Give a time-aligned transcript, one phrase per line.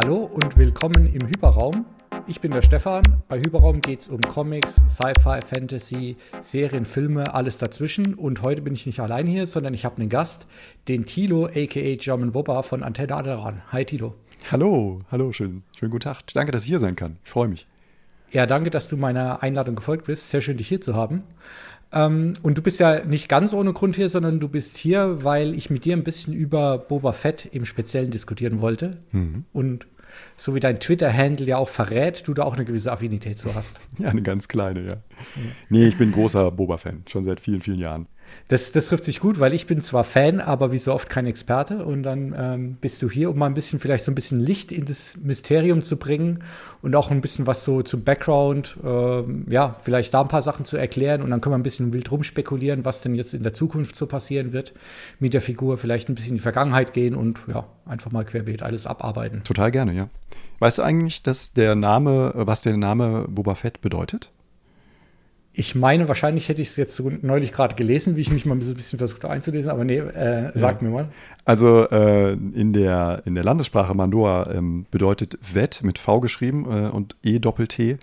[0.00, 1.84] Hallo und willkommen im Hyperraum.
[2.28, 3.02] Ich bin der Stefan.
[3.26, 8.14] Bei Hyperraum geht es um Comics, Sci-Fi, Fantasy, Serien, Filme, alles dazwischen.
[8.14, 10.46] Und heute bin ich nicht allein hier, sondern ich habe einen Gast,
[10.86, 13.62] den Tilo, aka German Boba von Antenne Aderan.
[13.72, 14.14] Hi Tilo.
[14.52, 16.20] Hallo, hallo, schön, schönen guten Tag.
[16.32, 17.16] Danke, dass ich hier sein kann.
[17.24, 17.66] Ich freue mich.
[18.30, 20.30] Ja, danke, dass du meiner Einladung gefolgt bist.
[20.30, 21.24] Sehr schön, dich hier zu haben.
[21.92, 25.54] Ähm, und du bist ja nicht ganz ohne Grund hier, sondern du bist hier, weil
[25.54, 28.98] ich mit dir ein bisschen über Boba Fett im Speziellen diskutieren wollte.
[29.12, 29.44] Mhm.
[29.52, 29.86] Und
[30.36, 33.80] so wie dein Twitter-Handle ja auch verrät, du da auch eine gewisse Affinität zu hast.
[33.98, 34.94] Ja, eine ganz kleine, ja.
[34.94, 35.52] Mhm.
[35.70, 38.06] Nee, ich bin großer Boba-Fan, schon seit vielen, vielen Jahren.
[38.48, 41.26] Das, das trifft sich gut, weil ich bin zwar Fan, aber wie so oft kein
[41.26, 41.84] Experte.
[41.84, 44.72] Und dann ähm, bist du hier, um mal ein bisschen, vielleicht so ein bisschen Licht
[44.72, 46.42] in das Mysterium zu bringen
[46.80, 50.64] und auch ein bisschen was so zum Background, ähm, ja, vielleicht da ein paar Sachen
[50.64, 51.20] zu erklären.
[51.20, 54.06] Und dann können wir ein bisschen wild rumspekulieren, was denn jetzt in der Zukunft so
[54.06, 54.72] passieren wird
[55.20, 55.76] mit der Figur.
[55.76, 59.42] Vielleicht ein bisschen in die Vergangenheit gehen und ja, einfach mal querbeet alles abarbeiten.
[59.44, 60.08] Total gerne, ja.
[60.58, 64.30] Weißt du eigentlich, dass der Name, was der Name Boba Fett bedeutet?
[65.58, 68.60] Ich meine, wahrscheinlich hätte ich es jetzt so neulich gerade gelesen, wie ich mich mal
[68.60, 70.86] so ein bisschen versucht einzulesen, aber nee, äh, sag ja.
[70.86, 71.08] mir mal.
[71.44, 76.90] Also äh, in, der, in der Landessprache Mandoa ähm, bedeutet Wett mit V geschrieben äh,
[76.90, 77.98] und E Doppel-T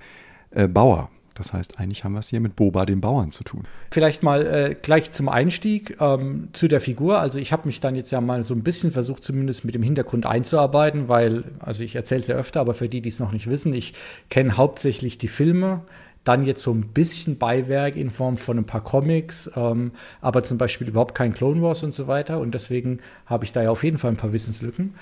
[0.52, 1.10] äh, Bauer.
[1.34, 3.64] Das heißt, eigentlich haben wir es hier mit Boba, dem Bauern, zu tun.
[3.90, 7.20] Vielleicht mal äh, gleich zum Einstieg ähm, zu der Figur.
[7.20, 9.84] Also ich habe mich dann jetzt ja mal so ein bisschen versucht, zumindest mit dem
[9.84, 13.32] Hintergrund einzuarbeiten, weil, also ich erzähle es ja öfter, aber für die, die es noch
[13.32, 13.94] nicht wissen, ich
[14.30, 15.82] kenne hauptsächlich die Filme
[16.26, 20.58] dann jetzt so ein bisschen Beiwerk in Form von ein paar Comics, ähm, aber zum
[20.58, 22.40] Beispiel überhaupt kein Clone Wars und so weiter.
[22.40, 24.96] Und deswegen habe ich da ja auf jeden Fall ein paar Wissenslücken.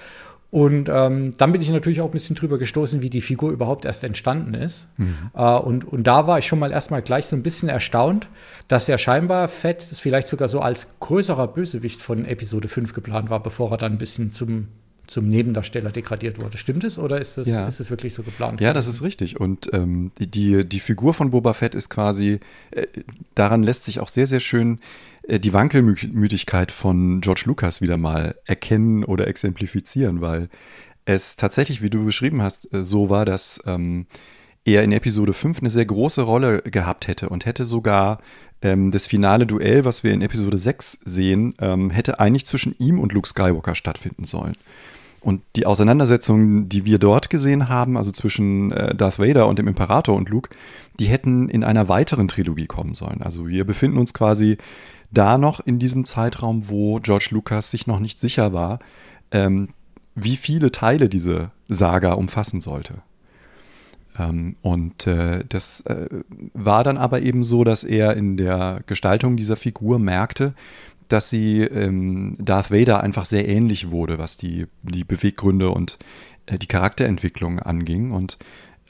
[0.52, 3.86] Und ähm, dann bin ich natürlich auch ein bisschen drüber gestoßen, wie die Figur überhaupt
[3.86, 4.88] erst entstanden ist.
[4.98, 5.32] Mhm.
[5.34, 8.28] Äh, und, und da war ich schon mal erstmal gleich so ein bisschen erstaunt,
[8.68, 13.42] dass er scheinbar Fett vielleicht sogar so als größerer Bösewicht von Episode 5 geplant war,
[13.42, 14.68] bevor er dann ein bisschen zum
[15.08, 16.58] zum Nebendarsteller degradiert wurde.
[16.58, 17.68] Stimmt es oder ist es, ja.
[17.68, 18.62] ist wirklich so geplant?
[18.62, 19.40] Ja, das ist richtig.
[19.40, 22.40] Und ähm, die, die, die, Figur von Boba Fett ist quasi,
[22.72, 22.88] äh,
[23.36, 24.80] daran lässt sich auch sehr, sehr schön
[25.28, 30.50] äh, die Wankelmütigkeit von George Lucas wieder mal erkennen oder exemplifizieren, weil
[31.06, 34.06] es tatsächlich, wie du beschrieben hast, äh, so war, dass ähm,
[34.66, 38.20] er in Episode 5 eine sehr große Rolle gehabt hätte und hätte sogar
[38.62, 43.00] ähm, das finale Duell, was wir in Episode 6 sehen, ähm, hätte eigentlich zwischen ihm
[43.00, 44.56] und Luke Skywalker stattfinden sollen.
[45.24, 49.70] Und die Auseinandersetzungen, die wir dort gesehen haben, also zwischen äh, Darth Vader und dem
[49.70, 50.50] Imperator und Luke,
[51.00, 53.22] die hätten in einer weiteren Trilogie kommen sollen.
[53.22, 54.58] Also wir befinden uns quasi
[55.12, 58.80] da noch in diesem Zeitraum, wo George Lucas sich noch nicht sicher war,
[59.32, 59.70] ähm,
[60.14, 62.96] wie viele Teile diese Saga umfassen sollte.
[64.20, 66.08] Ähm, und äh, das äh,
[66.54, 70.54] war dann aber eben so, dass er in der Gestaltung dieser Figur merkte,
[71.08, 75.98] dass sie ähm, Darth Vader einfach sehr ähnlich wurde, was die, die Beweggründe und
[76.46, 78.12] äh, die Charakterentwicklung anging.
[78.12, 78.38] Und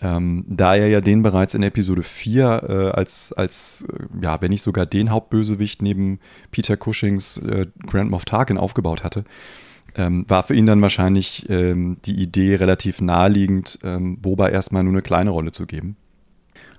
[0.02, 4.52] ähm, da er ja den bereits in Episode 4 äh, als, als äh, ja, wenn
[4.52, 6.20] nicht sogar den Hauptbösewicht neben
[6.52, 9.24] Peter Cushings äh, Grand Moff Tarkin aufgebaut hatte,
[9.96, 14.94] ähm, war für ihn dann wahrscheinlich ähm, die Idee relativ naheliegend, ähm, Boba erstmal nur
[14.94, 15.96] eine kleine Rolle zu geben.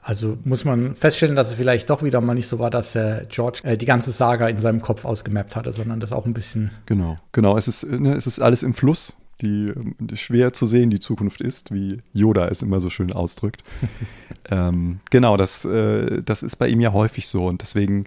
[0.07, 3.25] Also muss man feststellen, dass es vielleicht doch wieder mal nicht so war, dass äh,
[3.31, 6.73] George äh, die ganze Saga in seinem Kopf ausgemappt hatte, sondern das auch ein bisschen.
[6.85, 7.57] Genau, genau.
[7.57, 11.41] Es ist, ne, es ist alles im Fluss, die, die, schwer zu sehen die Zukunft
[11.41, 13.63] ist, wie Yoda es immer so schön ausdrückt.
[14.51, 18.05] ähm, genau, das, äh, das ist bei ihm ja häufig so und deswegen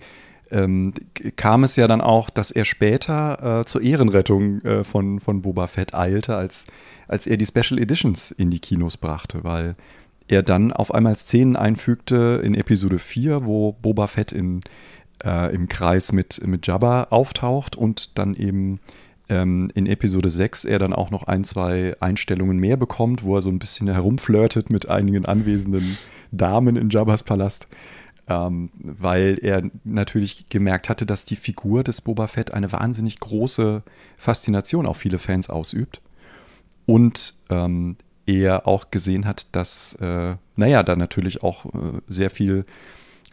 [0.52, 0.94] ähm,
[1.36, 5.66] kam es ja dann auch, dass er später äh, zur Ehrenrettung äh, von, von Boba
[5.66, 6.66] Fett eilte, als,
[7.08, 9.76] als er die Special Editions in die Kinos brachte, weil
[10.28, 14.62] er dann auf einmal Szenen einfügte in Episode 4, wo Boba Fett in,
[15.24, 18.80] äh, im Kreis mit, mit Jabba auftaucht und dann eben
[19.30, 23.42] ähm, in Episode 6 er dann auch noch ein, zwei Einstellungen mehr bekommt, wo er
[23.42, 25.98] so ein bisschen herumflirtet mit einigen anwesenden
[26.32, 27.68] Damen in Jabbas Palast.
[28.30, 33.84] Ähm, weil er natürlich gemerkt hatte, dass die Figur des Boba Fett eine wahnsinnig große
[34.18, 36.02] Faszination auf viele Fans ausübt.
[36.86, 37.96] Und ähm,
[38.28, 41.70] er auch gesehen hat, dass, äh, naja, da natürlich auch äh,
[42.08, 42.66] sehr viel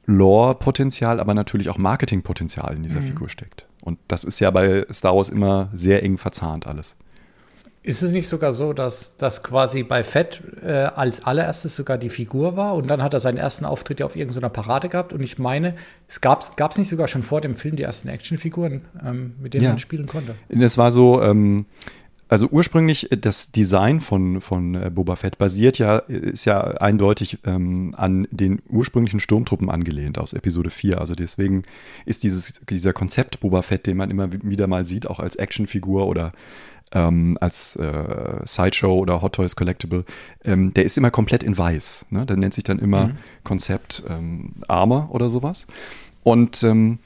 [0.06, 3.06] Lore-Potenzial, aber natürlich auch Marketing-Potenzial in dieser mhm.
[3.06, 3.66] Figur steckt.
[3.82, 6.96] Und das ist ja bei Star Wars immer sehr eng verzahnt alles.
[7.82, 12.08] Ist es nicht sogar so, dass das quasi bei Fett äh, als allererstes sogar die
[12.08, 15.22] Figur war und dann hat er seinen ersten Auftritt ja auf irgendeiner Parade gehabt und
[15.22, 15.74] ich meine,
[16.08, 19.64] es gab es nicht sogar schon vor dem Film die ersten Actionfiguren, ähm, mit denen
[19.64, 19.70] ja.
[19.70, 20.34] man spielen konnte?
[20.48, 21.66] Es war so, ähm,
[22.28, 27.38] also ursprünglich äh, das Design von, von äh, Boba Fett basiert ja, ist ja eindeutig
[27.44, 31.00] ähm, an den ursprünglichen Sturmtruppen angelehnt aus Episode 4.
[31.00, 31.64] Also deswegen
[32.06, 36.06] ist dieses, dieser Konzept Boba Fett, den man immer wieder mal sieht, auch als Actionfigur
[36.06, 36.32] oder
[36.92, 40.04] ähm, als äh, Sideshow oder Hot Toys Collectible,
[40.44, 42.06] ähm, der ist immer komplett in weiß.
[42.10, 42.24] Ne?
[42.24, 43.16] Der nennt sich dann immer mhm.
[43.42, 45.66] Konzept ähm, Armor oder sowas.
[46.22, 46.98] Und ähm,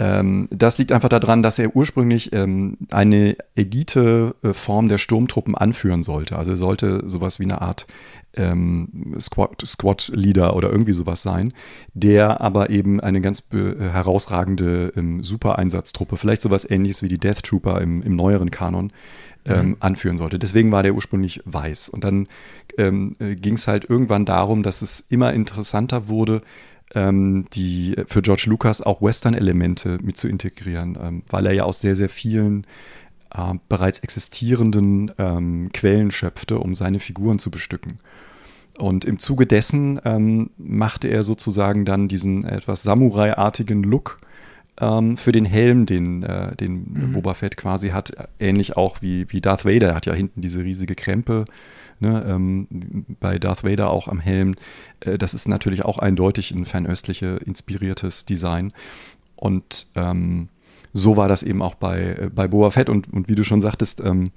[0.00, 6.36] das liegt einfach daran, dass er ursprünglich ähm, eine Elite-Form der Sturmtruppen anführen sollte.
[6.36, 7.88] Also er sollte sowas wie eine Art
[8.34, 11.52] ähm, Squad, Squad Leader oder irgendwie sowas sein,
[11.94, 17.80] der aber eben eine ganz herausragende ähm, Super-Einsatztruppe, vielleicht sowas ähnliches wie die Death Trooper
[17.80, 18.92] im, im neueren Kanon,
[19.48, 19.76] ähm, mhm.
[19.80, 20.38] anführen sollte.
[20.38, 21.88] Deswegen war der ursprünglich weiß.
[21.88, 22.28] Und dann
[22.76, 26.40] ähm, äh, ging es halt irgendwann darum, dass es immer interessanter wurde,
[26.94, 31.80] ähm, die für George Lucas auch Western-Elemente mit zu integrieren, ähm, weil er ja aus
[31.80, 32.66] sehr, sehr vielen
[33.34, 37.98] äh, bereits existierenden ähm, Quellen schöpfte, um seine Figuren zu bestücken.
[38.78, 44.18] Und im Zuge dessen ähm, machte er sozusagen dann diesen etwas Samurai-artigen Look
[44.80, 47.12] ähm, für den Helm, den, äh, den mhm.
[47.12, 49.88] Boba Fett quasi hat, ähnlich auch wie, wie Darth Vader.
[49.88, 51.44] Er hat ja hinten diese riesige Krempe
[52.00, 52.66] ne, ähm,
[53.20, 54.54] bei Darth Vader auch am Helm.
[55.00, 58.72] Äh, das ist natürlich auch eindeutig ein fernöstliche inspiriertes Design.
[59.36, 60.48] Und ähm,
[60.92, 62.88] so war das eben auch bei, äh, bei Boba Fett.
[62.88, 64.30] Und, und wie du schon sagtest, ähm,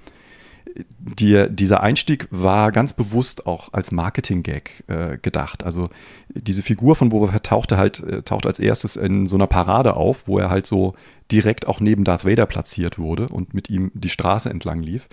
[0.99, 5.63] die, dieser Einstieg war ganz bewusst auch als Marketing-Gag äh, gedacht.
[5.63, 5.89] Also
[6.29, 9.95] diese Figur von Boba Fett tauchte halt, äh, taucht als erstes in so einer Parade
[9.95, 10.93] auf, wo er halt so
[11.31, 15.07] direkt auch neben Darth Vader platziert wurde und mit ihm die Straße entlang lief,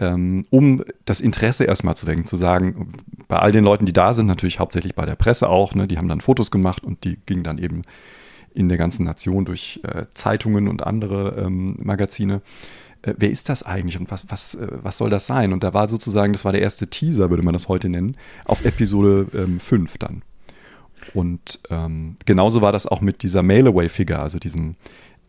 [0.00, 2.92] um das Interesse erstmal zu wecken, zu sagen,
[3.26, 5.98] bei all den Leuten, die da sind, natürlich hauptsächlich bei der Presse auch, ne, die
[5.98, 7.82] haben dann Fotos gemacht und die gingen dann eben
[8.54, 12.42] in der ganzen Nation durch äh, Zeitungen und andere ähm, Magazine
[13.02, 15.52] äh, wer ist das eigentlich und was, was, äh, was soll das sein?
[15.52, 18.64] Und da war sozusagen, das war der erste Teaser, würde man das heute nennen, auf
[18.64, 20.22] Episode ähm, 5 dann.
[21.14, 24.76] Und ähm, genauso war das auch mit dieser Mail-Away-Figure, also diesem,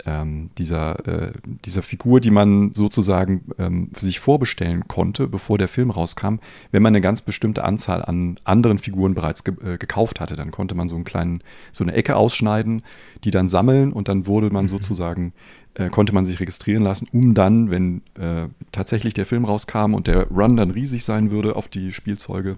[0.06, 1.32] ähm, dieser, äh,
[1.66, 6.36] dieser Figur, die man sozusagen ähm, für sich vorbestellen konnte, bevor der Film rauskam,
[6.72, 10.36] wenn man eine ganz bestimmte Anzahl an anderen Figuren bereits ge äh, gekauft hatte.
[10.36, 12.84] Dann konnte man so einen kleinen, so eine Ecke ausschneiden,
[13.24, 14.70] die dann sammeln und dann wurde man mhm.
[14.70, 15.34] sozusagen,
[15.74, 20.08] äh, konnte man sich registrieren lassen, um dann, wenn äh, tatsächlich der Film rauskam und
[20.08, 22.58] der Run dann riesig sein würde auf die Spielzeuge,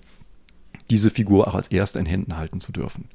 [0.89, 3.05] diese Figur auch als erste in Händen halten zu dürfen.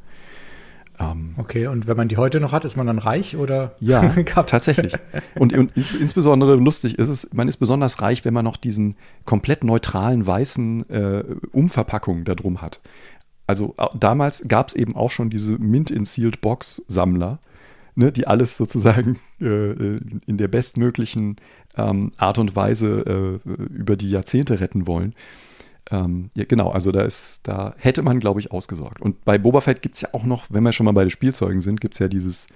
[0.99, 3.75] Ähm, okay, und wenn man die heute noch hat, ist man dann reich oder?
[3.81, 4.09] Ja,
[4.47, 4.95] tatsächlich.
[5.35, 9.65] Und, und, insbesondere lustig ist es, man ist besonders reich, wenn man noch diesen komplett
[9.65, 12.81] neutralen weißen äh, Umverpackung da drum hat.
[13.47, 17.39] Also damals gab es eben auch schon diese Mint-in-Sealed Box-Sammler,
[17.95, 19.97] ne, die alles sozusagen äh,
[20.27, 21.37] in der bestmöglichen
[21.77, 25.15] ähm, Art und Weise äh, über die Jahrzehnte retten wollen.
[25.91, 29.01] Ähm, ja, genau, also da ist, da hätte man, glaube ich, ausgesorgt.
[29.01, 31.11] Und bei Boba Fett gibt es ja auch noch, wenn wir schon mal bei den
[31.11, 32.49] Spielzeugen sind, gibt es ja dieses,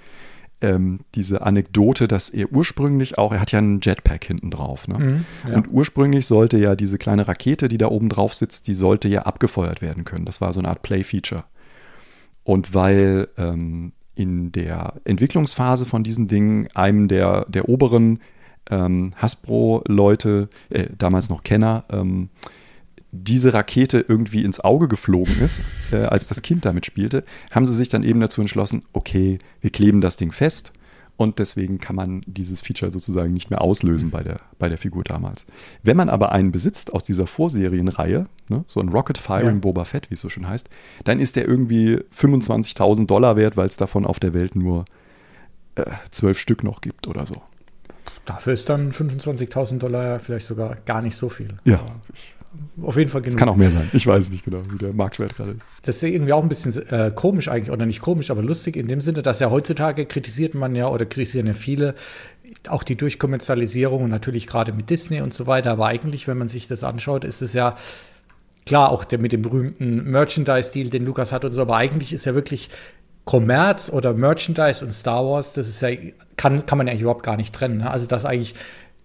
[0.61, 4.89] ähm, diese Anekdote, dass er ursprünglich auch, er hat ja einen Jetpack hinten drauf.
[4.89, 4.99] Ne?
[4.99, 5.57] Mhm, ja.
[5.57, 9.23] Und ursprünglich sollte ja diese kleine Rakete, die da oben drauf sitzt, die sollte ja
[9.23, 10.25] abgefeuert werden können.
[10.25, 11.45] Das war so eine Art Play-Feature.
[12.43, 18.21] Und weil ähm, in der Entwicklungsphase von diesen Dingen einem der, der oberen
[18.69, 22.29] ähm, Hasbro-Leute, äh, damals noch Kenner, ähm,
[23.13, 25.61] diese Rakete irgendwie ins Auge geflogen ist,
[25.93, 29.71] äh, als das Kind damit spielte, haben sie sich dann eben dazu entschlossen, okay, wir
[29.71, 30.73] kleben das Ding fest
[31.21, 35.05] und deswegen kann man dieses Feature sozusagen nicht mehr auslösen bei der, bei der Figur
[35.05, 35.45] damals.
[35.83, 39.61] Wenn man aber einen besitzt aus dieser Vorserienreihe, ne, so ein Rocket Firing ja.
[39.61, 40.71] Boba Fett, wie es so schön heißt,
[41.05, 44.87] dann ist der irgendwie 25.000 Dollar wert, weil es davon auf der Welt nur
[45.75, 47.43] äh, zwölf äh, Stück noch gibt oder so.
[48.25, 51.59] Dafür ist dann 25.000 Dollar vielleicht sogar gar nicht so viel.
[51.65, 51.85] Ja.
[52.83, 53.35] Auf jeden Fall genug.
[53.35, 53.89] Es kann auch mehr sein.
[53.93, 55.61] Ich weiß es nicht genau, wie der Marktwert gerade ist.
[55.83, 58.89] Das ist irgendwie auch ein bisschen äh, komisch eigentlich, oder nicht komisch, aber lustig in
[58.89, 61.95] dem Sinne, dass ja heutzutage kritisiert man ja oder kritisieren ja viele
[62.69, 65.71] auch die Durchkommerzialisierung und natürlich gerade mit Disney und so weiter.
[65.73, 67.77] Aber eigentlich, wenn man sich das anschaut, ist es ja
[68.67, 72.27] klar auch der mit dem berühmten Merchandise-Deal, den Lukas hat und so, aber eigentlich ist
[72.27, 72.71] ja wirklich
[73.25, 75.91] Kommerz oder Merchandise und Star Wars, das ist ja,
[76.37, 77.79] kann, kann man ja überhaupt gar nicht trennen.
[77.79, 77.91] Ne?
[77.91, 78.55] Also, dass eigentlich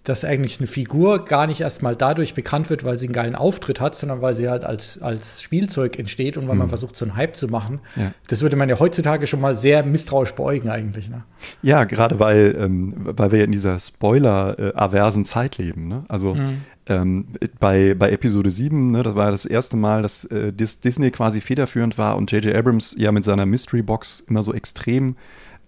[0.06, 3.82] dass eigentlich eine Figur gar nicht erstmal dadurch bekannt wird, weil sie einen geilen Auftritt
[3.82, 6.60] hat, sondern weil sie halt als, als Spielzeug entsteht und weil mhm.
[6.60, 7.80] man versucht, so einen Hype zu machen.
[7.96, 8.12] Ja.
[8.28, 11.10] Das würde man ja heutzutage schon mal sehr misstrauisch beäugen eigentlich.
[11.10, 11.24] Ne?
[11.62, 15.88] Ja, gerade weil, ähm, weil wir in dieser Spoiler-aversen Zeit leben.
[15.88, 16.06] Ne?
[16.08, 16.62] Also mhm.
[16.86, 17.26] ähm,
[17.60, 21.98] bei, bei Episode 7, ne, das war das erste Mal, dass äh, Disney quasi federführend
[21.98, 22.56] war und J.J.
[22.56, 25.16] Abrams ja mit seiner Mystery Box immer so extrem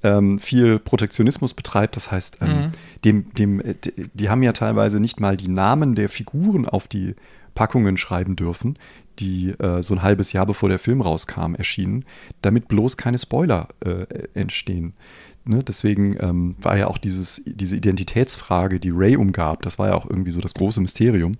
[0.03, 1.95] ähm, viel Protektionismus betreibt.
[1.95, 2.71] Das heißt, ähm, mhm.
[3.05, 3.75] dem, dem, äh,
[4.13, 7.15] die haben ja teilweise nicht mal die Namen der Figuren auf die
[7.55, 8.77] Packungen schreiben dürfen,
[9.19, 12.05] die äh, so ein halbes Jahr bevor der Film rauskam erschienen,
[12.41, 14.93] damit bloß keine Spoiler äh, entstehen.
[15.45, 19.95] ne, deswegen ähm, war ja auch dieses, diese Identitätsfrage, die Ray umgab, das war ja
[19.95, 21.33] auch irgendwie so das große Mysterium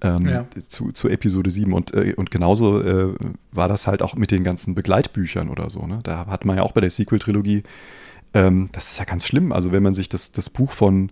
[0.00, 0.46] ähm, ja.
[0.68, 1.72] zu, zu Episode 7.
[1.72, 3.14] Und, äh, und genauso äh,
[3.52, 5.86] war das halt auch mit den ganzen Begleitbüchern oder so.
[5.86, 6.00] Ne?
[6.02, 7.62] Da hat man ja auch bei der Sequel-Trilogie,
[8.34, 9.52] ähm, das ist ja ganz schlimm.
[9.52, 11.10] Also wenn man sich das, das Buch von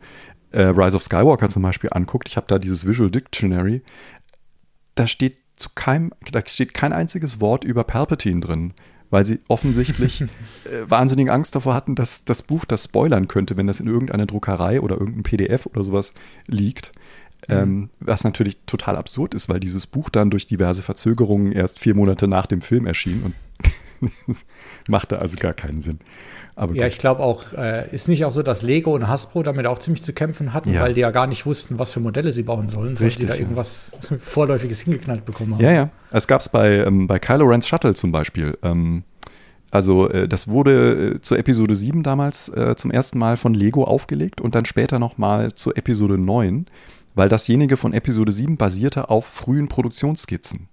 [0.53, 3.83] äh, Rise of Skywalker zum Beispiel anguckt, ich habe da dieses Visual Dictionary,
[4.95, 8.75] da steht zu keinem, da steht kein einziges Wort über Palpatine drin
[9.11, 10.23] weil sie offensichtlich
[10.65, 14.27] äh, wahnsinnige Angst davor hatten, dass das Buch das spoilern könnte, wenn das in irgendeiner
[14.27, 16.15] Druckerei oder irgendein PDF oder sowas
[16.47, 16.93] liegt.
[17.49, 17.55] Mhm.
[17.55, 21.95] Ähm, was natürlich total absurd ist, weil dieses Buch dann durch diverse Verzögerungen erst vier
[21.95, 23.35] Monate nach dem Film erschien und
[24.89, 26.01] machte also gar keinen Sinn.
[26.59, 29.67] Aber ja, ich glaube auch, äh, ist nicht auch so, dass Lego und Hasbro damit
[29.67, 30.81] auch ziemlich zu kämpfen hatten, ja.
[30.81, 33.35] weil die ja gar nicht wussten, was für Modelle sie bauen sollen, weil sie da
[33.35, 34.17] irgendwas ja.
[34.23, 35.63] Vorläufiges hingeknallt bekommen haben.
[35.63, 35.91] Ja, ja.
[36.13, 38.57] Es gab es bei, ähm, bei Kylo Ren's Shuttle zum Beispiel.
[38.63, 39.03] Ähm,
[39.71, 43.85] also äh, das wurde äh, zur Episode 7 damals äh, zum ersten Mal von Lego
[43.85, 46.67] aufgelegt und dann später nochmal zur Episode 9
[47.17, 50.69] weil dasjenige von Episode 7 basierte auf frühen Produktionsskizzen.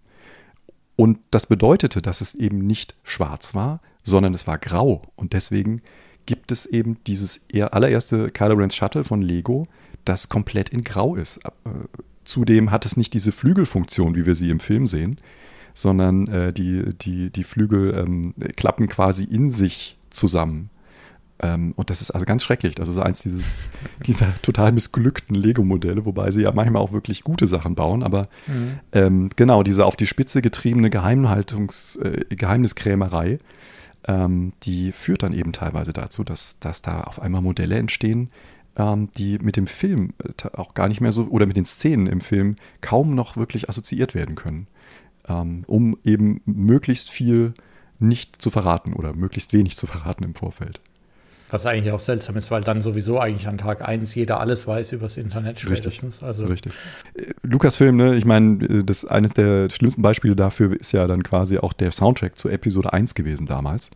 [0.95, 5.01] Und das bedeutete, dass es eben nicht schwarz war, sondern es war grau.
[5.15, 5.81] Und deswegen
[6.25, 9.65] gibt es eben dieses allererste Kylo Ren's Shuttle von Lego,
[10.05, 11.37] das komplett in grau ist.
[11.37, 11.69] Äh,
[12.25, 15.19] zudem hat es nicht diese Flügelfunktion, wie wir sie im Film sehen,
[15.73, 20.69] sondern äh, die, die, die Flügel ähm, klappen quasi in sich zusammen.
[21.39, 22.75] Ähm, und das ist also ganz schrecklich.
[22.75, 23.59] Das ist eins dieses,
[24.05, 28.03] dieser total missglückten Lego-Modelle, wobei sie ja manchmal auch wirklich gute Sachen bauen.
[28.03, 28.79] Aber mhm.
[28.91, 33.39] ähm, genau, diese auf die Spitze getriebene Geheimhaltungs-, äh, Geheimniskrämerei,
[34.07, 38.29] ähm, die führt dann eben teilweise dazu, dass, dass da auf einmal Modelle entstehen,
[38.75, 42.07] ähm, die mit dem Film äh, auch gar nicht mehr so, oder mit den Szenen
[42.07, 44.67] im Film kaum noch wirklich assoziiert werden können.
[45.27, 47.53] Ähm, um eben möglichst viel
[47.99, 50.81] nicht zu verraten oder möglichst wenig zu verraten im Vorfeld.
[51.53, 54.91] Was eigentlich auch seltsam ist, weil dann sowieso eigentlich an Tag 1 jeder alles weiß
[54.93, 56.15] übers Internet spätestens.
[56.15, 56.27] Richtig.
[56.27, 56.45] Also.
[56.47, 56.73] Richtig.
[57.13, 61.21] Äh, Lukas-Film, ne, ich meine, äh, das eines der schlimmsten Beispiele dafür ist ja dann
[61.21, 63.91] quasi auch der Soundtrack zu Episode 1 gewesen damals.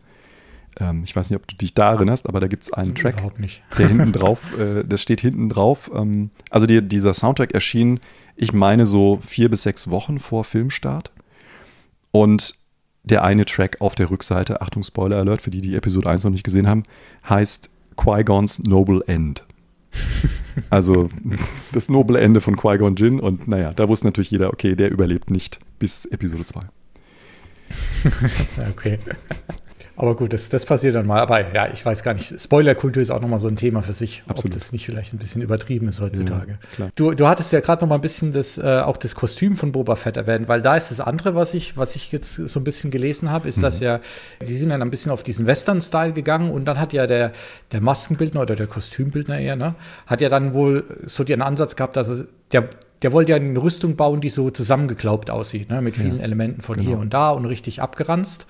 [0.78, 3.14] Ähm, ich weiß nicht, ob du dich da erinnerst, aber da gibt es einen Track,
[3.14, 3.60] Überhaupt nicht.
[3.76, 5.90] der hinten drauf, äh, das steht hinten drauf.
[5.92, 7.98] Ähm, also die, dieser Soundtrack erschien,
[8.36, 11.10] ich meine, so vier bis sechs Wochen vor Filmstart.
[12.12, 12.54] Und
[13.10, 16.30] der eine Track auf der Rückseite, Achtung Spoiler Alert, für die, die Episode 1 noch
[16.30, 16.82] nicht gesehen haben,
[17.28, 19.44] heißt Qui-Gons Noble End.
[20.70, 21.10] also
[21.72, 25.30] das noble Ende von Qui-Gon Jinn und naja, da wusste natürlich jeder, okay, der überlebt
[25.30, 26.60] nicht bis Episode 2.
[28.70, 28.98] okay.
[30.00, 31.18] Aber gut, das, das passiert dann mal.
[31.18, 32.40] Aber ja, ich weiß gar nicht.
[32.40, 34.54] Spoilerkultur ist auch nochmal so ein Thema für sich, Absolut.
[34.54, 36.60] ob das nicht vielleicht ein bisschen übertrieben ist heutzutage.
[36.78, 39.56] Ja, du, du hattest ja gerade noch mal ein bisschen das, äh, auch das Kostüm
[39.56, 42.60] von Boba Fett erwähnt, weil da ist das andere, was ich, was ich jetzt so
[42.60, 43.62] ein bisschen gelesen habe, ist, mhm.
[43.62, 43.98] dass ja,
[44.40, 47.32] die sind dann ein bisschen auf diesen Western-Style gegangen und dann hat ja der,
[47.72, 49.74] der Maskenbildner oder der Kostümbildner eher, ne,
[50.06, 52.68] hat ja dann wohl so den Ansatz gehabt, dass er, der,
[53.02, 56.62] der wollte ja eine Rüstung bauen, die so zusammengeklaubt aussieht, ne, mit vielen ja, Elementen
[56.62, 56.86] von genau.
[56.86, 58.46] hier und da und richtig abgeranzt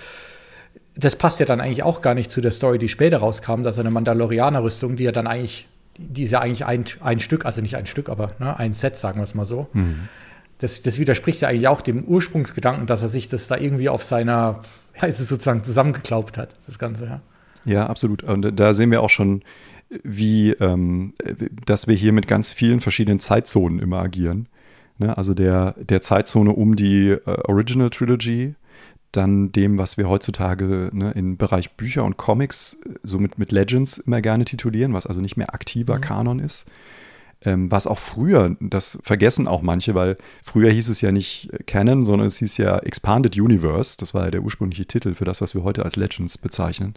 [0.99, 3.79] das passt ja dann eigentlich auch gar nicht zu der Story, die später rauskam, dass
[3.79, 7.77] eine Mandalorianer-Rüstung, die ja dann eigentlich, die ist ja eigentlich ein, ein Stück, also nicht
[7.77, 9.69] ein Stück, aber ne, ein Set, sagen wir es mal so.
[9.75, 10.09] Mhm.
[10.59, 14.03] Das, das widerspricht ja eigentlich auch dem Ursprungsgedanken, dass er sich das da irgendwie auf
[14.03, 14.63] seiner
[15.01, 17.21] Weise sozusagen zusammengeklaubt hat, das Ganze, ja.
[17.65, 18.25] Ja, absolut.
[18.25, 19.43] Und da sehen wir auch schon,
[20.03, 21.13] wie, ähm,
[21.67, 24.47] dass wir hier mit ganz vielen verschiedenen Zeitzonen immer agieren.
[24.99, 25.17] Ne?
[25.17, 28.55] Also der, der Zeitzone um die äh, Original Trilogy,
[29.13, 33.99] dann dem, was wir heutzutage ne, im Bereich Bücher und Comics so mit, mit Legends
[33.99, 36.01] immer gerne titulieren, was also nicht mehr aktiver mhm.
[36.01, 36.67] Kanon ist.
[37.41, 42.05] Ähm, was auch früher, das vergessen auch manche, weil früher hieß es ja nicht Canon,
[42.05, 43.97] sondern es hieß ja Expanded Universe.
[43.99, 46.95] Das war ja der ursprüngliche Titel für das, was wir heute als Legends bezeichnen.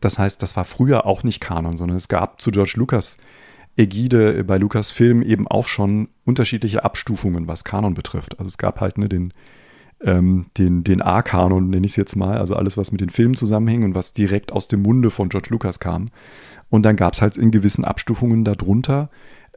[0.00, 3.18] Das heißt, das war früher auch nicht Kanon, sondern es gab zu George Lucas
[3.76, 8.38] Ägide bei Lucasfilm eben auch schon unterschiedliche Abstufungen, was Kanon betrifft.
[8.38, 9.32] Also es gab halt ne, den,
[10.00, 13.34] ähm, den, den A-Kanon, nenne ich es jetzt mal, also alles, was mit den Filmen
[13.34, 16.06] zusammenhing und was direkt aus dem Munde von George Lucas kam.
[16.70, 19.10] Und dann gab es halt in gewissen Abstufungen darunter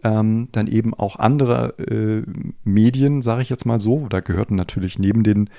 [0.03, 2.23] ähm, dann eben auch andere äh,
[2.63, 4.07] Medien, sage ich jetzt mal so.
[4.07, 5.49] Da gehörten natürlich neben den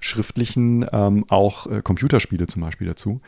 [0.00, 3.20] schriftlichen ähm, auch äh, Computerspiele zum Beispiel dazu,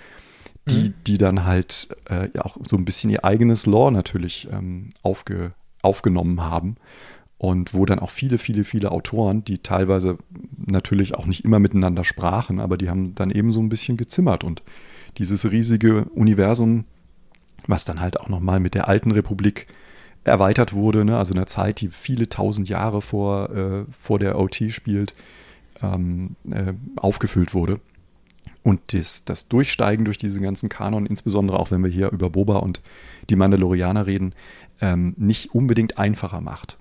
[0.67, 0.95] die, mhm.
[1.07, 5.53] die dann halt äh, ja auch so ein bisschen ihr eigenes Lore natürlich ähm, aufge,
[5.83, 6.77] aufgenommen haben
[7.37, 10.17] und wo dann auch viele, viele, viele Autoren, die teilweise
[10.67, 14.45] natürlich auch nicht immer miteinander sprachen, aber die haben dann eben so ein bisschen gezimmert
[14.45, 14.63] und
[15.19, 16.85] dieses riesige Universum,
[17.67, 19.67] was dann halt auch nochmal mit der alten Republik
[20.25, 21.19] erweitert wurde, ne?
[21.19, 25.15] also einer Zeit, die viele tausend Jahre vor, äh, vor der OT spielt,
[25.83, 27.81] ähm, äh, aufgefüllt wurde.
[28.63, 32.57] und das, das Durchsteigen durch diese ganzen Kanon, insbesondere auch wenn wir hier über Boba
[32.59, 32.81] und
[33.29, 34.35] die Mandalorianer reden,
[34.81, 36.79] ähm, nicht unbedingt einfacher macht.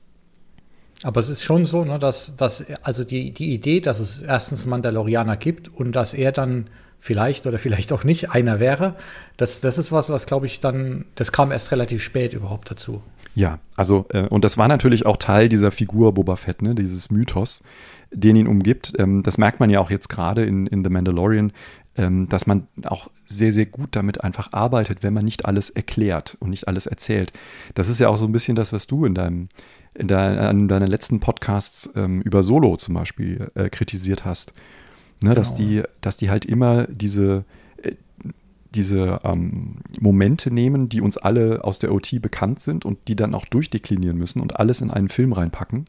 [1.04, 4.66] Aber es ist schon so, ne, dass, dass also die, die Idee, dass es erstens
[4.66, 6.68] Mandalorianer gibt und dass er dann
[6.98, 8.96] vielleicht oder vielleicht auch nicht einer wäre,
[9.36, 13.04] das, das ist was, was glaube ich dann, das kam erst relativ spät überhaupt dazu.
[13.36, 17.12] Ja, also, äh, und das war natürlich auch Teil dieser Figur Boba Fett, ne, dieses
[17.12, 17.64] Mythos,
[18.12, 18.94] den ihn umgibt.
[18.98, 21.52] Ähm, das merkt man ja auch jetzt gerade in, in The Mandalorian,
[21.96, 26.50] dass man auch sehr, sehr gut damit einfach arbeitet, wenn man nicht alles erklärt und
[26.50, 27.32] nicht alles erzählt.
[27.76, 29.50] Das ist ja auch so ein bisschen das, was du in deinem
[29.96, 34.54] in deiner, deiner letzten Podcasts ähm, über Solo zum Beispiel äh, kritisiert hast.
[35.22, 35.36] Ne, genau.
[35.36, 37.46] dass, die, dass die halt immer diese,
[37.82, 37.94] äh,
[38.72, 43.34] diese ähm, Momente nehmen, die uns alle aus der OT bekannt sind und die dann
[43.34, 45.86] auch durchdeklinieren müssen und alles in einen Film reinpacken.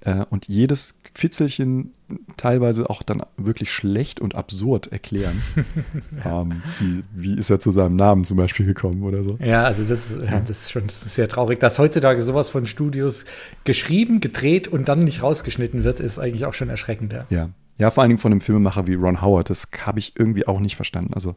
[0.00, 1.94] Äh, und jedes Fitzelchen
[2.36, 5.42] teilweise auch dann wirklich schlecht und absurd erklären.
[6.24, 9.38] ähm, wie, wie, ist er zu seinem Namen zum Beispiel gekommen oder so?
[9.40, 11.60] Ja, also das, ja, das ist schon sehr traurig.
[11.60, 13.24] Dass heutzutage sowas von Studios
[13.64, 17.12] geschrieben, gedreht und dann nicht rausgeschnitten wird, ist eigentlich auch schon erschreckend.
[17.12, 19.50] Ja, ja, ja vor allen Dingen von einem Filmemacher wie Ron Howard.
[19.50, 21.14] Das habe ich irgendwie auch nicht verstanden.
[21.14, 21.34] Also,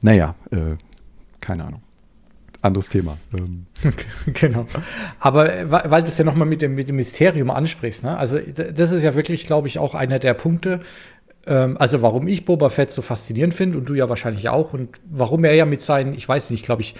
[0.00, 0.76] naja, äh,
[1.40, 1.82] keine Ahnung
[2.62, 3.18] anderes Thema.
[3.34, 3.66] Ähm.
[4.32, 4.66] genau.
[5.18, 8.16] Aber äh, weil du es ja nochmal mit dem, mit dem Mysterium ansprichst, ne?
[8.16, 10.80] also das ist ja wirklich, glaube ich, auch einer der Punkte,
[11.46, 15.00] ähm, also warum ich Boba Fett so faszinierend finde und du ja wahrscheinlich auch und
[15.10, 16.94] warum er ja mit seinen, ich weiß nicht, glaube ich,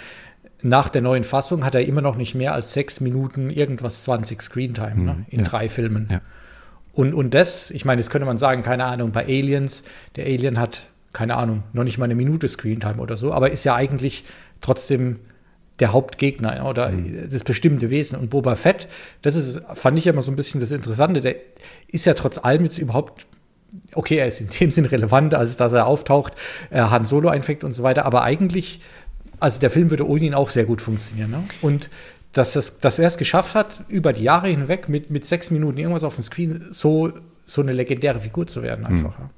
[0.62, 4.40] nach der neuen Fassung hat er immer noch nicht mehr als sechs Minuten irgendwas 20
[4.42, 5.26] Screentime mhm, ne?
[5.28, 5.44] in ja.
[5.44, 6.06] drei Filmen.
[6.10, 6.20] Ja.
[6.92, 9.82] Und, und das, ich meine, das könnte man sagen, keine Ahnung, bei Aliens,
[10.16, 13.64] der Alien hat, keine Ahnung, noch nicht mal eine Minute Screentime oder so, aber ist
[13.64, 14.24] ja eigentlich
[14.60, 15.16] trotzdem
[15.78, 17.28] der Hauptgegner oder mhm.
[17.30, 18.18] das bestimmte Wesen.
[18.18, 18.88] Und Boba Fett,
[19.22, 21.36] das ist, fand ich immer so ein bisschen das Interessante, der
[21.88, 23.26] ist ja trotz allem jetzt überhaupt,
[23.94, 26.34] okay, er ist in dem Sinn relevant, als dass er auftaucht,
[26.70, 28.80] er Han Solo einfängt und so weiter, aber eigentlich,
[29.40, 31.30] also der Film würde ohne ihn auch sehr gut funktionieren.
[31.30, 31.44] Ne?
[31.62, 31.88] Und
[32.32, 35.78] dass, das, dass er es geschafft hat, über die Jahre hinweg mit, mit sechs Minuten
[35.78, 37.12] irgendwas auf dem Screen so,
[37.44, 39.18] so eine legendäre Figur zu werden, einfach.
[39.18, 39.30] Mhm.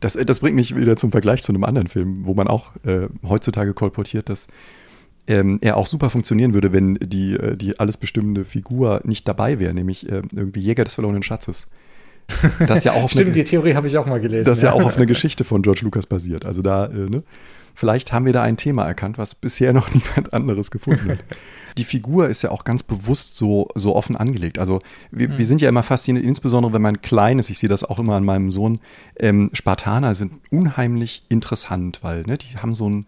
[0.00, 3.08] Das, das bringt mich wieder zum Vergleich zu einem anderen Film, wo man auch äh,
[3.26, 4.46] heutzutage kolportiert, dass
[5.28, 9.60] ähm, er auch super funktionieren würde, wenn die, äh, die alles bestimmende Figur nicht dabei
[9.60, 11.66] wäre, nämlich äh, irgendwie Jäger des verlorenen Schatzes.
[12.66, 14.46] Das ja auch Stimmt, eine, die Theorie habe ich auch mal gelesen.
[14.46, 16.44] Das ja, ja auch auf eine Geschichte von George Lucas basiert.
[16.44, 17.22] Also da, äh, ne?
[17.74, 21.18] Vielleicht haben wir da ein Thema erkannt, was bisher noch niemand anderes gefunden hat.
[21.76, 24.58] die Figur ist ja auch ganz bewusst so, so offen angelegt.
[24.58, 25.38] Also wir, mhm.
[25.38, 28.16] wir sind ja immer fasziniert, insbesondere wenn man klein ist, ich sehe das auch immer
[28.16, 28.80] an meinem Sohn,
[29.18, 33.06] ähm, Spartaner sind unheimlich interessant, weil ne, die haben so ein,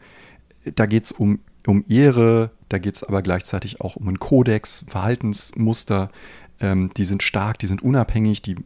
[0.76, 4.84] da geht es um um Ehre, da geht es aber gleichzeitig auch um einen Kodex,
[4.88, 6.10] Verhaltensmuster.
[6.60, 8.56] Ähm, die sind stark, die sind unabhängig, die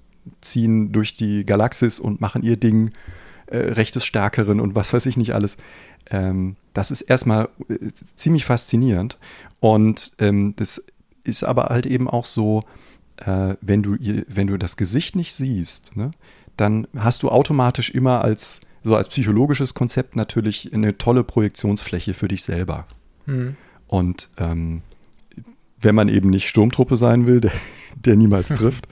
[0.40, 2.92] ziehen durch die Galaxis und machen ihr Ding,
[3.46, 5.57] äh, Recht des Stärkeren und was weiß ich nicht alles.
[6.11, 9.18] Ähm, das ist erstmal äh, ziemlich faszinierend.
[9.61, 10.85] Und ähm, das
[11.24, 12.62] ist aber halt eben auch so,
[13.16, 13.96] äh, wenn, du,
[14.28, 16.11] wenn du das Gesicht nicht siehst, ne,
[16.57, 22.28] dann hast du automatisch immer als so als psychologisches Konzept natürlich eine tolle Projektionsfläche für
[22.28, 22.86] dich selber.
[23.26, 23.56] Mhm.
[23.88, 24.82] Und ähm,
[25.80, 27.52] wenn man eben nicht Sturmtruppe sein will, der,
[27.96, 28.86] der niemals trifft,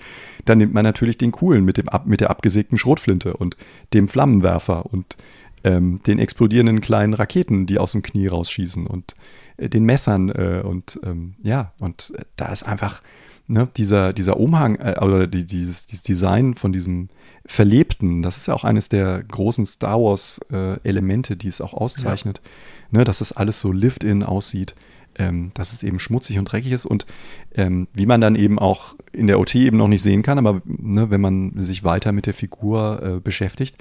[0.45, 3.57] dann nimmt man natürlich den coolen mit, dem, mit der abgesägten Schrotflinte und
[3.93, 5.17] dem Flammenwerfer und
[5.63, 9.15] ähm, den explodierenden kleinen Raketen, die aus dem Knie rausschießen und
[9.59, 13.03] äh, den Messern äh, und ähm, ja, und äh, da ist einfach
[13.47, 17.09] ne, dieser, dieser Umhang äh, oder die, dieses, dieses Design von diesem
[17.45, 22.41] Verlebten, das ist ja auch eines der großen Star Wars-Elemente, äh, die es auch auszeichnet,
[22.45, 22.99] ja.
[22.99, 24.75] ne, dass das alles so lived-in aussieht,
[25.19, 27.07] ähm, dass es eben schmutzig und dreckig ist und
[27.55, 30.63] ähm, wie man dann eben auch in der OT eben noch nicht sehen kann, aber
[30.65, 33.77] ne, wenn man sich weiter mit der Figur äh, beschäftigt,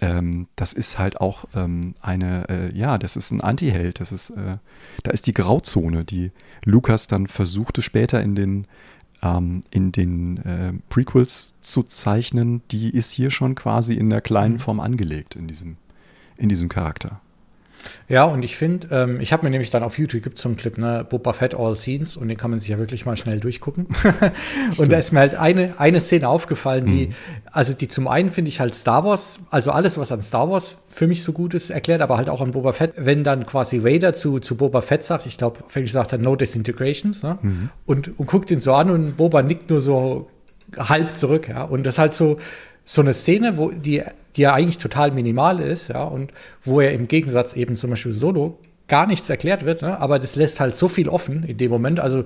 [0.00, 4.30] ähm, das ist halt auch ähm, eine, äh, ja, das ist ein Anti-Held, das ist,
[4.30, 4.58] äh,
[5.02, 6.30] da ist die Grauzone, die
[6.64, 8.66] Lukas dann versuchte später in den
[9.22, 14.54] ähm, in den äh, Prequels zu zeichnen, die ist hier schon quasi in der kleinen
[14.54, 14.60] mhm.
[14.60, 15.76] Form angelegt in diesem,
[16.36, 17.20] in diesem Charakter.
[18.08, 20.56] Ja, und ich finde, ähm, ich habe mir nämlich dann auf YouTube gibt so einen
[20.56, 23.40] Clip, ne, Boba Fett All Scenes, und den kann man sich ja wirklich mal schnell
[23.40, 23.86] durchgucken.
[24.78, 27.14] und da ist mir halt eine, eine Szene aufgefallen, die, mhm.
[27.52, 30.76] also die zum einen finde ich halt Star Wars, also alles, was an Star Wars
[30.88, 33.84] für mich so gut ist, erklärt, aber halt auch an Boba Fett, wenn dann quasi
[33.84, 37.38] Vader zu, zu Boba Fett sagt, ich glaube, Felix sagt dann No Disintegrations, ne?
[37.42, 37.70] Mhm.
[37.86, 40.28] Und, und guckt ihn so an und Boba nickt nur so
[40.76, 41.64] halb zurück, ja.
[41.64, 42.38] Und das ist halt so,
[42.84, 44.02] so eine Szene, wo die,
[44.38, 46.32] die ja eigentlich total minimal ist, ja, und
[46.64, 50.00] wo er im Gegensatz eben zum Beispiel Solo gar nichts erklärt wird, ne?
[50.00, 52.00] aber das lässt halt so viel offen in dem Moment.
[52.00, 52.24] Also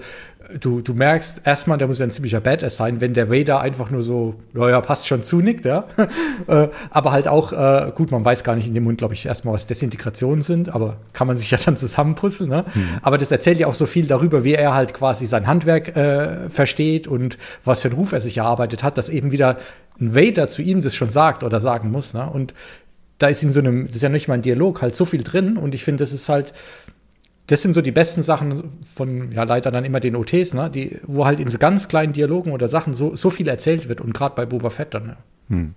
[0.61, 3.91] du, du merkst erstmal, der muss ja ein ziemlicher Badass sein, wenn der Vader einfach
[3.91, 5.85] nur so, ja, ja, passt schon zu, nickt, ja.
[6.49, 9.27] Äh, aber halt auch, äh, gut, man weiß gar nicht in dem Mund, glaube ich,
[9.27, 12.65] erstmal, was Desintegrationen sind, aber kann man sich ja dann zusammenpuzzeln, ne?
[12.75, 12.99] Mhm.
[13.03, 16.49] Aber das erzählt ja auch so viel darüber, wie er halt quasi sein Handwerk äh,
[16.49, 19.59] versteht und was für einen Ruf er sich erarbeitet hat, dass eben wieder
[20.01, 22.29] ein Vader zu ihm das schon sagt oder sagen muss, ne?
[22.29, 22.55] Und
[23.23, 25.23] da ist in so einem, das ist ja nicht mal ein Dialog, halt so viel
[25.23, 26.53] drin und ich finde, das ist halt,
[27.47, 30.99] das sind so die besten Sachen von, ja, leider dann immer den OTs, ne, die,
[31.05, 34.13] wo halt in so ganz kleinen Dialogen oder Sachen so, so viel erzählt wird und
[34.13, 35.17] gerade bei Boba Fett dann, ja.
[35.49, 35.75] Hm.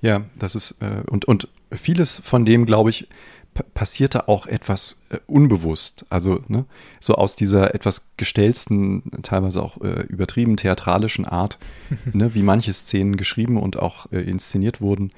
[0.00, 3.08] Ja, das ist, äh, und, und vieles von dem, glaube ich,
[3.74, 6.06] passierte auch etwas äh, unbewusst.
[6.08, 6.64] Also, ne,
[7.00, 11.58] so aus dieser etwas gestellsten, teilweise auch äh, übertrieben theatralischen Art,
[12.12, 15.10] ne, wie manche Szenen geschrieben und auch äh, inszeniert wurden,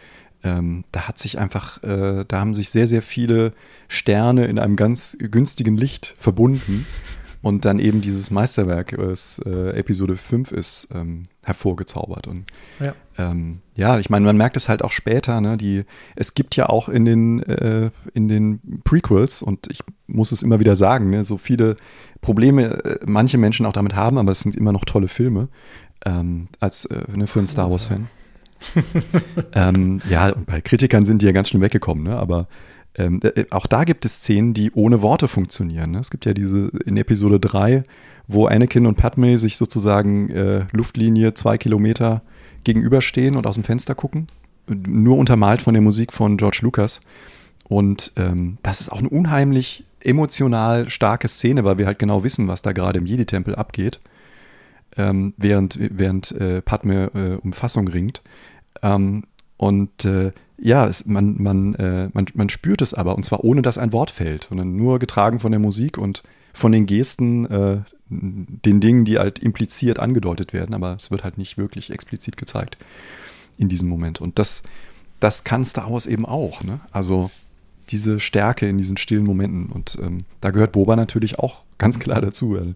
[0.44, 3.52] ähm, da hat sich einfach, äh, da haben sich sehr, sehr viele
[3.88, 6.86] Sterne in einem ganz günstigen Licht verbunden
[7.40, 12.26] und dann eben dieses Meisterwerk, was äh, Episode 5 ist, ähm, hervorgezaubert.
[12.26, 12.44] Und
[12.78, 15.82] ja, ähm, ja ich meine, man merkt es halt auch später, ne, die,
[16.14, 20.60] es gibt ja auch in den, äh, in den Prequels, und ich muss es immer
[20.60, 21.76] wieder sagen, ne, so viele
[22.20, 25.48] Probleme äh, manche Menschen auch damit haben, aber es sind immer noch tolle Filme,
[26.04, 28.08] ähm, als äh, ne, für einen Star Wars-Fan.
[29.52, 32.16] ähm, ja, und bei Kritikern sind die ja ganz schön weggekommen, ne?
[32.16, 32.48] aber
[32.96, 35.92] ähm, äh, auch da gibt es Szenen, die ohne Worte funktionieren.
[35.92, 35.98] Ne?
[35.98, 37.82] Es gibt ja diese in Episode 3,
[38.26, 42.22] wo Anakin und Padme sich sozusagen äh, Luftlinie zwei Kilometer
[42.64, 44.28] gegenüberstehen und aus dem Fenster gucken.
[44.68, 47.00] Nur untermalt von der Musik von George Lucas.
[47.64, 52.46] Und ähm, das ist auch eine unheimlich emotional starke Szene, weil wir halt genau wissen,
[52.46, 54.00] was da gerade im Jedi-Tempel abgeht,
[54.96, 58.22] ähm, während, während äh, Padme äh, um Fassung ringt.
[58.82, 59.24] Ähm,
[59.56, 63.62] und äh, ja, es, man, man, äh, man, man spürt es aber, und zwar ohne,
[63.62, 67.78] dass ein Wort fällt, sondern nur getragen von der Musik und von den Gesten, äh,
[68.08, 72.76] den Dingen, die halt impliziert angedeutet werden, aber es wird halt nicht wirklich explizit gezeigt
[73.58, 74.20] in diesem Moment.
[74.20, 74.62] Und das,
[75.20, 76.62] das kann Star Wars eben auch.
[76.62, 76.80] Ne?
[76.92, 77.30] Also
[77.90, 79.66] diese Stärke in diesen stillen Momenten.
[79.66, 82.54] Und ähm, da gehört Boba natürlich auch ganz klar dazu.
[82.54, 82.74] Weil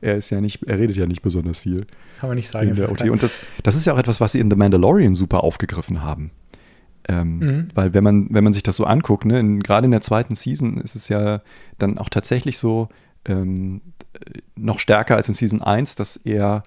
[0.00, 1.86] er ist ja nicht, er redet ja nicht besonders viel.
[2.20, 2.70] Kann man nicht sagen.
[2.70, 3.02] In der OT.
[3.10, 6.30] Und das, das ist ja auch etwas, was sie in The Mandalorian super aufgegriffen haben.
[7.08, 7.68] Ähm, mhm.
[7.74, 10.78] Weil wenn man, wenn man sich das so anguckt, ne, gerade in der zweiten Season
[10.78, 11.40] ist es ja
[11.78, 12.88] dann auch tatsächlich so
[13.24, 13.80] ähm,
[14.56, 16.62] noch stärker als in Season 1, dass er,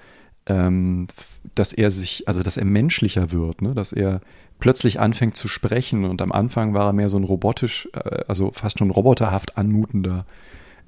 [0.48, 1.08] ähm,
[1.56, 4.22] dass er sich, also dass er menschlicher wird, ne, dass er
[4.60, 8.52] plötzlich anfängt zu sprechen und am Anfang war er mehr so ein robotisch, äh, also
[8.52, 10.26] fast schon roboterhaft anmutender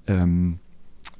[0.08, 0.60] ähm,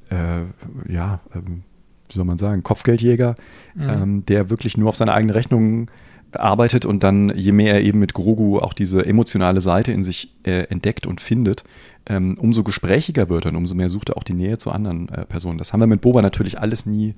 [0.10, 1.64] äh, ja, ähm,
[2.10, 3.36] wie soll man sagen, Kopfgeldjäger,
[3.76, 3.90] mhm.
[3.90, 5.90] ähm, der wirklich nur auf seine eigene Rechnung
[6.36, 10.32] arbeitet und dann, je mehr er eben mit Grogu auch diese emotionale Seite in sich
[10.44, 11.64] äh, entdeckt und findet,
[12.06, 15.10] ähm, umso gesprächiger wird er und umso mehr sucht er auch die Nähe zu anderen
[15.10, 15.58] äh, Personen.
[15.58, 17.14] Das haben wir mit Boba natürlich alles nie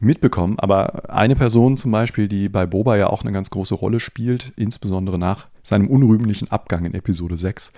[0.00, 4.00] mitbekommen, aber eine Person zum Beispiel, die bei Boba ja auch eine ganz große Rolle
[4.00, 7.72] spielt, insbesondere nach seinem unrühmlichen Abgang in Episode 6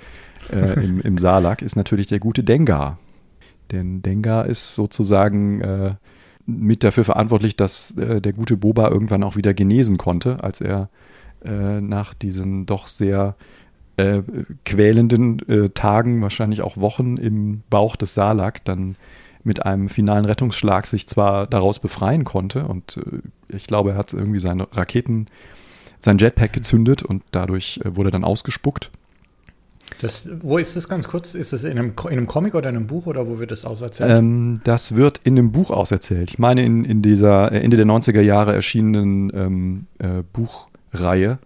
[0.52, 2.98] äh, im, im Salak, ist natürlich der gute Dengar.
[3.72, 5.94] Denn Dengar ist sozusagen äh,
[6.46, 10.88] mit dafür verantwortlich, dass äh, der gute Boba irgendwann auch wieder genesen konnte, als er
[11.44, 13.36] äh, nach diesen doch sehr
[13.96, 14.22] äh,
[14.64, 18.96] quälenden äh, Tagen, wahrscheinlich auch Wochen im Bauch des Salak, dann
[19.44, 24.12] mit einem finalen Rettungsschlag sich zwar daraus befreien konnte und äh, ich glaube, er hat
[24.12, 25.26] irgendwie seine Raketen,
[26.00, 28.90] sein Jetpack gezündet und dadurch wurde dann ausgespuckt
[30.00, 31.34] das, wo ist das ganz kurz?
[31.34, 33.64] Ist es in einem, in einem Comic oder in einem Buch oder wo wird das
[33.64, 34.10] auserzählt?
[34.10, 36.30] Ähm, das wird in einem Buch auserzählt.
[36.30, 41.38] Ich meine, in, in dieser äh, Ende der 90er Jahre erschienenen ähm, äh, Buchreihe.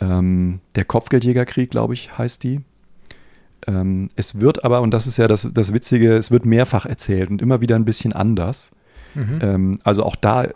[0.00, 2.60] Ähm, der Kopfgeldjägerkrieg, glaube ich, heißt die.
[3.66, 7.30] Ähm, es wird aber, und das ist ja das, das Witzige, es wird mehrfach erzählt
[7.30, 8.70] und immer wieder ein bisschen anders.
[9.14, 9.38] Mhm.
[9.40, 10.46] Ähm, also auch da,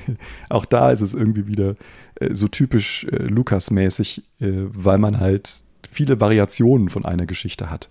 [0.48, 1.74] auch da ist es irgendwie wieder
[2.20, 7.88] äh, so typisch äh, Lukas-mäßig, äh, weil man halt viele Variationen von einer Geschichte hat.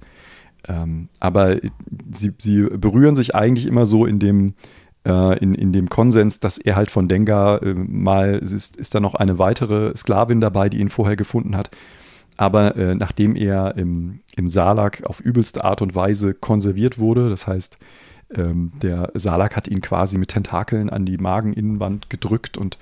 [0.68, 1.58] Ähm, aber
[2.12, 4.54] sie, sie berühren sich eigentlich immer so in dem,
[5.06, 9.00] äh, in, in dem Konsens, dass er halt von Dengar äh, mal, ist, ist da
[9.00, 11.72] noch eine weitere Sklavin dabei, die ihn vorher gefunden hat.
[12.38, 17.48] Aber äh, nachdem er im, im Salak auf übelste Art und Weise konserviert wurde, das
[17.48, 17.78] heißt,
[18.36, 22.78] ähm, der Salak hat ihn quasi mit Tentakeln an die Mageninnenwand gedrückt und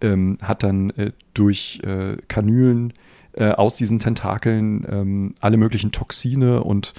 [0.00, 2.92] ähm, hat dann äh, durch äh, Kanülen
[3.38, 6.92] äh, aus diesen Tentakeln ähm, alle möglichen Toxine und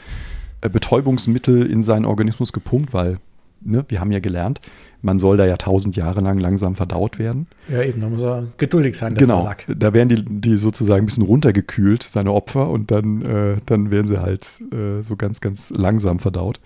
[0.62, 3.18] äh, Betäubungsmittel in seinen Organismus gepumpt, weil
[3.62, 4.62] ne, wir haben ja gelernt,
[5.02, 7.48] man soll da ja tausend Jahre lang langsam verdaut werden.
[7.70, 9.16] Ja, eben, da muss er geduldig sein.
[9.16, 13.92] Genau, da werden die, die sozusagen ein bisschen runtergekühlt, seine Opfer, und dann, äh, dann
[13.92, 16.60] werden sie halt äh, so ganz, ganz langsam verdaut.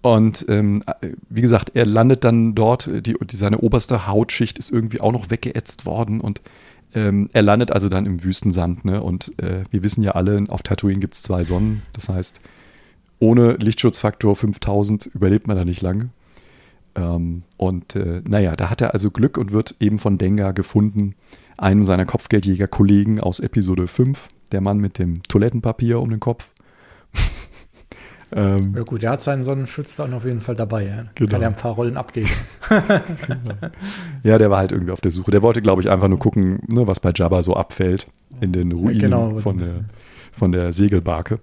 [0.00, 0.84] Und ähm,
[1.28, 5.30] wie gesagt, er landet dann dort, die, die, seine oberste Hautschicht ist irgendwie auch noch
[5.30, 6.40] weggeätzt worden und
[6.94, 8.84] ähm, er landet also dann im Wüstensand.
[8.84, 9.02] Ne?
[9.02, 11.82] Und äh, wir wissen ja alle, auf Tatooine gibt es zwei Sonnen.
[11.92, 12.38] Das heißt,
[13.18, 16.10] ohne Lichtschutzfaktor 5000 überlebt man da nicht lange.
[16.94, 21.14] Ähm, und äh, naja, da hat er also Glück und wird eben von Dengar gefunden,
[21.56, 26.52] einem seiner Kopfgeldjäger-Kollegen aus Episode 5, der Mann mit dem Toilettenpapier um den Kopf.
[28.30, 30.84] Ähm, ja gut, er hat seinen Sonnenschutz dann auf jeden Fall dabei.
[30.84, 31.04] Ja.
[31.14, 31.30] Genau.
[31.30, 32.28] Kann er ein paar Rollen abgeben.
[34.22, 35.30] ja, der war halt irgendwie auf der Suche.
[35.30, 38.06] Der wollte, glaube ich, einfach nur gucken, ne, was bei Jabba so abfällt
[38.40, 39.38] in den Ruinen genau.
[39.38, 39.84] von, der,
[40.32, 41.40] von der Segelbarke.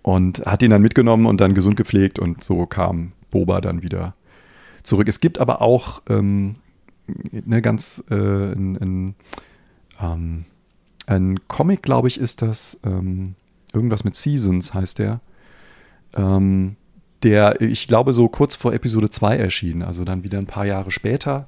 [0.00, 4.14] Und hat ihn dann mitgenommen und dann gesund gepflegt und so kam Boba dann wieder
[4.82, 5.06] zurück.
[5.06, 6.56] Es gibt aber auch ähm,
[7.46, 9.14] eine ganz äh, ein, ein,
[10.00, 10.44] ähm,
[11.06, 12.80] ein Comic, glaube ich, ist das.
[12.84, 13.34] Ähm,
[13.72, 15.20] irgendwas mit Seasons heißt der
[16.14, 16.76] ähm,
[17.22, 20.90] der, ich glaube, so kurz vor Episode 2 erschien, also dann wieder ein paar Jahre
[20.90, 21.46] später.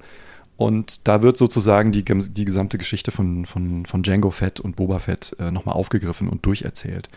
[0.57, 4.99] Und da wird sozusagen die, die gesamte Geschichte von, von, von Django Fett und Boba
[4.99, 7.09] Fett äh, nochmal aufgegriffen und durcherzählt.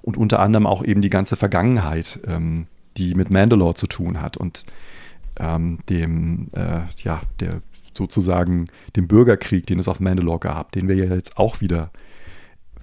[0.00, 4.36] Und unter anderem auch eben die ganze Vergangenheit, ähm, die mit Mandalore zu tun hat
[4.36, 4.64] und
[5.40, 7.62] ähm, dem, äh, ja, der
[7.94, 12.07] sozusagen dem Bürgerkrieg, den es auf Mandalore gab, den wir ja jetzt auch wieder äh,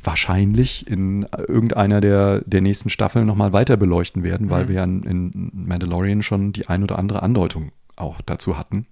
[0.06, 4.68] wahrscheinlich in irgendeiner der, der nächsten Staffeln nochmal weiter beleuchten werden, weil mhm.
[4.70, 8.88] wir ja in, in Mandalorian schon die ein oder andere Andeutung auch dazu hatten.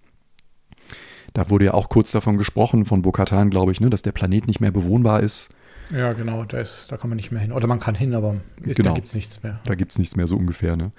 [1.34, 4.48] Da wurde ja auch kurz davon gesprochen, von Bokatan, glaube ich, ne, dass der Planet
[4.48, 5.56] nicht mehr bewohnbar ist.
[5.92, 7.52] Ja, genau, da, ist, da kann man nicht mehr hin.
[7.52, 8.90] Oder man kann hin, aber ist, genau.
[8.90, 9.60] da gibt es nichts mehr.
[9.66, 10.76] Da gibt es nichts mehr, so ungefähr.
[10.76, 10.92] Ne?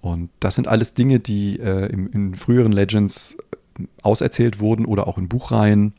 [0.00, 3.36] Und das sind alles Dinge, die äh, im, in früheren Legends
[4.02, 5.94] auserzählt wurden oder auch in Buchreihen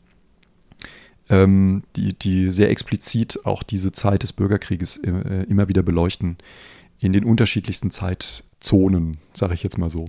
[1.28, 6.36] ähm, die, die sehr explizit auch diese Zeit des Bürgerkrieges äh, immer wieder beleuchten,
[6.98, 10.06] in den unterschiedlichsten Zeitzonen, sage ich jetzt mal so.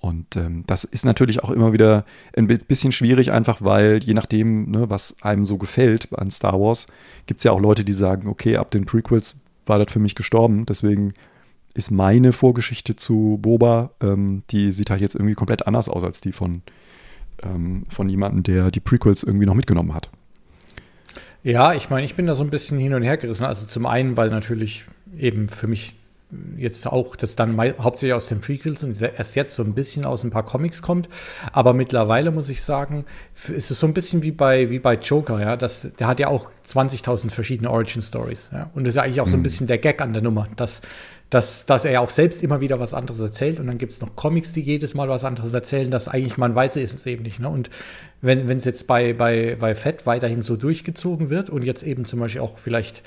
[0.00, 2.04] Und ähm, das ist natürlich auch immer wieder
[2.36, 6.86] ein bisschen schwierig, einfach weil je nachdem, ne, was einem so gefällt an Star Wars,
[7.26, 9.34] gibt es ja auch Leute, die sagen, okay, ab den Prequels
[9.66, 11.12] war das für mich gestorben, deswegen
[11.74, 16.20] ist meine Vorgeschichte zu Boba, ähm, die sieht halt jetzt irgendwie komplett anders aus als
[16.20, 16.62] die von,
[17.42, 20.10] ähm, von jemandem, der die Prequels irgendwie noch mitgenommen hat.
[21.42, 23.44] Ja, ich meine, ich bin da so ein bisschen hin und her gerissen.
[23.44, 24.84] Also zum einen, weil natürlich
[25.16, 25.94] eben für mich
[26.58, 30.24] jetzt auch das dann hauptsächlich aus den Prequels und erst jetzt so ein bisschen aus
[30.24, 31.08] ein paar Comics kommt.
[31.52, 33.06] Aber mittlerweile muss ich sagen,
[33.48, 35.56] ist es so ein bisschen wie bei, wie bei Joker, ja.
[35.56, 38.50] Das, der hat ja auch 20.000 verschiedene Origin Stories.
[38.52, 38.70] Ja?
[38.74, 39.44] Und das ist ja eigentlich auch so ein mhm.
[39.44, 40.82] bisschen der Gag an der Nummer, dass
[41.30, 44.00] dass, dass er ja auch selbst immer wieder was anderes erzählt und dann gibt es
[44.00, 47.38] noch Comics, die jedes Mal was anderes erzählen, dass eigentlich man weiß es eben nicht.
[47.38, 47.48] Ne?
[47.48, 47.68] Und
[48.22, 52.20] wenn es jetzt bei, bei, bei Fett weiterhin so durchgezogen wird und jetzt eben zum
[52.20, 53.02] Beispiel auch vielleicht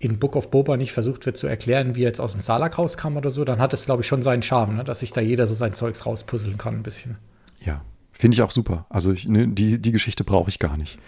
[0.00, 2.76] in Book of Boba nicht versucht wird zu erklären, wie er jetzt aus dem Salak
[2.76, 4.84] rauskam oder so, dann hat es, glaube ich, schon seinen Charme, ne?
[4.84, 7.18] dass sich da jeder so sein Zeugs rauspuzzeln kann ein bisschen.
[7.60, 8.86] Ja, finde ich auch super.
[8.90, 10.98] Also ich, ne, die, die Geschichte brauche ich gar nicht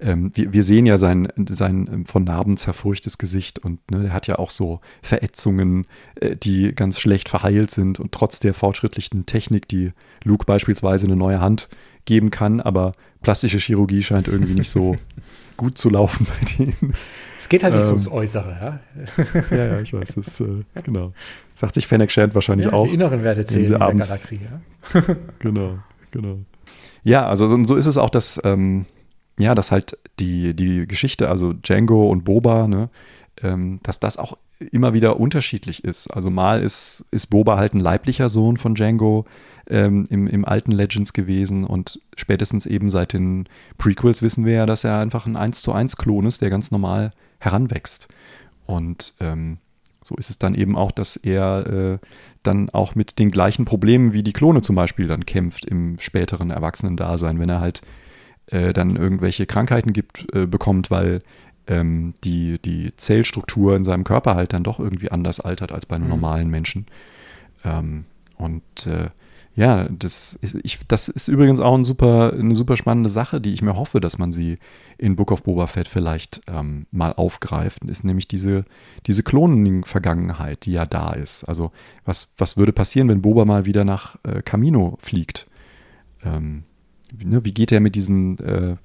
[0.00, 4.12] ähm, wir, wir, sehen ja sein, sein ähm, von Narben zerfurchtes Gesicht und ne, er
[4.12, 5.86] hat ja auch so Verätzungen,
[6.16, 9.90] äh, die ganz schlecht verheilt sind und trotz der fortschrittlichen Technik, die
[10.24, 11.68] Luke beispielsweise eine neue Hand
[12.04, 14.96] geben kann, aber plastische Chirurgie scheint irgendwie nicht so
[15.56, 16.94] gut zu laufen bei denen.
[17.38, 18.80] Es geht halt nicht ähm, so ums Äußere, ja?
[19.50, 21.12] ja, ja, ich weiß, das, äh, genau.
[21.54, 22.86] Sagt sich Fennec Shand wahrscheinlich ja, auch.
[22.86, 25.02] Die inneren Werte zählen in der abends, Galaxie, ja?
[25.38, 25.78] genau,
[26.10, 26.38] genau.
[27.02, 28.86] Ja, also so ist es auch, dass ähm,
[29.40, 32.90] ja, dass halt die, die Geschichte, also Django und Boba, ne,
[33.42, 34.36] ähm, dass das auch
[34.72, 36.08] immer wieder unterschiedlich ist.
[36.08, 39.24] Also mal ist, ist Boba halt ein leiblicher Sohn von Django
[39.68, 43.48] ähm, im, im alten Legends gewesen und spätestens eben seit den
[43.78, 46.70] Prequels wissen wir ja, dass er einfach ein 1 zu 1 Klon ist, der ganz
[46.70, 48.08] normal heranwächst.
[48.66, 49.58] Und ähm,
[50.02, 51.98] so ist es dann eben auch, dass er äh,
[52.42, 56.50] dann auch mit den gleichen Problemen wie die Klone zum Beispiel dann kämpft im späteren
[56.50, 57.82] Erwachsenen-Dasein, wenn er halt
[58.50, 61.22] äh, dann irgendwelche Krankheiten gibt, äh, bekommt, weil
[61.66, 65.96] ähm, die, die Zellstruktur in seinem Körper halt dann doch irgendwie anders altert als bei
[65.96, 66.10] einem mhm.
[66.10, 66.86] normalen Menschen.
[67.64, 68.04] Ähm,
[68.36, 69.10] und äh,
[69.56, 73.52] ja, das ist, ich, das ist übrigens auch ein super, eine super spannende Sache, die
[73.52, 74.56] ich mir hoffe, dass man sie
[74.96, 78.62] in Book of Boba Fett vielleicht ähm, mal aufgreift, ist nämlich diese,
[79.06, 81.44] diese Klonen-Vergangenheit, die ja da ist.
[81.44, 81.72] Also
[82.04, 85.46] was, was würde passieren, wenn Boba mal wieder nach äh, Camino fliegt?
[86.24, 86.62] Ähm,
[87.24, 88.76] ne, wie geht er mit diesen, äh,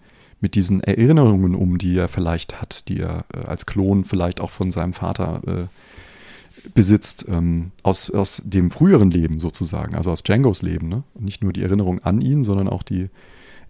[0.41, 4.49] mit diesen Erinnerungen um, die er vielleicht hat, die er äh, als Klon vielleicht auch
[4.51, 5.69] von seinem Vater
[6.73, 10.89] besitzt ähm, aus, aus dem früheren Leben sozusagen, also aus Djangos Leben.
[10.89, 11.03] Ne?
[11.19, 13.05] Nicht nur die Erinnerung an ihn, sondern auch die,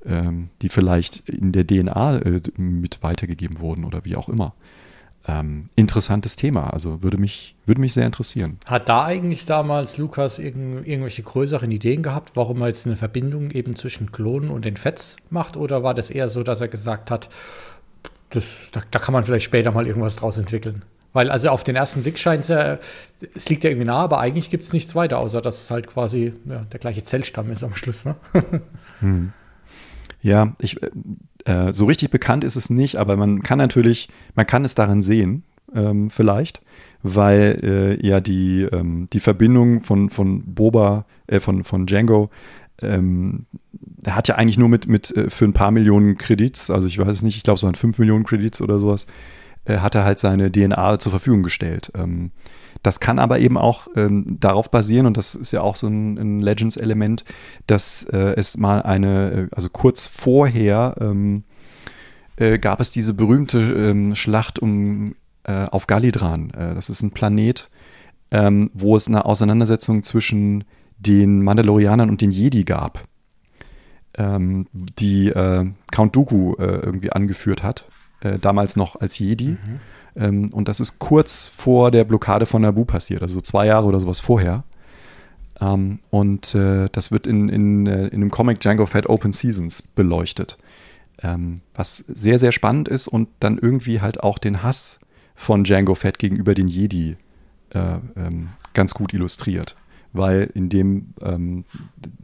[0.05, 4.53] ähm, die vielleicht in der DNA äh, mit weitergegeben wurden oder wie auch immer.
[5.27, 8.59] Ähm, interessantes Thema, also würde mich, würde mich sehr interessieren.
[8.65, 13.49] Hat da eigentlich damals Lukas irgend, irgendwelche größeren Ideen gehabt, warum er jetzt eine Verbindung
[13.49, 15.57] eben zwischen Klonen und den Fets macht?
[15.57, 17.29] Oder war das eher so, dass er gesagt hat,
[18.29, 20.83] das, da, da kann man vielleicht später mal irgendwas draus entwickeln?
[21.13, 22.77] Weil also auf den ersten Blick scheint es ja,
[23.33, 25.87] es liegt ja irgendwie nah, aber eigentlich gibt es nichts weiter, außer dass es halt
[25.87, 28.03] quasi ja, der gleiche Zellstamm ist am Schluss.
[28.03, 28.15] Ne?
[28.99, 29.33] hm.
[30.25, 30.89] Ja, ich, äh,
[31.45, 35.03] äh, so richtig bekannt ist es nicht, aber man kann natürlich, man kann es daran
[35.03, 36.61] sehen, ähm, vielleicht,
[37.03, 37.59] weil
[38.01, 42.31] äh, ja die, ähm, die Verbindung von, von Boba, äh, von, von Django,
[42.81, 43.45] ähm,
[44.07, 47.09] hat ja eigentlich nur mit, mit äh, für ein paar Millionen Kredits, also ich weiß
[47.09, 49.05] es nicht, ich glaube es waren fünf Millionen Kredits oder sowas,
[49.65, 51.91] äh, hat er halt seine DNA zur Verfügung gestellt.
[52.85, 56.19] Das kann aber eben auch ähm, darauf basieren, und das ist ja auch so ein,
[56.19, 57.25] ein Legends-Element,
[57.65, 61.45] dass äh, es mal eine, äh, also kurz vorher ähm,
[62.35, 66.51] äh, gab es diese berühmte ähm, Schlacht um, äh, auf Galidran.
[66.51, 67.71] Äh, das ist ein Planet,
[68.29, 70.63] ähm, wo es eine Auseinandersetzung zwischen
[70.99, 73.01] den Mandalorianern und den Jedi gab,
[74.15, 77.89] ähm, die äh, Count Dooku irgendwie angeführt hat,
[78.41, 79.53] damals noch als Jedi.
[79.53, 79.79] Mhm
[80.15, 83.99] ähm, und das ist kurz vor der Blockade von Naboo passiert, also zwei Jahre oder
[83.99, 84.63] sowas vorher.
[85.59, 89.81] Ähm, und äh, das wird in, in, äh, in dem Comic Django Fett Open Seasons
[89.81, 90.57] beleuchtet.
[91.21, 94.99] Ähm, was sehr, sehr spannend ist und dann irgendwie halt auch den Hass
[95.33, 97.15] von Django Fett gegenüber den Jedi
[97.73, 97.79] äh,
[98.17, 99.75] ähm, ganz gut illustriert
[100.17, 101.65] weil in dem, ähm,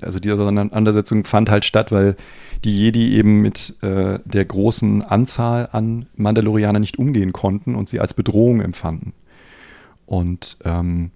[0.01, 2.15] also diese Auseinandersetzung fand halt statt, weil
[2.63, 7.99] die Jedi eben mit äh, der großen Anzahl an Mandalorianern nicht umgehen konnten und sie
[7.99, 9.13] als Bedrohung empfanden.
[10.05, 11.11] Und ähm,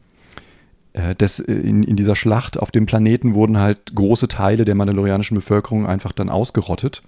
[0.94, 5.36] äh, das, in, in, dieser Schlacht auf dem Planeten wurden halt große Teile der mandalorianischen
[5.36, 7.02] Bevölkerung einfach dann ausgerottet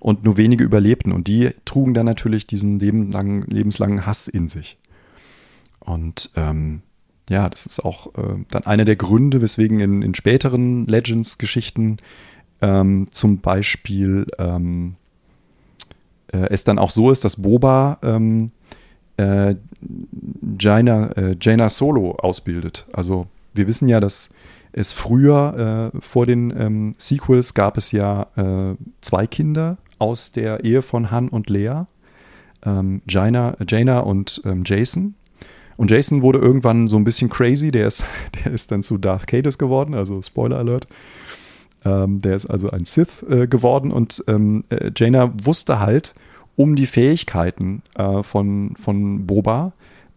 [0.00, 1.12] und nur wenige überlebten.
[1.12, 4.78] Und die trugen dann natürlich diesen lebenslangen, lebenslangen Hass in sich.
[5.80, 6.80] Und ähm,
[7.30, 11.96] ja, das ist auch äh, dann einer der Gründe, weswegen in, in späteren Legends-Geschichten
[12.60, 14.96] ähm, zum Beispiel ähm,
[16.32, 18.50] äh, es dann auch so ist, dass Boba ähm,
[19.16, 19.54] äh,
[20.58, 22.86] Jaina, äh, Jaina Solo ausbildet.
[22.92, 24.30] Also wir wissen ja, dass
[24.72, 30.64] es früher äh, vor den ähm, Sequels gab es ja äh, zwei Kinder aus der
[30.64, 31.84] Ehe von Han und Lea.
[32.66, 35.14] Ähm, Jaina, Jaina und ähm, Jason.
[35.76, 37.70] Und Jason wurde irgendwann so ein bisschen crazy.
[37.70, 38.04] Der ist,
[38.44, 40.86] der ist dann zu Darth Cadus geworden, also Spoiler Alert.
[41.84, 46.14] Ähm, der ist also ein Sith äh, geworden und ähm, äh, Jaina wusste halt
[46.56, 49.72] um die Fähigkeiten äh, von, von Boba,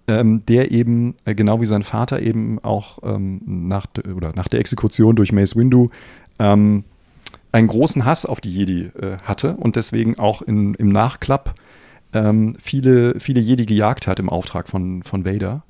[0.07, 4.47] ähm, der eben, äh, genau wie sein Vater eben auch ähm, nach, de, oder nach
[4.47, 5.89] der Exekution durch Mace Windu
[6.39, 6.85] ähm,
[7.51, 11.53] einen großen Hass auf die Jedi äh, hatte und deswegen auch in, im Nachklapp
[12.13, 15.63] ähm, viele, viele Jedi gejagt hat im Auftrag von, von Vader,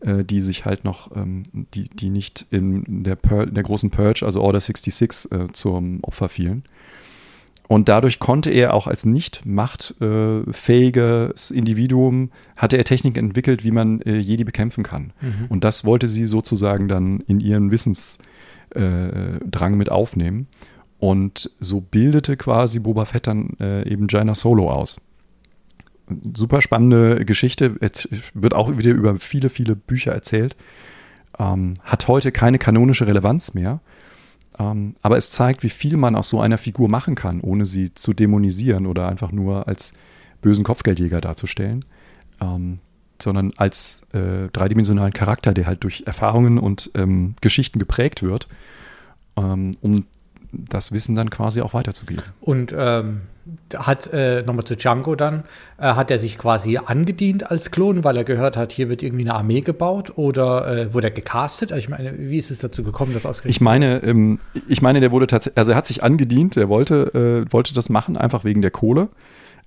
[0.00, 3.90] äh, die sich halt noch, ähm, die, die nicht in der, Pur in der großen
[3.90, 6.64] Purge, also Order 66, äh, zum Opfer fielen.
[7.66, 13.70] Und dadurch konnte er auch als nicht machtfähiges äh, Individuum, hatte er Technik entwickelt, wie
[13.70, 15.14] man äh, Jedi bekämpfen kann.
[15.22, 15.46] Mhm.
[15.48, 18.18] Und das wollte sie sozusagen dann in ihren Wissensdrang
[18.74, 20.46] äh, mit aufnehmen.
[20.98, 25.00] Und so bildete quasi Boba Fett dann äh, eben Jaina Solo aus
[26.34, 27.76] super spannende Geschichte.
[27.80, 30.56] Es wird auch wieder über viele, viele Bücher erzählt.
[31.38, 33.80] Ähm, hat heute keine kanonische Relevanz mehr.
[34.58, 37.92] Ähm, aber es zeigt, wie viel man aus so einer Figur machen kann, ohne sie
[37.94, 39.94] zu dämonisieren oder einfach nur als
[40.40, 41.84] bösen Kopfgeldjäger darzustellen.
[42.40, 42.78] Ähm,
[43.20, 48.48] sondern als äh, dreidimensionalen Charakter, der halt durch Erfahrungen und ähm, Geschichten geprägt wird,
[49.36, 50.06] ähm, um
[50.68, 52.22] das Wissen dann quasi auch weiterzugeben.
[52.40, 53.22] Und ähm,
[53.76, 55.44] hat äh, nochmal zu Django dann,
[55.78, 59.24] äh, hat er sich quasi angedient als Klon, weil er gehört hat, hier wird irgendwie
[59.24, 61.72] eine Armee gebaut oder äh, wurde er gecastet?
[61.72, 63.56] Also ich meine, wie ist es dazu gekommen, das ausgerechnet?
[63.56, 67.44] Ich meine, ähm, ich meine, der wurde tatsächlich, also er hat sich angedient, er wollte,
[67.46, 69.08] äh, wollte das machen, einfach wegen der Kohle.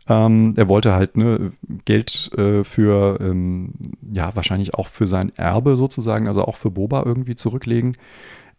[0.10, 1.52] Ähm, er wollte halt ne,
[1.86, 3.73] Geld äh, für, ähm,
[4.10, 7.95] ja, wahrscheinlich auch für sein Erbe sozusagen, also auch für Boba irgendwie zurücklegen.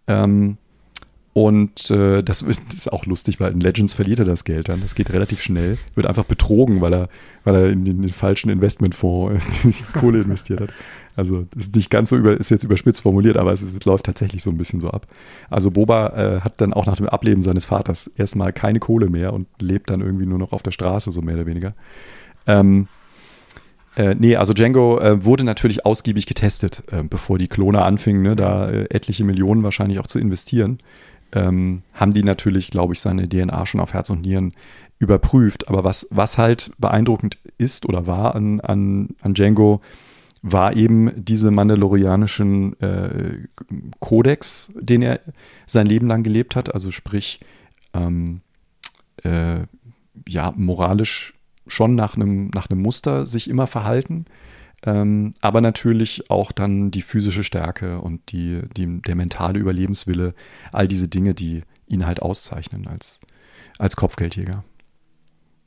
[0.07, 0.59] Ähm,
[1.38, 4.81] und äh, das, ist auch lustig, weil in Legends verliert er das Geld dann.
[4.81, 5.79] Das geht relativ schnell.
[5.94, 7.09] Wird einfach betrogen, weil er,
[7.45, 10.70] weil er in den, den falschen Investmentfonds die Kohle investiert hat.
[11.14, 14.07] Also das ist nicht ganz so über, ist jetzt überspitzt formuliert, aber es, es läuft
[14.07, 15.07] tatsächlich so ein bisschen so ab.
[15.49, 19.32] Also Boba äh, hat dann auch nach dem Ableben seines Vaters erstmal keine Kohle mehr
[19.32, 21.68] und lebt dann irgendwie nur noch auf der Straße, so mehr oder weniger.
[22.49, 22.89] Ähm,
[23.97, 28.36] Äh, nee, also Django äh, wurde natürlich ausgiebig getestet, äh, bevor die Klone anfingen, ne,
[28.36, 30.78] da äh, etliche Millionen wahrscheinlich auch zu investieren.
[31.33, 34.53] Ähm, haben die natürlich, glaube ich, seine DNA schon auf Herz und Nieren
[34.99, 35.68] überprüft.
[35.68, 39.81] Aber was, was halt beeindruckend ist oder war an, an, an Django,
[40.43, 43.49] war eben diese mandalorianischen äh,
[43.99, 45.20] Kodex, den er
[45.66, 46.72] sein Leben lang gelebt hat.
[46.72, 47.41] Also sprich,
[47.93, 48.41] ähm,
[49.24, 49.61] äh,
[50.26, 51.35] ja, moralisch
[51.66, 54.26] schon nach einem, nach einem Muster sich immer verhalten.
[54.85, 60.33] Ähm, aber natürlich auch dann die physische Stärke und die, die, der mentale Überlebenswille,
[60.72, 63.20] all diese Dinge, die ihn halt auszeichnen als,
[63.79, 64.62] als Kopfgeldjäger.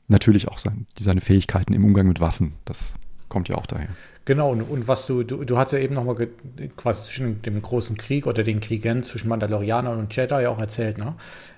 [0.08, 2.94] Natürlich auch sein, seine Fähigkeiten im Umgang mit Waffen, das
[3.28, 3.88] kommt ja auch daher.
[4.24, 6.28] Genau, und, und was du, du, du hast ja eben nochmal
[6.76, 11.14] quasi zwischen dem großen Krieg oder den Kriegen zwischen Mandalorianern und Jedi auch erzählt, ne?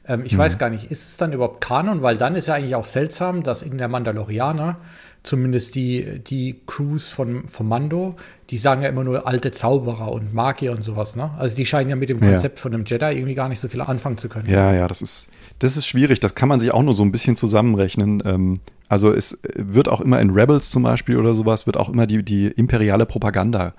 [0.07, 0.39] Ähm, ich mhm.
[0.39, 2.03] weiß gar nicht, ist es dann überhaupt Kanon?
[2.03, 4.79] Weil dann ist ja eigentlich auch seltsam, dass in der Mandalorianer
[5.25, 8.15] zumindest die, die Crews von, von Mando,
[8.51, 11.31] die sagen ja immer nur alte Zauberer und Magier und sowas, ne?
[11.39, 12.63] Also die scheinen ja mit dem Konzept ja.
[12.63, 14.49] von einem Jedi irgendwie gar nicht so viel anfangen zu können.
[14.49, 16.21] Ja, ja, das ist, das ist schwierig.
[16.21, 18.23] Das kann man sich auch nur so ein bisschen zusammenrechnen.
[18.25, 22.07] Ähm, also es wird auch immer in Rebels zum Beispiel oder sowas, wird auch immer
[22.07, 23.73] die, die imperiale Propaganda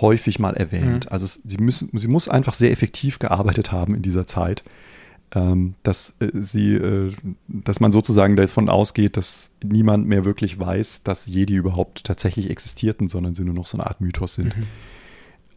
[0.00, 1.06] häufig mal erwähnt.
[1.06, 1.12] Mhm.
[1.12, 4.62] Also es, sie, müssen, sie muss einfach sehr effektiv gearbeitet haben in dieser Zeit,
[5.82, 7.12] dass äh, sie, äh,
[7.48, 13.08] dass man sozusagen davon ausgeht, dass niemand mehr wirklich weiß, dass Jedi überhaupt tatsächlich existierten,
[13.08, 14.56] sondern sie nur noch so eine Art Mythos sind.
[14.56, 14.62] Mhm.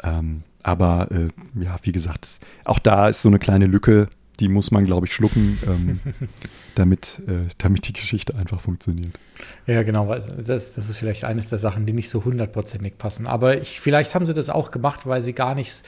[0.03, 1.27] Ähm, aber äh,
[1.61, 4.07] ja, wie gesagt, auch da ist so eine kleine Lücke,
[4.39, 5.93] die muss man, glaube ich, schlucken, ähm,
[6.75, 9.19] damit, äh, damit die Geschichte einfach funktioniert.
[9.67, 10.13] Ja, genau.
[10.15, 13.27] Das, das ist vielleicht eines der Sachen, die nicht so hundertprozentig passen.
[13.27, 15.83] Aber ich, vielleicht haben sie das auch gemacht, weil sie gar nichts,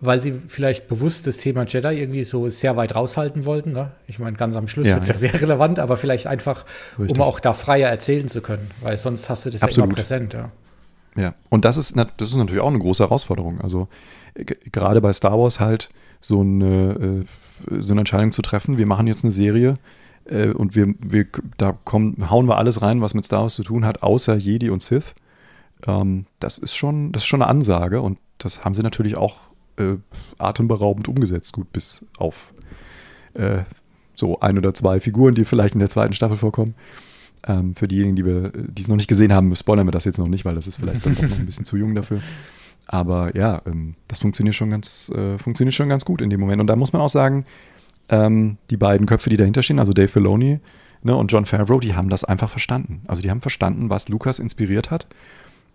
[0.00, 3.72] weil sie vielleicht bewusst das Thema Jedi irgendwie so sehr weit raushalten wollten.
[3.72, 3.90] Ne?
[4.06, 5.14] Ich meine, ganz am Schluss ja, wird es ja.
[5.14, 6.64] ja sehr relevant, aber vielleicht einfach,
[6.98, 7.16] Richtig.
[7.16, 9.78] um auch da freier erzählen zu können, weil sonst hast du das Absolut.
[9.78, 10.34] ja immer präsent.
[10.34, 10.50] Ja.
[11.16, 13.60] Ja, und das ist, das ist natürlich auch eine große Herausforderung.
[13.60, 13.88] Also
[14.70, 15.88] gerade bei Star Wars halt
[16.20, 17.24] so eine,
[17.70, 19.74] äh, so eine Entscheidung zu treffen, wir machen jetzt eine Serie
[20.26, 21.26] äh, und wir, wir
[21.56, 24.70] da kommen, hauen wir alles rein, was mit Star Wars zu tun hat, außer Jedi
[24.70, 25.14] und Sith.
[25.86, 29.47] Ähm, das ist schon, das ist schon eine Ansage und das haben sie natürlich auch
[29.78, 29.96] äh,
[30.38, 32.52] atemberaubend umgesetzt, gut bis auf
[33.34, 33.62] äh,
[34.14, 36.74] so ein oder zwei Figuren, die vielleicht in der zweiten Staffel vorkommen.
[37.46, 40.18] Ähm, für diejenigen, die wir, die es noch nicht gesehen haben, spoilern wir das jetzt
[40.18, 42.20] noch nicht, weil das ist vielleicht dann doch noch ein bisschen zu jung dafür.
[42.86, 46.60] Aber ja, ähm, das funktioniert schon ganz, äh, funktioniert schon ganz gut in dem Moment.
[46.60, 47.44] Und da muss man auch sagen,
[48.08, 50.58] ähm, die beiden Köpfe, die dahinter stehen, also Dave Filoni
[51.02, 53.02] ne, und John Favreau, die haben das einfach verstanden.
[53.06, 55.06] Also die haben verstanden, was Lukas inspiriert hat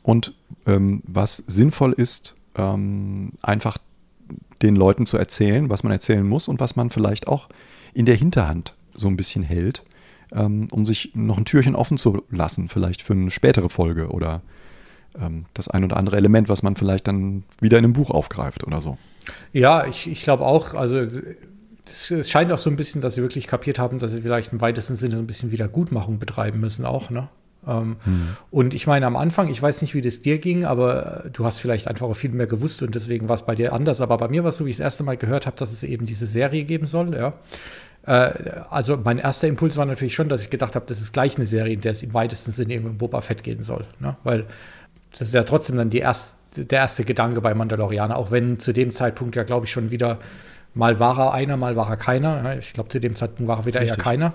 [0.01, 0.33] und
[0.65, 3.77] ähm, was sinnvoll ist, ähm, einfach
[4.61, 7.49] den Leuten zu erzählen, was man erzählen muss und was man vielleicht auch
[7.93, 9.83] in der Hinterhand so ein bisschen hält,
[10.31, 14.41] ähm, um sich noch ein Türchen offen zu lassen, vielleicht für eine spätere Folge oder
[15.19, 18.63] ähm, das ein oder andere Element, was man vielleicht dann wieder in einem Buch aufgreift
[18.65, 18.97] oder so.
[19.51, 21.05] Ja, ich, ich glaube auch, also
[21.85, 24.61] es scheint auch so ein bisschen, dass sie wirklich kapiert haben, dass sie vielleicht im
[24.61, 27.27] weitesten Sinne so ein bisschen Wiedergutmachung betreiben müssen auch, ne?
[27.67, 28.27] Ähm, hm.
[28.51, 31.59] Und ich meine, am Anfang, ich weiß nicht, wie das dir ging, aber du hast
[31.59, 34.01] vielleicht einfach auch viel mehr gewusst und deswegen war es bei dir anders.
[34.01, 35.83] Aber bei mir war es so, wie ich das erste Mal gehört habe, dass es
[35.83, 37.33] eben diese Serie geben soll, ja.
[38.05, 38.33] Äh,
[38.69, 41.47] also mein erster Impuls war natürlich schon, dass ich gedacht habe, das ist gleich eine
[41.47, 44.17] Serie, in der es im weitesten Sinne irgendwie um Boba Fett gehen soll, ne?
[44.23, 44.45] Weil
[45.11, 48.73] das ist ja trotzdem dann die erste, der erste Gedanke bei Mandalorianer, auch wenn zu
[48.73, 50.19] dem Zeitpunkt ja, glaube ich, schon wieder
[50.73, 52.57] mal war er einer, mal war er keiner.
[52.57, 53.97] Ich glaube, zu dem Zeitpunkt war er wieder Richtig.
[53.97, 54.33] eher keiner.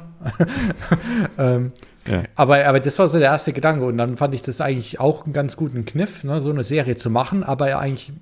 [1.38, 1.72] ähm,
[2.10, 2.22] ja.
[2.34, 3.84] aber, aber das war so der erste Gedanke.
[3.84, 6.96] Und dann fand ich das eigentlich auch einen ganz guten Kniff, ne, so eine Serie
[6.96, 8.12] zu machen, aber eigentlich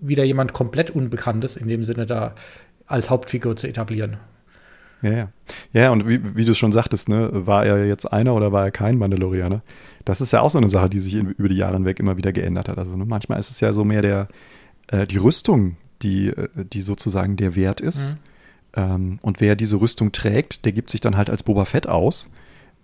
[0.00, 2.34] wieder jemand komplett Unbekanntes in dem Sinne da
[2.86, 4.18] als Hauptfigur zu etablieren.
[5.02, 5.28] Ja, ja.
[5.72, 8.70] Ja, und wie, wie du schon sagtest, ne, war er jetzt einer oder war er
[8.70, 9.62] kein Mandalorianer?
[10.04, 12.16] Das ist ja auch so eine Sache, die sich in, über die Jahre hinweg immer
[12.16, 12.78] wieder geändert hat.
[12.78, 14.28] Also ne, manchmal ist es ja so mehr der,
[14.88, 18.12] äh, die Rüstung, die, äh, die sozusagen der Wert ist.
[18.12, 18.18] Mhm.
[18.76, 22.30] Ähm, und wer diese Rüstung trägt, der gibt sich dann halt als Boba Fett aus.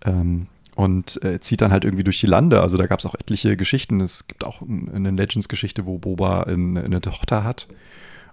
[0.04, 0.46] Ähm,
[0.76, 2.62] und äh, zieht dann halt irgendwie durch die Lande.
[2.62, 4.00] Also da gab es auch etliche Geschichten.
[4.00, 7.68] Es gibt auch eine Legends-Geschichte, wo Boba eine, eine, Tochter hat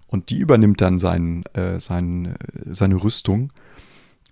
[0.08, 3.52] und die übernimmt dann sein, äh, sein, seine Rüstung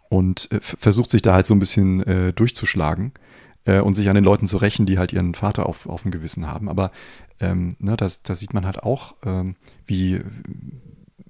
[0.10, 3.12] und äh, versucht sich da halt so ein bisschen äh, durchzuschlagen
[3.66, 6.12] äh, und sich an den Leuten zu rächen, die halt ihren Vater auf, auf dem
[6.12, 6.70] Gewissen haben.
[6.70, 6.92] Aber
[7.40, 9.56] ähm, ne, das, das sieht man halt auch, ähm,
[9.88, 10.22] wie,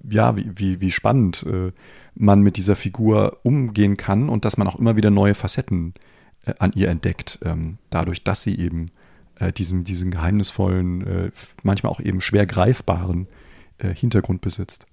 [0.09, 1.71] ja, wie, wie, wie spannend äh,
[2.15, 5.93] man mit dieser Figur umgehen kann und dass man auch immer wieder neue Facetten
[6.45, 8.87] äh, an ihr entdeckt, ähm, dadurch, dass sie eben
[9.39, 11.31] äh, diesen, diesen geheimnisvollen, äh,
[11.63, 13.27] manchmal auch eben schwer greifbaren
[13.77, 14.85] äh, Hintergrund besitzt.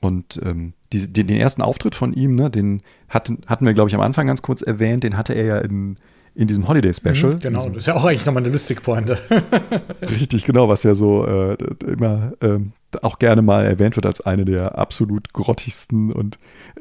[0.00, 3.90] Und ähm, die, den, den, ersten Auftritt von ihm, ne, den hatten, hatten wir, glaube
[3.90, 5.96] ich, am Anfang ganz kurz erwähnt, den hatte er ja in,
[6.34, 7.34] in diesem Holiday Special.
[7.34, 9.18] Mhm, genau, das ist ja auch eigentlich nochmal eine lustige Pointe.
[10.02, 12.60] Richtig, genau, was ja so äh, immer äh,
[13.02, 16.38] auch gerne mal erwähnt wird als eine der absolut grottigsten und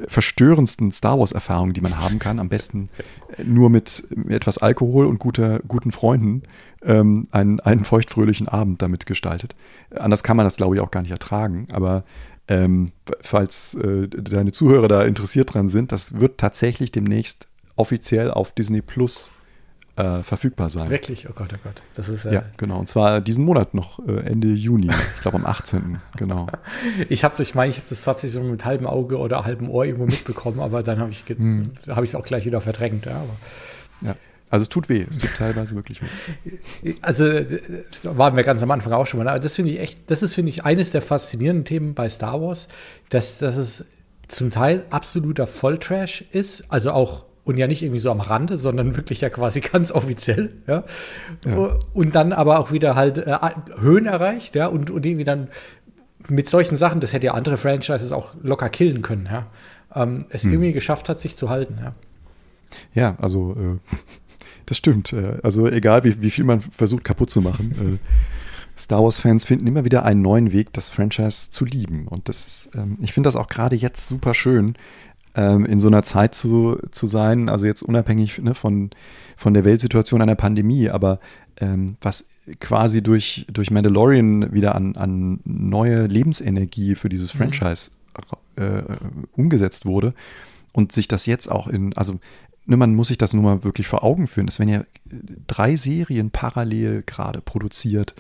[0.08, 2.40] verstörendsten Star Wars-Erfahrungen, die man haben kann.
[2.40, 2.90] Am besten
[3.44, 6.44] nur mit, etwas Alkohol und guter, guten Freunden
[6.84, 9.56] ähm, einen, einen feuchtfröhlichen Abend damit gestaltet.
[9.96, 11.68] Anders kann man das, glaube ich, auch gar nicht ertragen.
[11.72, 12.04] Aber
[12.48, 12.92] ähm,
[13.22, 18.82] falls äh, deine Zuhörer da interessiert dran sind, das wird tatsächlich demnächst offiziell auf Disney
[18.82, 19.32] Plus
[20.00, 20.90] äh, verfügbar sein.
[20.90, 21.30] Wirklich?
[21.30, 21.82] Oh Gott, oh Gott.
[21.94, 22.80] Das ist äh ja genau.
[22.80, 24.90] Und zwar diesen Monat noch äh, Ende Juni.
[25.16, 26.00] Ich glaube am 18.
[26.18, 26.48] genau.
[27.10, 29.84] Ich habe, ich meine, ich habe das tatsächlich so mit halbem Auge oder halbem Ohr
[29.84, 31.70] irgendwo mitbekommen, aber dann habe ich, hm.
[31.90, 33.06] habe ich es auch gleich wieder verdrängt.
[33.06, 33.24] Ja,
[34.02, 34.16] ja.
[34.50, 36.96] Also es tut weh, es tut teilweise wirklich weh.
[37.02, 37.26] Also
[38.04, 39.28] waren wir ganz am Anfang auch schon mal.
[39.28, 42.42] Aber das finde ich echt, das ist finde ich eines der faszinierenden Themen bei Star
[42.42, 42.68] Wars,
[43.10, 43.86] dass, dass es
[44.28, 48.96] zum Teil absoluter Volltrash ist, also auch und ja nicht irgendwie so am Rande, sondern
[48.98, 50.84] wirklich ja quasi ganz offiziell, ja.
[51.46, 51.78] ja.
[51.94, 53.38] Und dann aber auch wieder halt äh,
[53.78, 55.48] Höhen erreicht, ja, und, und irgendwie dann
[56.28, 59.48] mit solchen Sachen, das hätte ja andere Franchises auch locker killen können, ja.
[59.96, 60.54] Ähm, es hm.
[60.54, 61.94] irgendwie geschafft hat, sich zu halten, ja.
[62.94, 63.96] Ja, also äh,
[64.66, 65.14] das stimmt.
[65.14, 68.00] Äh, also egal, wie, wie viel man versucht kaputt zu machen.
[68.02, 72.08] Äh, Star Wars-Fans finden immer wieder einen neuen Weg, das Franchise zu lieben.
[72.08, 74.76] Und das, ähm, ich finde das auch gerade jetzt super schön,
[75.40, 78.90] ähm, in so einer Zeit zu, zu sein, also jetzt unabhängig ne, von,
[79.38, 81.22] von der Weltsituation einer Pandemie, aber
[81.62, 82.28] ähm, was
[82.60, 87.38] quasi durch, durch Mandalorian wieder an, an neue Lebensenergie für dieses mhm.
[87.38, 87.92] Franchise
[88.58, 88.82] äh,
[89.32, 90.12] umgesetzt wurde
[90.74, 92.20] und sich das jetzt auch in, also
[92.66, 94.84] ne, man muss sich das nur mal wirklich vor Augen führen, dass wenn ja
[95.48, 98.14] drei Serien parallel gerade produziert,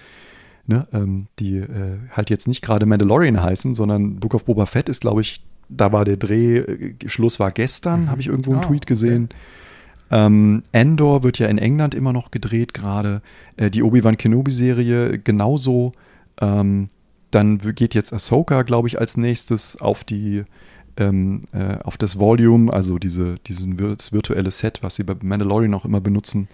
[0.67, 4.87] ne, ähm, die äh, halt jetzt nicht gerade Mandalorian heißen, sondern Book of Boba Fett
[4.87, 8.09] ist, glaube ich, da war der Dreh, äh, Schluss war gestern, mhm.
[8.09, 9.25] habe ich irgendwo einen oh, Tweet gesehen.
[9.25, 9.37] Okay.
[10.11, 13.21] Ähm, Endor wird ja in England immer noch gedreht gerade.
[13.57, 15.91] Äh, die Obi-Wan Kenobi-Serie genauso.
[16.41, 16.89] Ähm,
[17.31, 20.43] dann geht jetzt Ahsoka, glaube ich, als nächstes auf die
[20.97, 25.73] ähm, äh, auf das Volume, also diese, diesen das virtuelle Set, was sie bei Mandalorian
[25.75, 26.49] auch immer benutzen,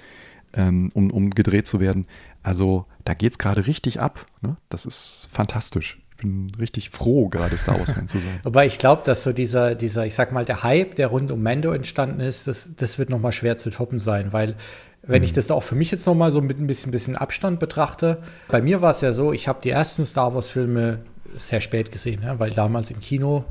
[0.53, 2.05] ähm, um, um gedreht zu werden.
[2.43, 4.25] Also da geht es gerade richtig ab.
[4.41, 4.57] Ne?
[4.67, 8.39] Das ist fantastisch bin richtig froh, gerade Star Wars-Fan zu sein.
[8.43, 11.43] Wobei ich glaube, dass so dieser, dieser, ich sag mal, der Hype, der rund um
[11.43, 14.55] Mando entstanden ist, das, das wird nochmal schwer zu toppen sein, weil
[15.03, 15.25] wenn mhm.
[15.25, 18.61] ich das auch für mich jetzt nochmal so mit ein bisschen, bisschen Abstand betrachte, bei
[18.61, 20.99] mir war es ja so, ich habe die ersten Star Wars-Filme
[21.37, 23.45] sehr spät gesehen, ja, weil damals im Kino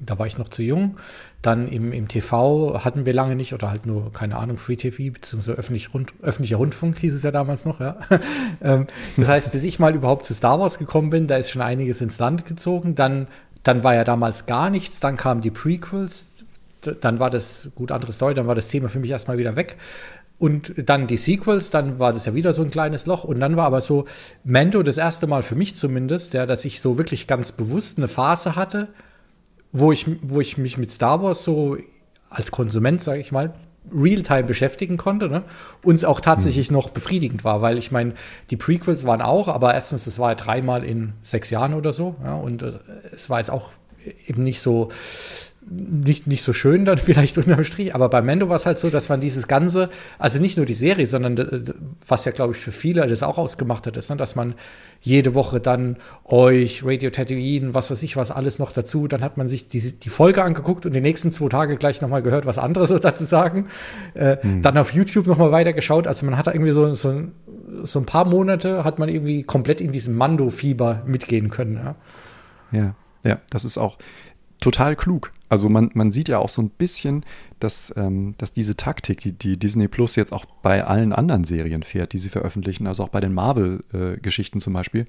[0.00, 0.96] da war ich noch zu jung.
[1.40, 5.12] Dann im, im TV hatten wir lange nicht oder halt nur, keine Ahnung, Free TV
[5.12, 7.96] beziehungsweise öffentlich Rund, öffentlicher Rundfunk hieß es ja damals noch, ja.
[8.60, 11.62] ähm, das heißt, bis ich mal überhaupt zu Star Wars gekommen bin, da ist schon
[11.62, 12.96] einiges ins Land gezogen.
[12.96, 13.28] Dann,
[13.62, 16.38] dann war ja damals gar nichts, dann kamen die Prequels,
[17.00, 19.76] dann war das, gut, andere Story, dann war das Thema für mich erstmal wieder weg.
[20.38, 23.24] Und dann die Sequels, dann war das ja wieder so ein kleines Loch.
[23.24, 24.06] Und dann war aber so
[24.44, 28.06] Mando das erste Mal für mich zumindest, ja, dass ich so wirklich ganz bewusst eine
[28.06, 28.88] Phase hatte,
[29.72, 31.76] wo ich, wo ich mich mit Star Wars so
[32.30, 33.54] als Konsument, sage ich mal,
[33.92, 35.44] real-time beschäftigen konnte ne?
[35.82, 36.76] und es auch tatsächlich mhm.
[36.76, 38.12] noch befriedigend war, weil ich meine,
[38.50, 42.16] die Prequels waren auch, aber erstens, das war ja dreimal in sechs Jahren oder so
[42.22, 42.72] ja, und äh,
[43.12, 43.70] es war jetzt auch
[44.26, 44.90] eben nicht so
[45.70, 48.90] nicht, nicht so schön dann vielleicht unterm Strich, aber bei Mendo war es halt so,
[48.90, 51.72] dass man dieses Ganze, also nicht nur die Serie, sondern das,
[52.06, 54.54] was ja, glaube ich, für viele das auch ausgemacht hat, ist, ne, dass man
[55.00, 59.36] jede Woche dann euch, Radio Tatooine, was weiß ich was, alles noch dazu, dann hat
[59.36, 62.58] man sich die, die Folge angeguckt und die nächsten zwei Tage gleich nochmal gehört, was
[62.58, 63.68] anderes dazu sagen,
[64.14, 64.62] äh, mhm.
[64.62, 67.22] dann auf YouTube nochmal weitergeschaut, also man hat da irgendwie so, so,
[67.82, 71.94] so ein paar Monate, hat man irgendwie komplett in diesem Mando-Fieber mitgehen können, ja.
[72.70, 72.94] Ja,
[73.24, 73.96] ja, das ist auch,
[74.60, 75.32] total klug.
[75.48, 77.24] Also man, man sieht ja auch so ein bisschen,
[77.60, 81.82] dass, ähm, dass diese Taktik, die, die Disney Plus jetzt auch bei allen anderen Serien
[81.82, 85.04] fährt, die sie veröffentlichen, also auch bei den Marvel-Geschichten äh, zum Beispiel,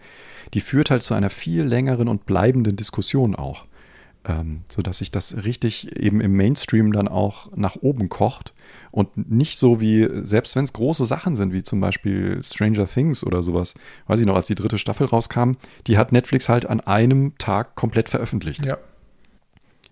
[0.54, 3.66] die führt halt zu einer viel längeren und bleibenden Diskussion auch.
[4.26, 8.54] Ähm, sodass sich das richtig eben im Mainstream dann auch nach oben kocht
[8.92, 13.26] und nicht so wie, selbst wenn es große Sachen sind, wie zum Beispiel Stranger Things
[13.26, 13.76] oder sowas,
[14.08, 15.54] weiß ich noch, als die dritte Staffel rauskam,
[15.88, 18.66] die hat Netflix halt an einem Tag komplett veröffentlicht.
[18.66, 18.78] Ja.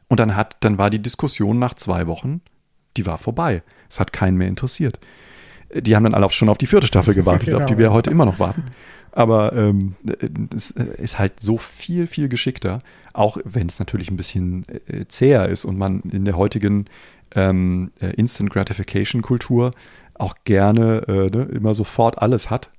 [0.08, 2.42] Und dann hat, dann war die Diskussion nach zwei Wochen,
[2.96, 3.62] die war vorbei.
[3.90, 5.00] Es hat keinen mehr interessiert.
[5.74, 7.60] Die haben dann alle schon auf die vierte Staffel gewartet, genau.
[7.60, 8.64] auf die wir heute immer noch warten.
[9.12, 9.96] Aber ähm,
[10.56, 12.80] es ist halt so viel, viel geschickter,
[13.14, 16.86] auch wenn es natürlich ein bisschen äh, zäher ist und man in der heutigen
[17.36, 19.72] ähm, äh, Instant Gratification Kultur
[20.14, 22.70] auch gerne äh, ne, immer sofort alles hat.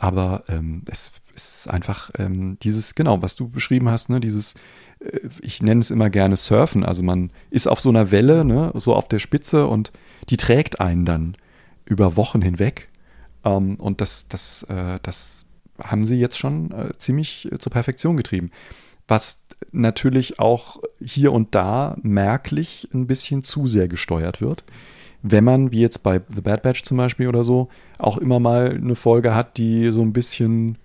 [0.00, 4.54] Aber ähm, es ist einfach ähm, dieses, genau, was du beschrieben hast, ne, dieses
[5.00, 6.84] äh, ich nenne es immer gerne Surfen.
[6.84, 9.92] Also man ist auf so einer Welle, ne, so auf der Spitze und
[10.30, 11.34] die trägt einen dann
[11.84, 12.88] über Wochen hinweg.
[13.44, 15.46] Ähm, und das, das, äh, das
[15.82, 18.50] haben sie jetzt schon äh, ziemlich zur Perfektion getrieben.
[19.08, 19.42] Was
[19.72, 24.62] natürlich auch hier und da merklich ein bisschen zu sehr gesteuert wird.
[25.22, 27.68] Wenn man, wie jetzt bei The Bad Batch zum Beispiel oder so,
[27.98, 30.78] auch immer mal eine Folge hat, die so ein bisschen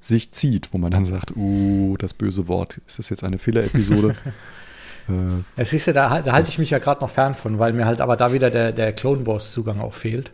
[0.00, 4.16] sich zieht, wo man dann sagt, uh, das böse Wort, ist das jetzt eine Filler-Episode?
[5.08, 5.12] äh,
[5.56, 7.86] es ist ja, da, da halte ich mich ja gerade noch fern von, weil mir
[7.86, 10.32] halt aber da wieder der, der Clone Wars-Zugang auch fehlt.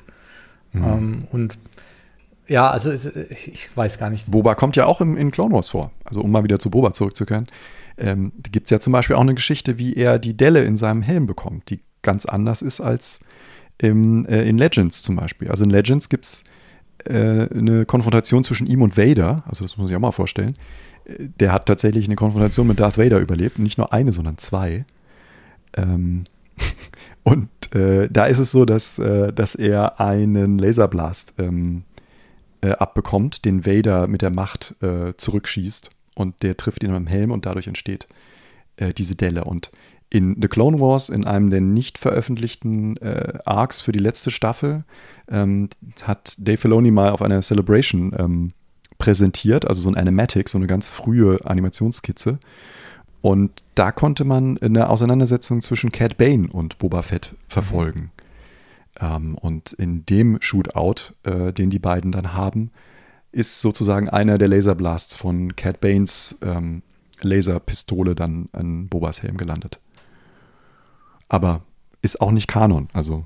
[0.73, 0.85] Mhm.
[0.85, 1.59] Ähm, und
[2.47, 4.31] ja, also ich weiß gar nicht.
[4.31, 5.91] Boba kommt ja auch im, in Clone Wars vor.
[6.05, 7.47] Also um mal wieder zu Boba zurückzukehren.
[7.99, 10.79] Ähm, da gibt es ja zum Beispiel auch eine Geschichte, wie er die Delle in
[10.79, 13.21] seinem Helm bekommt, die ganz anders ist als
[13.79, 15.49] im, äh, in Legends zum Beispiel.
[15.49, 16.45] Also in Legends gibt es
[17.05, 19.45] äh, eine Konfrontation zwischen ihm und Vader.
[19.47, 20.55] Also das muss ich auch mal vorstellen.
[21.05, 23.59] Äh, der hat tatsächlich eine Konfrontation mit Darth Vader überlebt.
[23.59, 24.85] Nicht nur eine, sondern zwei.
[25.77, 26.25] Ähm,
[27.23, 31.85] und äh, da ist es so, dass, äh, dass er einen Laserblast ähm,
[32.61, 37.31] äh, abbekommt, den Vader mit der Macht äh, zurückschießt und der trifft ihn am Helm
[37.31, 38.09] und dadurch entsteht
[38.77, 39.45] äh, diese Delle.
[39.45, 39.71] Und
[40.11, 44.85] in The Clone Wars, in einem der nicht veröffentlichten äh, Arcs für die letzte Staffel,
[45.31, 45.69] ähm,
[46.05, 48.49] hat Dave Filoni mal auf einer Celebration ähm,
[48.97, 52.39] präsentiert, also so ein Animatic, so eine ganz frühe Animationsskizze.
[53.21, 58.11] Und da konnte man eine Auseinandersetzung zwischen Cat Bane und Boba Fett verfolgen.
[59.01, 59.07] Mhm.
[59.07, 62.71] Ähm, und in dem Shootout, äh, den die beiden dann haben,
[63.31, 66.83] ist sozusagen einer der Laserblasts von Cat Banes ähm,
[67.21, 69.81] Laserpistole dann an Bobas Helm gelandet.
[71.29, 71.63] Aber
[72.03, 73.25] ist auch nicht Kanon, also.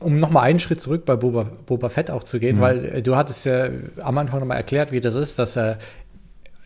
[0.00, 2.60] Um nochmal einen Schritt zurück bei Boba, Boba Fett auch zu gehen, mhm.
[2.60, 3.68] weil äh, du hattest ja
[4.02, 5.78] am Anfang nochmal erklärt, wie das ist, dass er,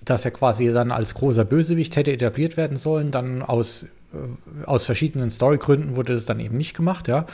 [0.04, 3.10] dass er quasi dann als großer Bösewicht hätte etabliert werden sollen.
[3.10, 7.26] Dann aus, äh, aus verschiedenen Storygründen wurde das dann eben nicht gemacht, ja.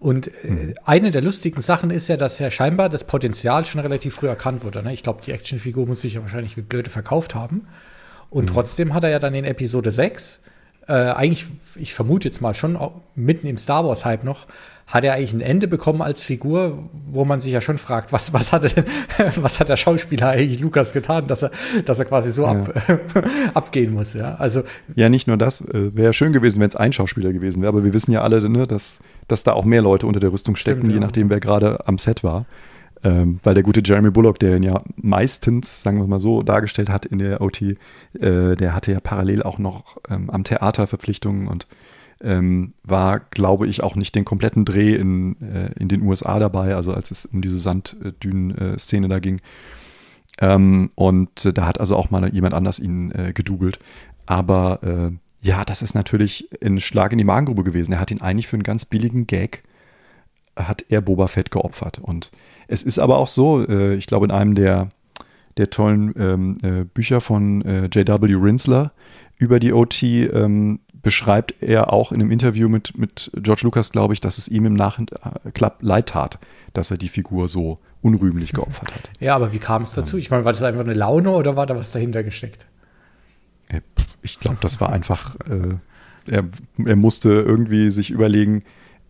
[0.00, 0.74] Und mhm.
[0.84, 4.64] eine der lustigen Sachen ist ja, dass ja scheinbar das Potenzial schon relativ früh erkannt
[4.64, 4.82] wurde.
[4.82, 4.92] Ne?
[4.92, 7.66] Ich glaube, die Actionfigur muss sich ja wahrscheinlich wie blöde verkauft haben.
[8.30, 8.54] Und mhm.
[8.54, 10.42] trotzdem hat er ja dann in Episode 6,
[10.88, 12.78] äh, eigentlich, ich vermute jetzt mal schon,
[13.14, 14.46] mitten im Star Wars-Hype noch,
[14.86, 18.32] hat er eigentlich ein Ende bekommen als Figur, wo man sich ja schon fragt, was,
[18.32, 18.84] was, hat, denn,
[19.42, 21.50] was hat der Schauspieler eigentlich Lukas getan, dass er,
[21.84, 22.52] dass er quasi so ja.
[22.52, 22.72] ab,
[23.54, 24.14] abgehen muss.
[24.14, 24.36] Ja?
[24.36, 24.62] Also,
[24.94, 25.60] ja, nicht nur das.
[25.60, 28.48] Äh, wäre schön gewesen, wenn es ein Schauspieler gewesen wäre, aber wir wissen ja alle,
[28.48, 31.04] ne, dass, dass da auch mehr Leute unter der Rüstung stecken, Stimmt, je ja.
[31.04, 32.46] nachdem, wer gerade am Set war.
[33.04, 36.88] Ähm, weil der gute Jeremy Bullock, der ihn ja meistens, sagen wir mal so, dargestellt
[36.88, 37.76] hat in der OT, äh,
[38.12, 41.66] der hatte ja parallel auch noch ähm, am Theater Verpflichtungen und
[42.20, 46.74] ähm, war, glaube ich, auch nicht den kompletten Dreh in, äh, in den USA dabei,
[46.74, 49.40] also als es um diese Sanddünen-Szene da ging.
[50.40, 53.78] Ähm, und äh, da hat also auch mal jemand anders ihn äh, gedoubelt.
[54.26, 57.92] Aber äh, ja, das ist natürlich ein Schlag in die Magengrube gewesen.
[57.92, 59.62] Er hat ihn eigentlich für einen ganz billigen Gag
[60.58, 61.98] hat er Boba Fett geopfert.
[61.98, 62.30] Und
[62.66, 64.88] es ist aber auch so, äh, ich glaube, in einem der,
[65.56, 68.34] der tollen ähm, äh, Bücher von äh, J.W.
[68.34, 68.92] Rinsler
[69.38, 74.14] über die OT ähm, beschreibt er auch in einem Interview mit, mit George Lucas, glaube
[74.14, 76.38] ich, dass es ihm im Nachklapp leid tat,
[76.72, 79.10] dass er die Figur so unrühmlich geopfert hat.
[79.20, 80.18] Ja, aber wie kam es dazu?
[80.18, 82.66] Ich meine, war das einfach eine Laune oder war da was dahinter gesteckt?
[83.68, 83.80] Äh,
[84.22, 85.76] ich glaube, das war einfach, äh,
[86.30, 86.44] er,
[86.84, 88.62] er musste irgendwie sich überlegen,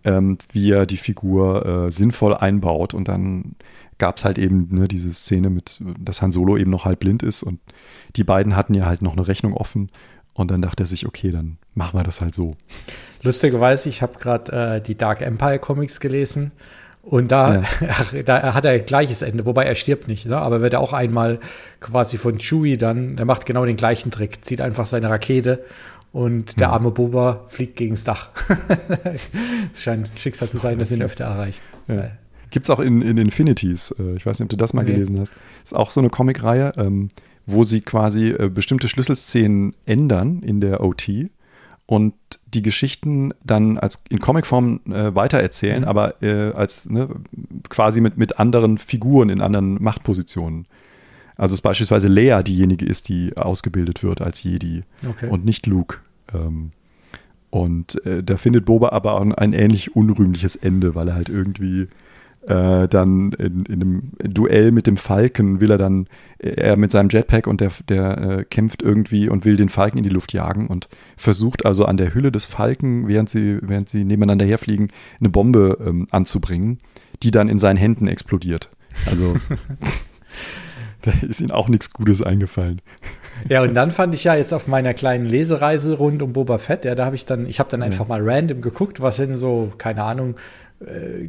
[0.09, 3.55] ähm, wie er die Figur äh, sinnvoll einbaut und dann
[3.99, 7.23] gab es halt eben ne, diese Szene mit, dass Han Solo eben noch halb blind
[7.23, 7.61] ist und
[8.17, 9.91] die beiden hatten ja halt noch eine Rechnung offen
[10.35, 12.57] und dann dachte er sich, okay, dann machen wir das halt so.
[13.23, 16.53] Lustigerweise, ich habe gerade äh, die Dark Empire Comics gelesen
[17.03, 18.23] und da, ja.
[18.25, 20.39] da hat er gleiches Ende, wobei er stirbt nicht, ne?
[20.39, 21.41] aber wird er auch einmal
[21.81, 25.65] quasi von Chewie dann, der macht genau den gleichen Trick, zieht einfach seine Rakete
[26.13, 26.75] und der hm.
[26.75, 28.31] arme Boba fliegt gegens Dach.
[29.73, 31.63] Es scheint Schicksal zu sein, das ihn öfter erreicht.
[31.87, 32.11] Ja.
[32.51, 34.93] Gibt es auch in, in Infinities, äh, ich weiß nicht, ob du das mal okay.
[34.93, 37.09] gelesen hast, ist auch so eine Comicreihe, ähm,
[37.47, 41.09] wo sie quasi äh, bestimmte Schlüsselszenen ändern in der OT
[41.87, 42.15] und
[42.47, 45.89] die Geschichten dann als in Comicform äh, weitererzählen, mhm.
[45.89, 47.09] aber äh, als ne,
[47.69, 50.67] quasi mit, mit anderen Figuren in anderen Machtpositionen.
[51.39, 55.29] Also es beispielsweise Leia diejenige ist, die ausgebildet wird als Jedi okay.
[55.29, 55.99] und nicht Luke.
[56.35, 56.73] Ähm,
[57.51, 61.87] und äh, da findet Boba aber ein, ein ähnlich unrühmliches Ende, weil er halt irgendwie
[62.47, 66.09] äh, dann in, in, einem Duell mit dem Falken will er dann,
[66.39, 70.05] er mit seinem Jetpack und der, der äh, kämpft irgendwie und will den Falken in
[70.05, 74.05] die Luft jagen und versucht also an der Hülle des Falken, während sie, während sie
[74.05, 74.89] nebeneinander herfliegen,
[75.21, 76.79] eine Bombe ähm, anzubringen,
[77.23, 78.71] die dann in seinen Händen explodiert.
[79.07, 79.37] Also
[81.03, 82.81] da ist ihnen auch nichts Gutes eingefallen.
[83.49, 86.85] Ja, und dann fand ich ja jetzt auf meiner kleinen Lesereise rund um Boba Fett,
[86.85, 89.73] ja, da habe ich dann, ich habe dann einfach mal random geguckt, was sind so,
[89.79, 90.37] keine Ahnung,
[90.81, 91.29] äh,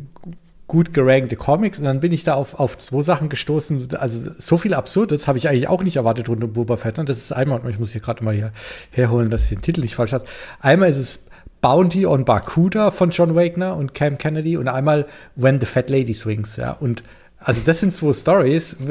[0.69, 3.87] gut gerankte Comics und dann bin ich da auf, auf zwei Sachen gestoßen.
[3.95, 6.99] Also so viel Absurdes habe ich eigentlich auch nicht erwartet rund um Boba Fett.
[6.99, 8.53] Und das ist einmal, ich muss hier gerade mal hier
[8.91, 10.25] herholen, dass ich den Titel nicht falsch habe.
[10.59, 11.27] Einmal ist es
[11.61, 16.13] Bounty on Barcuda von John Wagner und Cam Kennedy und einmal When the Fat Lady
[16.13, 16.71] Swings, ja.
[16.71, 17.01] Und
[17.39, 18.75] also das sind zwei Stories.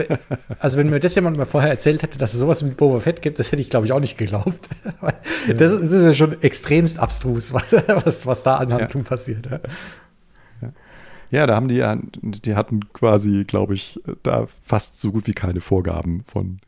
[0.60, 3.22] Also wenn mir das jemand mal vorher erzählt hätte, dass es sowas mit Boba Fett
[3.22, 4.68] gibt, das hätte ich glaube ich auch nicht geglaubt.
[5.46, 5.54] Ja.
[5.54, 9.08] Das, das, ist ja schon extremst abstrus, was, was, was da an Handlung ja.
[9.08, 9.46] passiert.
[9.50, 9.60] Ja.
[11.30, 15.32] Ja, da haben die ja, die hatten quasi, glaube ich, da fast so gut wie
[15.32, 16.58] keine Vorgaben von,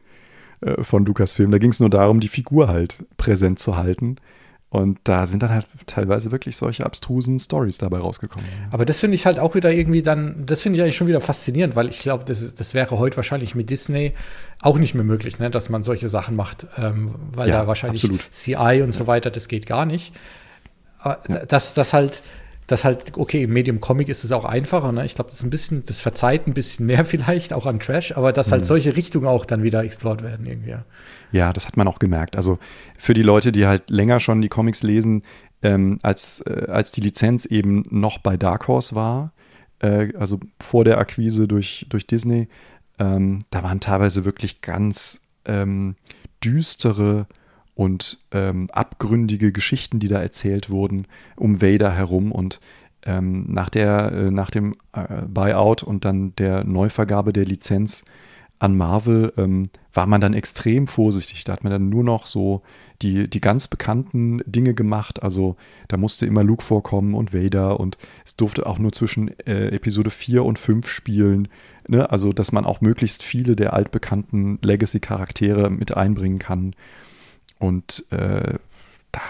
[0.60, 1.50] äh, von Lucasfilm.
[1.50, 4.16] Da ging es nur darum, die Figur halt präsent zu halten.
[4.70, 8.46] Und da sind dann halt teilweise wirklich solche abstrusen Stories dabei rausgekommen.
[8.70, 11.20] Aber das finde ich halt auch wieder irgendwie dann, das finde ich eigentlich schon wieder
[11.20, 14.14] faszinierend, weil ich glaube, das, das wäre heute wahrscheinlich mit Disney
[14.62, 18.04] auch nicht mehr möglich, ne, dass man solche Sachen macht, ähm, weil ja, da wahrscheinlich
[18.04, 18.30] absolut.
[18.30, 20.12] CI und so weiter, das geht gar nicht.
[21.00, 21.44] Aber ja.
[21.46, 22.22] das, das halt,
[22.68, 25.04] das halt, okay, im Medium Comic ist es auch einfacher, ne?
[25.04, 28.16] Ich glaube, das ist ein bisschen, das verzeiht ein bisschen mehr vielleicht auch an Trash,
[28.16, 28.66] aber dass halt mhm.
[28.66, 30.76] solche Richtungen auch dann wieder explort werden irgendwie.
[31.32, 31.52] Ja.
[31.52, 32.36] das hat man auch gemerkt.
[32.36, 32.58] Also
[32.96, 35.22] für die Leute, die halt länger schon die Comics lesen,
[35.62, 39.32] ähm, als, äh, als die Lizenz eben noch bei Dark Horse war,
[39.80, 42.48] äh, also vor der Akquise durch, durch Disney,
[42.98, 45.96] ähm, da waren teilweise wirklich ganz ähm,
[46.42, 47.26] düstere
[47.74, 51.06] und ähm, abgründige Geschichten, die da erzählt wurden
[51.36, 52.60] um Vader herum und
[53.04, 58.04] ähm, nach, der, äh, nach dem äh, Buyout und dann der Neuvergabe der Lizenz
[58.60, 61.44] an Marvel ähm, war man dann extrem vorsichtig.
[61.44, 62.62] Da hat man dann nur noch so
[63.02, 65.22] die, die ganz bekannten Dinge gemacht.
[65.22, 65.56] Also
[65.88, 70.10] da musste immer Luke vorkommen und Vader und es durfte auch nur zwischen äh, Episode
[70.10, 71.48] 4 und 5 spielen.
[71.88, 72.10] Ne?
[72.10, 76.74] Also dass man auch möglichst viele der altbekannten Legacy-Charaktere mit einbringen kann.
[77.58, 78.58] Und äh,
[79.10, 79.20] da,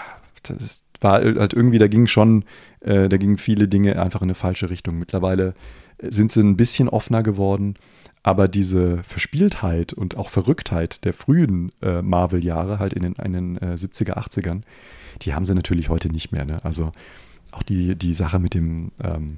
[0.43, 2.43] das war halt irgendwie, da ging schon,
[2.81, 4.99] äh, da gingen viele Dinge einfach in eine falsche Richtung.
[4.99, 5.53] Mittlerweile
[6.01, 7.75] sind sie ein bisschen offener geworden,
[8.23, 13.57] aber diese Verspieltheit und auch Verrücktheit der frühen äh, Marvel-Jahre, halt in den, in den
[13.57, 14.61] äh, 70er, 80ern,
[15.23, 16.45] die haben sie natürlich heute nicht mehr.
[16.45, 16.63] Ne?
[16.63, 16.91] Also
[17.51, 19.37] auch die, die Sache mit dem, ähm,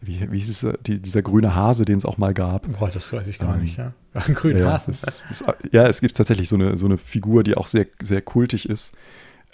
[0.00, 2.66] wie, wie hieß es, die, dieser grüne Hase, den es auch mal gab.
[2.78, 3.92] Boah, das weiß ich gar ähm, nicht, ja.
[4.14, 4.90] Ein grüner ja, Hase.
[4.90, 8.20] Es, es, ja, es gibt tatsächlich so eine, so eine Figur, die auch sehr, sehr
[8.20, 8.96] kultig ist.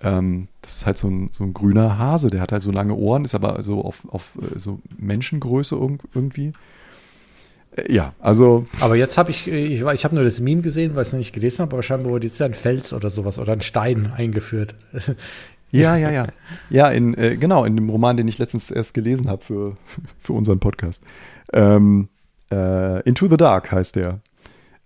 [0.02, 2.94] Ähm, das ist halt so ein, so ein grüner Hase, der hat halt so lange
[2.94, 5.76] Ohren, ist aber so auf, auf äh, so Menschengröße
[6.14, 6.52] irgendwie.
[7.76, 8.66] Äh, ja, also.
[8.80, 11.18] Aber jetzt habe ich, ich, ich habe nur das Meme gesehen, weil ich es noch
[11.18, 14.12] nicht gelesen habe, aber scheinbar wurde jetzt ja ein Fels oder sowas oder ein Stein
[14.16, 14.74] eingeführt.
[15.72, 16.26] Ja, ja, ja.
[16.68, 19.74] Ja, in, äh, genau, in dem Roman, den ich letztens erst gelesen habe für,
[20.18, 21.04] für unseren Podcast.
[21.52, 22.08] Ähm,
[22.50, 24.20] äh, Into the Dark heißt der.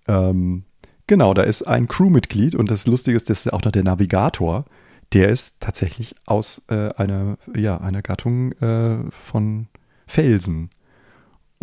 [0.06, 0.64] Ähm,
[1.06, 4.66] genau, da ist ein Crewmitglied und das Lustige ist, dass auch noch der Navigator,
[5.12, 9.68] der ist tatsächlich aus äh, einer, ja, einer Gattung äh, von
[10.06, 10.68] Felsen.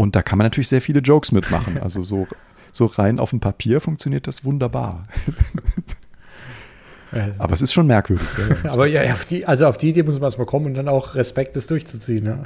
[0.01, 1.77] Und da kann man natürlich sehr viele Jokes mitmachen.
[1.77, 2.27] Also so,
[2.71, 5.07] so rein auf dem Papier funktioniert das wunderbar.
[7.37, 8.25] Aber es ist schon merkwürdig.
[8.63, 8.71] Ja.
[8.71, 11.13] Aber ja, auf die, also auf die Idee muss man erstmal kommen und dann auch
[11.13, 12.25] Respekt, das durchzuziehen.
[12.25, 12.45] Ja.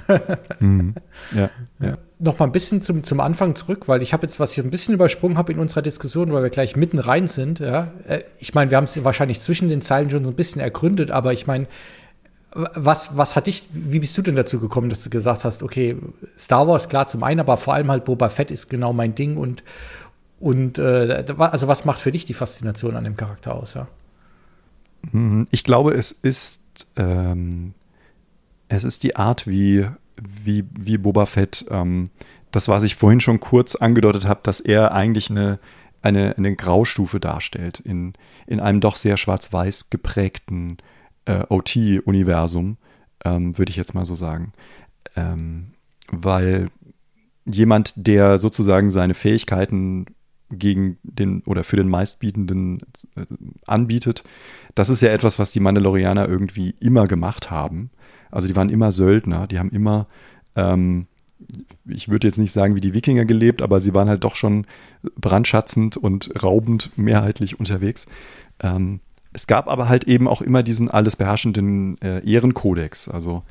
[0.60, 0.96] Mhm.
[1.34, 1.50] ja,
[1.80, 1.98] ja.
[2.20, 4.70] Noch mal ein bisschen zum, zum Anfang zurück, weil ich habe jetzt, was ich ein
[4.70, 7.60] bisschen übersprungen habe in unserer Diskussion, weil wir gleich mitten rein sind.
[7.60, 7.94] Ja.
[8.06, 11.10] Äh, ich meine, wir haben es wahrscheinlich zwischen den Zeilen schon so ein bisschen ergründet,
[11.10, 11.68] aber ich meine,
[12.56, 15.98] was, was hat dich, wie bist du denn dazu gekommen, dass du gesagt hast, okay,
[16.40, 19.36] Star Wars klar zum einen, aber vor allem halt Boba Fett ist genau mein Ding
[19.36, 19.64] und,
[20.40, 23.88] und äh, also was macht für dich die Faszination an dem Charakter aus, ja?
[25.12, 25.48] Mhm.
[25.52, 27.74] Ich glaube, es ist, ähm,
[28.70, 29.88] es ist die Art, wie,
[30.22, 32.10] wie, wie Boba Fett, ähm,
[32.52, 35.60] das, was ich vorhin schon kurz angedeutet habe, dass er eigentlich eine,
[36.02, 38.14] eine, eine Graustufe darstellt in,
[38.48, 40.95] in einem doch sehr schwarz-weiß geprägten äh,
[41.50, 42.78] OT-Universum,
[43.24, 44.54] ähm, würde ich jetzt mal so sagen.
[45.16, 45.72] Ähm,
[46.12, 46.68] weil
[47.46, 50.06] jemand, der sozusagen seine Fähigkeiten
[50.50, 52.82] gegen den oder für den meistbietenden
[53.16, 53.26] äh,
[53.66, 54.24] anbietet.
[54.76, 57.90] Das ist ja etwas, was die Mandalorianer irgendwie immer gemacht haben.
[58.32, 60.08] Also die waren immer Söldner, die haben immer,
[60.56, 61.08] ähm,
[61.86, 64.66] ich würde jetzt nicht sagen wie die Wikinger gelebt, aber sie waren halt doch schon
[65.20, 68.06] brandschatzend und raubend mehrheitlich unterwegs.
[68.62, 69.00] Ähm,
[69.36, 73.10] es gab aber halt eben auch immer diesen alles beherrschenden äh, Ehrenkodex.
[73.10, 73.44] Also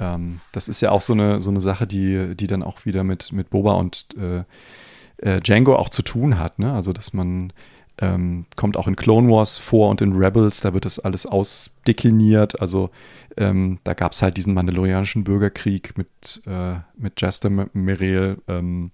[0.00, 3.04] ähm, das ist ja auch so eine, so eine Sache, die, die dann auch wieder
[3.04, 4.44] mit, mit Boba und äh,
[5.18, 6.58] äh, Django auch zu tun hat.
[6.58, 6.72] Ne?
[6.72, 7.52] Also, dass man
[8.00, 12.60] ähm, kommt auch in Clone Wars vor und in Rebels, da wird das alles ausdekliniert.
[12.60, 12.88] Also
[13.36, 18.92] ähm, da gab es halt diesen mandalorianischen Bürgerkrieg mit, äh, mit Jester Meriel, ähm,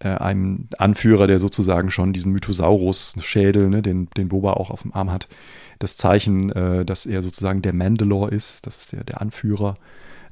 [0.00, 4.94] äh, einem Anführer, der sozusagen schon diesen Mythosaurus-Schädel, ne, den, den Boba auch auf dem
[4.94, 5.28] Arm hat,
[5.78, 9.74] das Zeichen, äh, dass er sozusagen der Mandalore ist, das ist der, der Anführer.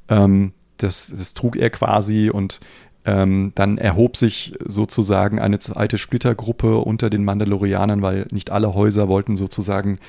[0.09, 2.61] Ähm, das, das trug er quasi und
[3.09, 9.07] Ähm, dann erhob sich sozusagen eine zweite Splittergruppe unter den Mandalorianern, weil nicht alle Häuser
[9.07, 10.01] wollten sozusagen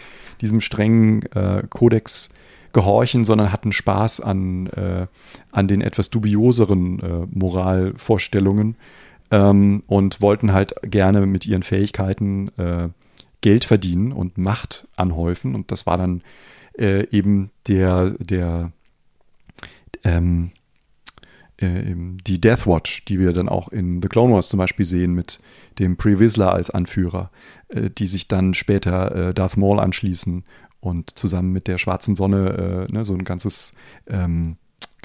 [0.41, 2.29] diesem strengen äh, Kodex
[2.73, 5.05] gehorchen, sondern hatten Spaß an, äh,
[5.51, 8.77] an den etwas dubioseren äh, Moralvorstellungen
[9.31, 12.89] ähm, und wollten halt gerne mit ihren Fähigkeiten äh,
[13.41, 15.55] Geld verdienen und Macht anhäufen.
[15.55, 16.23] Und das war dann
[16.77, 18.71] äh, eben der, der
[20.03, 20.51] ähm,
[21.57, 25.13] äh, die Death Watch, die wir dann auch in The Clone Wars zum Beispiel sehen
[25.13, 25.39] mit
[25.79, 27.31] dem Pre Vizsla als Anführer,
[27.69, 30.43] äh, die sich dann später äh, Darth Maul anschließen
[30.79, 33.73] und zusammen mit der Schwarzen Sonne äh, ne, so ein ganzes
[34.07, 34.57] ähm,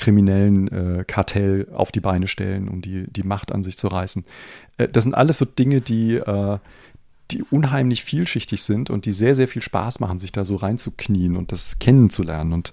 [0.02, 4.24] kriminellen äh, Kartell auf die Beine stellen, um die, die Macht an sich zu reißen.
[4.78, 6.58] Äh, das sind alles so Dinge, die, äh,
[7.30, 11.36] die unheimlich vielschichtig sind und die sehr, sehr viel Spaß machen, sich da so reinzuknien
[11.36, 12.52] und das kennenzulernen.
[12.52, 12.72] Und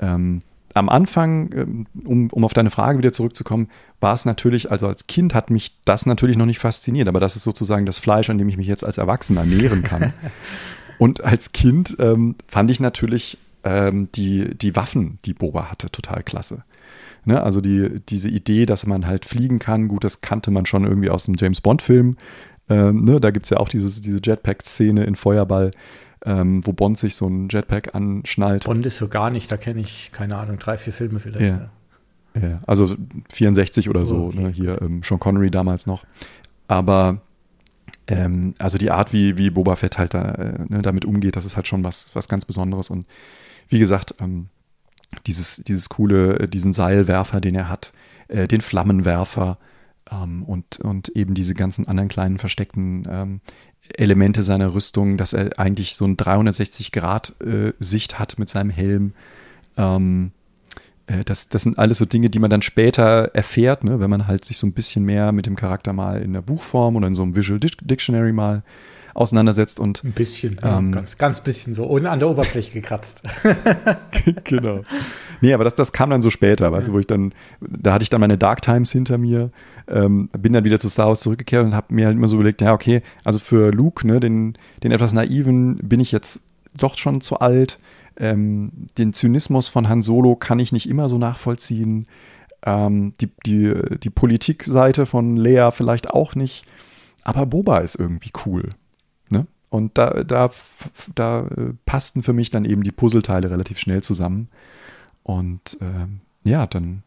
[0.00, 0.40] ähm,
[0.74, 5.06] am Anfang, ähm, um, um auf deine Frage wieder zurückzukommen, war es natürlich, also als
[5.06, 8.36] Kind hat mich das natürlich noch nicht fasziniert, aber das ist sozusagen das Fleisch, an
[8.36, 10.12] dem ich mich jetzt als Erwachsener ernähren kann.
[10.98, 16.22] Und als Kind ähm, fand ich natürlich ähm, die, die Waffen, die Boba hatte, total
[16.22, 16.64] klasse.
[17.24, 17.42] Ne?
[17.42, 21.10] Also die, diese Idee, dass man halt fliegen kann, gut, das kannte man schon irgendwie
[21.10, 22.16] aus dem James Bond-Film.
[22.68, 23.20] Ähm, ne?
[23.20, 25.72] Da gibt es ja auch dieses, diese Jetpack-Szene in Feuerball,
[26.24, 28.64] ähm, wo Bond sich so ein Jetpack anschnallt.
[28.64, 31.46] Bond ist so gar nicht, da kenne ich, keine Ahnung, drei, vier Filme vielleicht.
[31.46, 32.40] Ja.
[32.40, 32.60] ja.
[32.66, 32.94] also
[33.30, 34.38] 64 oder so, okay.
[34.40, 34.48] ne?
[34.50, 36.04] hier ähm, Sean Connery damals noch.
[36.68, 37.20] Aber
[38.06, 41.44] ähm, also die Art, wie, wie Boba Fett halt da, äh, ne, damit umgeht, das
[41.44, 42.90] ist halt schon was, was ganz Besonderes.
[42.90, 43.06] Und
[43.70, 44.48] wie gesagt, ähm,
[45.26, 47.92] dieses, dieses coole, äh, diesen Seilwerfer, den er hat,
[48.28, 49.58] äh, den Flammenwerfer
[50.10, 53.40] ähm, und, und eben diese ganzen anderen kleinen versteckten ähm,
[53.96, 59.14] Elemente seiner Rüstung, dass er eigentlich so ein 360-Grad-Sicht äh, hat mit seinem Helm.
[59.76, 60.32] Ähm,
[61.06, 64.26] äh, das, das sind alles so Dinge, die man dann später erfährt, ne, wenn man
[64.26, 67.14] halt sich so ein bisschen mehr mit dem Charakter mal in der Buchform oder in
[67.14, 68.62] so einem Visual Dictionary mal
[69.14, 73.22] auseinandersetzt und ein bisschen, ähm, ja, ganz, ganz bisschen so und an der Oberfläche gekratzt.
[74.44, 74.82] genau.
[75.40, 78.02] Nee, aber das, das kam dann so später, weißt du, wo ich dann, da hatte
[78.02, 79.50] ich dann meine Dark Times hinter mir,
[79.88, 82.60] ähm, bin dann wieder zu Star Wars zurückgekehrt und habe mir halt immer so überlegt,
[82.60, 86.42] ja, okay, also für Luke, ne, den, den etwas naiven, bin ich jetzt
[86.74, 87.78] doch schon zu alt.
[88.16, 92.06] Ähm, den Zynismus von Han Solo kann ich nicht immer so nachvollziehen.
[92.64, 96.66] Ähm, die, die, die Politikseite von Lea vielleicht auch nicht.
[97.24, 98.64] Aber Boba ist irgendwie cool.
[99.70, 100.50] Und da, da,
[101.14, 104.48] da äh, passten für mich dann eben die Puzzleteile relativ schnell zusammen.
[105.22, 107.04] Und äh, ja, dann,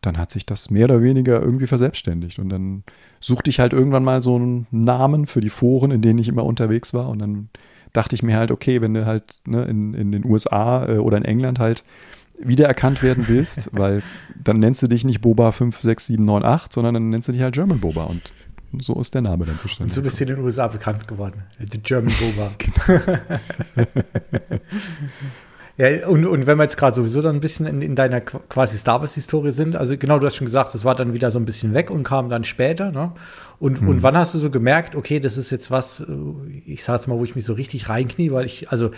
[0.00, 2.38] dann hat sich das mehr oder weniger irgendwie verselbstständigt.
[2.38, 2.84] Und dann
[3.20, 6.44] suchte ich halt irgendwann mal so einen Namen für die Foren, in denen ich immer
[6.44, 7.08] unterwegs war.
[7.08, 7.48] Und dann
[7.92, 11.16] dachte ich mir halt, okay, wenn du halt ne, in, in den USA äh, oder
[11.16, 11.82] in England halt
[12.38, 14.02] wiedererkannt werden willst, weil
[14.40, 17.32] dann nennst du dich nicht Boba 5, 6, 7, 9, 8, sondern dann nennst du
[17.32, 18.32] dich halt German Boba und
[18.80, 19.90] so ist der Name dann zustande.
[19.90, 21.42] Und so bist du in den USA bekannt geworden.
[21.58, 22.50] The German Boba.
[25.78, 28.76] Ja, und, und wenn wir jetzt gerade sowieso dann ein bisschen in, in deiner quasi
[28.76, 31.44] Star Wars-Historie sind, also genau, du hast schon gesagt, das war dann wieder so ein
[31.44, 33.12] bisschen weg und kam dann später, ne?
[33.60, 33.88] Und, mhm.
[33.88, 36.04] und wann hast du so gemerkt, okay, das ist jetzt was, äh,
[36.66, 38.90] ich sag jetzt mal, wo ich mich so richtig reinknie, weil ich, also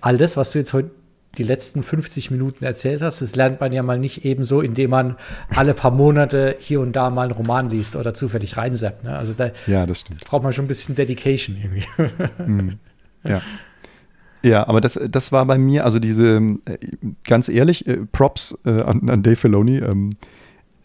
[0.00, 0.92] all das, was du jetzt heute
[1.36, 5.16] die letzten 50 Minuten erzählt hast, das lernt man ja mal nicht ebenso, indem man
[5.54, 9.04] alle paar Monate hier und da mal einen Roman liest oder zufällig reinsappt.
[9.04, 9.16] Ne?
[9.16, 10.24] Also da ja, das stimmt.
[10.24, 11.84] braucht man schon ein bisschen Dedication irgendwie.
[12.44, 12.78] Mhm.
[13.24, 13.42] Ja.
[14.44, 16.78] Ja, aber das, das war bei mir, also diese, äh,
[17.24, 19.78] ganz ehrlich, äh, Props äh, an, an, Dave Filoni.
[19.78, 20.10] Ähm,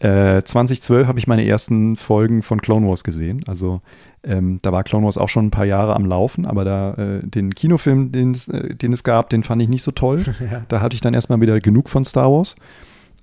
[0.04, 3.42] äh, 2012 habe ich meine ersten Folgen von Clone Wars gesehen.
[3.46, 3.80] Also
[4.22, 7.26] ähm, da war Clone Wars auch schon ein paar Jahre am Laufen, aber da äh,
[7.26, 10.22] den Kinofilm, den es, äh, gab, den fand ich nicht so toll.
[10.44, 10.62] Ja.
[10.68, 12.54] Da hatte ich dann erstmal wieder genug von Star Wars.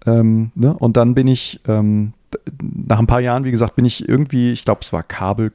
[0.07, 0.75] Ähm, ne?
[0.75, 2.13] Und dann bin ich, ähm,
[2.59, 5.51] nach ein paar Jahren, wie gesagt, bin ich irgendwie, ich glaube, es war Kabel,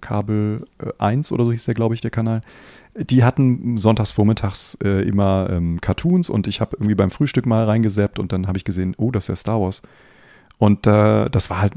[0.00, 0.64] Kabel
[0.98, 2.42] 1 oder so hieß der, glaube ich, der Kanal
[2.98, 7.64] die hatten sonntags vormittags äh, immer ähm, Cartoons und ich habe irgendwie beim Frühstück mal
[7.64, 9.82] reingeseppt und dann habe ich gesehen, oh, das ist ja Star Wars.
[10.58, 11.74] Und äh, das war halt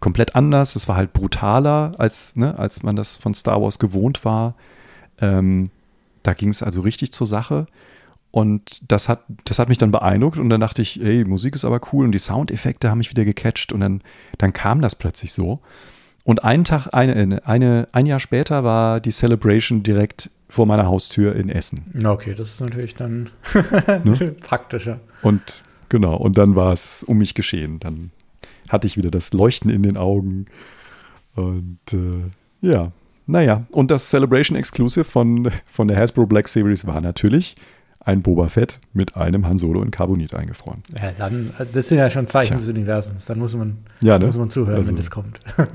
[0.00, 4.24] komplett anders, das war halt brutaler, als, ne, als man das von Star Wars gewohnt
[4.24, 4.54] war.
[5.20, 5.70] Ähm,
[6.22, 7.66] da ging es also richtig zur Sache.
[8.30, 11.64] Und das hat, das hat mich dann beeindruckt und dann dachte ich, hey, Musik ist
[11.64, 14.02] aber cool und die Soundeffekte haben mich wieder gecatcht und dann,
[14.38, 15.60] dann kam das plötzlich so.
[16.22, 21.34] Und einen Tag, eine, eine, ein Jahr später war die Celebration direkt vor meiner Haustür
[21.34, 21.86] in Essen.
[22.04, 23.30] Okay, das ist natürlich dann
[24.04, 24.36] ne?
[24.40, 25.00] praktischer.
[25.22, 27.78] Und genau, und dann war es um mich geschehen.
[27.80, 28.10] Dann
[28.70, 30.46] hatte ich wieder das Leuchten in den Augen.
[31.34, 32.92] Und äh, ja,
[33.26, 37.54] naja, und das Celebration Exclusive von, von der Hasbro Black Series war natürlich
[38.00, 40.82] ein Boba Fett mit einem Han Solo in Carbonit eingefroren.
[41.00, 42.60] Ja, dann, das sind ja schon Zeichen Tja.
[42.60, 43.26] des Universums.
[43.26, 44.26] Dann muss man, ja, ne?
[44.26, 45.40] muss man zuhören, also, wenn das kommt.
[45.56, 45.68] Das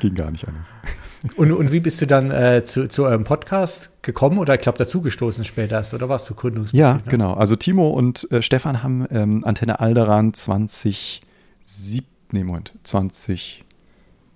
[0.00, 0.66] ging gar nicht anders.
[1.36, 4.78] Und, und wie bist du dann äh, zu, zu eurem Podcast gekommen oder ich glaube
[4.78, 6.80] dazugestoßen später erst oder warst du Gründungsmitglied?
[6.80, 7.02] Ja, ne?
[7.08, 7.34] genau.
[7.34, 13.64] Also Timo und äh, Stefan haben ähm, Antenne Alderan 2007, nee, Moment, 20,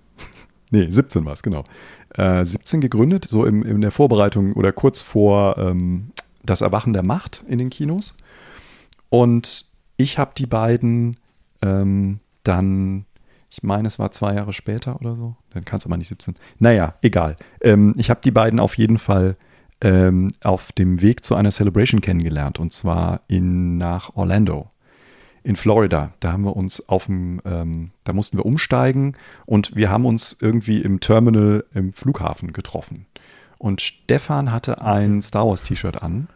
[0.69, 1.63] nee, 17 war es, genau.
[2.13, 6.11] Äh, 17 gegründet, so im, in der Vorbereitung oder kurz vor ähm,
[6.43, 8.15] das Erwachen der Macht in den Kinos.
[9.09, 9.65] Und
[9.97, 11.17] ich habe die beiden
[11.63, 13.05] ähm, dann
[13.55, 15.37] ich meine, es war zwei Jahre später oder so.
[15.51, 16.35] Dann kann es aber nicht 17.
[16.59, 17.37] Naja, egal.
[17.61, 19.37] Ähm, ich habe die beiden auf jeden Fall
[19.79, 22.59] ähm, auf dem Weg zu einer Celebration kennengelernt.
[22.59, 24.67] Und zwar in, nach Orlando
[25.43, 26.11] in Florida.
[26.19, 30.35] Da haben wir uns auf dem, ähm, da mussten wir umsteigen und wir haben uns
[30.41, 33.05] irgendwie im Terminal im Flughafen getroffen.
[33.57, 36.27] Und Stefan hatte ein Star Wars T-Shirt an.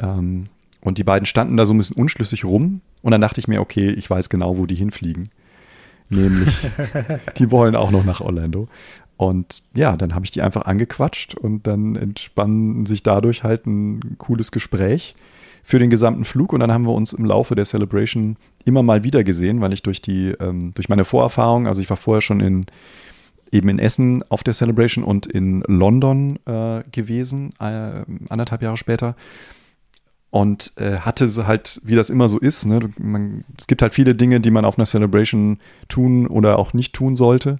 [0.00, 0.46] Ähm,
[0.80, 2.80] und die beiden standen da so ein bisschen unschlüssig rum.
[3.02, 5.30] Und dann dachte ich mir, okay, ich weiß genau, wo die hinfliegen
[6.10, 6.56] nämlich
[7.38, 8.68] die wollen auch noch nach Orlando.
[9.16, 14.18] Und ja, dann habe ich die einfach angequatscht und dann entspann sich dadurch halt ein
[14.18, 15.14] cooles Gespräch
[15.62, 16.52] für den gesamten Flug.
[16.52, 19.82] Und dann haben wir uns im Laufe der Celebration immer mal wieder gesehen, weil ich
[19.82, 22.66] durch die, ähm, durch meine Vorerfahrung, also ich war vorher schon in
[23.52, 29.14] eben in Essen auf der Celebration und in London äh, gewesen, äh, anderthalb Jahre später
[30.36, 32.80] und äh, hatte sie halt, wie das immer so ist, ne?
[32.98, 36.92] man, es gibt halt viele Dinge, die man auf einer Celebration tun oder auch nicht
[36.92, 37.56] tun sollte.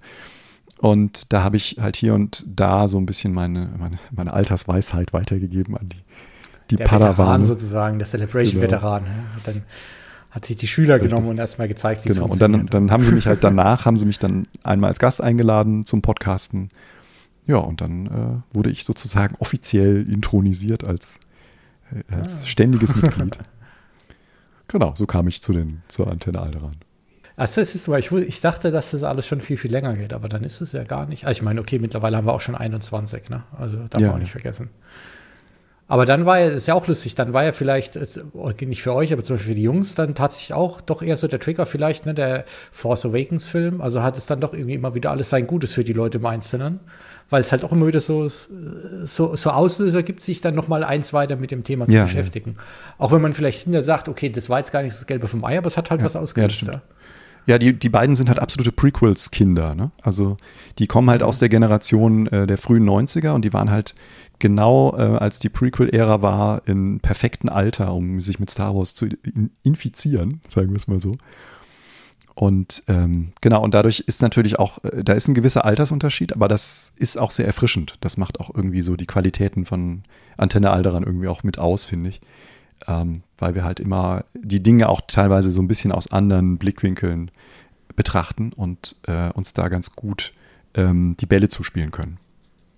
[0.77, 5.15] Und da habe ich halt hier und da so ein bisschen meine, meine, meine Altersweisheit
[5.15, 6.03] weitergegeben an die,
[6.71, 7.17] die der Padawan.
[7.17, 9.05] Veteran sozusagen, der Celebration-Veteran.
[9.05, 9.15] Genau.
[9.45, 9.63] Dann
[10.31, 11.13] hat sich die Schüler Richtig.
[11.13, 12.27] genommen und erstmal gezeigt, wie genau.
[12.27, 12.61] es funktioniert.
[12.61, 15.23] Und dann, dann haben sie mich halt danach, haben sie mich dann einmal als Gast
[15.23, 16.69] eingeladen zum Podcasten.
[17.47, 21.21] Ja, und dann äh, wurde ich sozusagen offiziell intronisiert als
[22.09, 22.47] als ah.
[22.47, 23.39] ständiges Mitglied.
[24.69, 26.77] genau, so kam ich zu den, zur Antenne Alderan.
[27.37, 30.29] Also das ist, ich, ich dachte, dass das alles schon viel, viel länger geht, aber
[30.29, 31.27] dann ist es ja gar nicht.
[31.27, 33.43] Also ich meine, okay, mittlerweile haben wir auch schon 21, ne?
[33.59, 34.71] Also darf ja, man auch nicht vergessen.
[35.89, 37.97] Aber dann war ja, das ist ja auch lustig, dann war ja vielleicht,
[38.61, 41.29] nicht für euch, aber zum Beispiel für die Jungs, dann tatsächlich auch doch eher so
[41.29, 43.81] der Trigger vielleicht, ne, der Force Awakens Film.
[43.81, 46.27] Also hat es dann doch irgendwie immer wieder alles sein Gutes für die Leute im
[46.27, 46.81] Einzelnen
[47.29, 50.85] weil es halt auch immer wieder so, so, so Auslöser gibt, sich dann noch mal
[50.85, 52.55] eins weiter mit dem Thema zu ja, beschäftigen.
[52.57, 52.63] Ja.
[52.99, 55.45] Auch wenn man vielleicht hinterher sagt, okay, das war jetzt gar nicht das Gelbe vom
[55.45, 56.63] Ei, aber es hat halt ja, was ausgelöst.
[56.63, 56.83] Ja,
[57.47, 59.75] ja, die, die beiden sind halt absolute Prequels-Kinder.
[59.77, 59.93] Ne?
[60.03, 60.37] Also
[60.81, 63.95] die kommen halt aus der Generation äh, der frühen 90er und die waren halt
[64.39, 69.09] genau, äh, als die Prequel-Ära war, in perfektem Alter, um sich mit Star Wars zu
[69.63, 71.13] infizieren, sagen wir es mal so.
[72.35, 76.49] Und ähm, genau, und dadurch ist natürlich auch, äh, da ist ein gewisser Altersunterschied, aber
[76.49, 77.97] das ist auch sehr erfrischend.
[78.01, 80.03] Das macht auch irgendwie so die Qualitäten von
[80.37, 82.21] Antenne Alderan irgendwie auch mit aus, finde ich.
[82.87, 87.31] Ähm, weil wir halt immer die Dinge auch teilweise so ein bisschen aus anderen Blickwinkeln
[87.97, 90.33] betrachten und äh, uns da ganz gut
[90.75, 92.19] ähm, die Bälle zuspielen können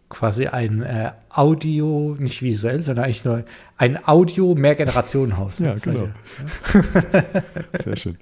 [0.09, 3.44] quasi ein äh, Audio, nicht visuell, sondern eigentlich nur
[3.76, 5.59] ein Audio-Mehrgenerationenhaus.
[5.59, 6.09] ja, genau.
[7.84, 8.16] Sehr schön.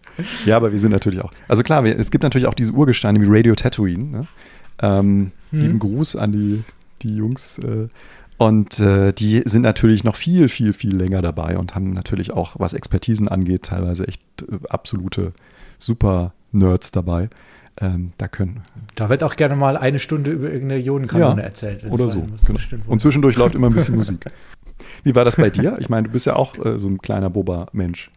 [0.45, 3.21] Ja, aber wir sind natürlich auch, also klar, wir, es gibt natürlich auch diese Urgesteine
[3.21, 4.05] wie Radio Tatooine.
[4.05, 4.27] Ne?
[4.83, 5.61] Ähm, hm.
[5.61, 6.63] Lieben Gruß an die,
[7.03, 7.59] die Jungs.
[7.59, 7.89] Äh,
[8.39, 12.57] und äh, die sind natürlich noch viel, viel, viel länger dabei und haben natürlich auch,
[12.59, 15.33] was Expertisen angeht, teilweise echt äh, absolute
[15.79, 17.31] Super-Nerds dabei.
[17.79, 18.63] Ähm, da können.
[18.95, 21.85] Da wird auch gerne mal eine Stunde über irgendeine Ionenkanone ja, erzählt.
[21.85, 22.27] Oder so.
[22.47, 22.59] Genau.
[22.87, 24.25] Und zwischendurch läuft immer ein bisschen Musik.
[25.03, 25.77] Wie war das bei dir?
[25.79, 28.11] Ich meine, du bist ja auch äh, so ein kleiner Boba-Mensch.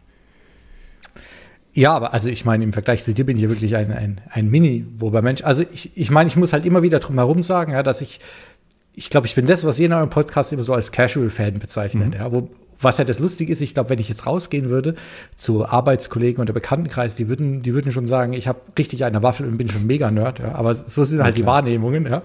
[1.72, 4.20] Ja, aber also ich meine, im Vergleich zu dir bin ich ja wirklich ein, ein,
[4.30, 5.42] ein Mini-Boba-Mensch.
[5.44, 8.18] Also ich, ich meine, ich muss halt immer wieder drum herum sagen, ja, dass ich,
[8.94, 12.08] ich glaube, ich bin das, was ihr in eurem Podcast immer so als Casual-Fan bezeichnet,
[12.08, 12.14] mhm.
[12.14, 12.48] ja, wo,
[12.80, 14.94] was ja das Lustige ist, ich glaube, wenn ich jetzt rausgehen würde
[15.36, 19.46] zu Arbeitskollegen oder Bekanntenkreis, die würden, die würden schon sagen, ich habe richtig eine Waffel
[19.46, 20.38] und bin schon mega Nerd.
[20.38, 20.54] Ja.
[20.54, 22.06] Aber so sind halt ja, die Wahrnehmungen.
[22.06, 22.22] Ja.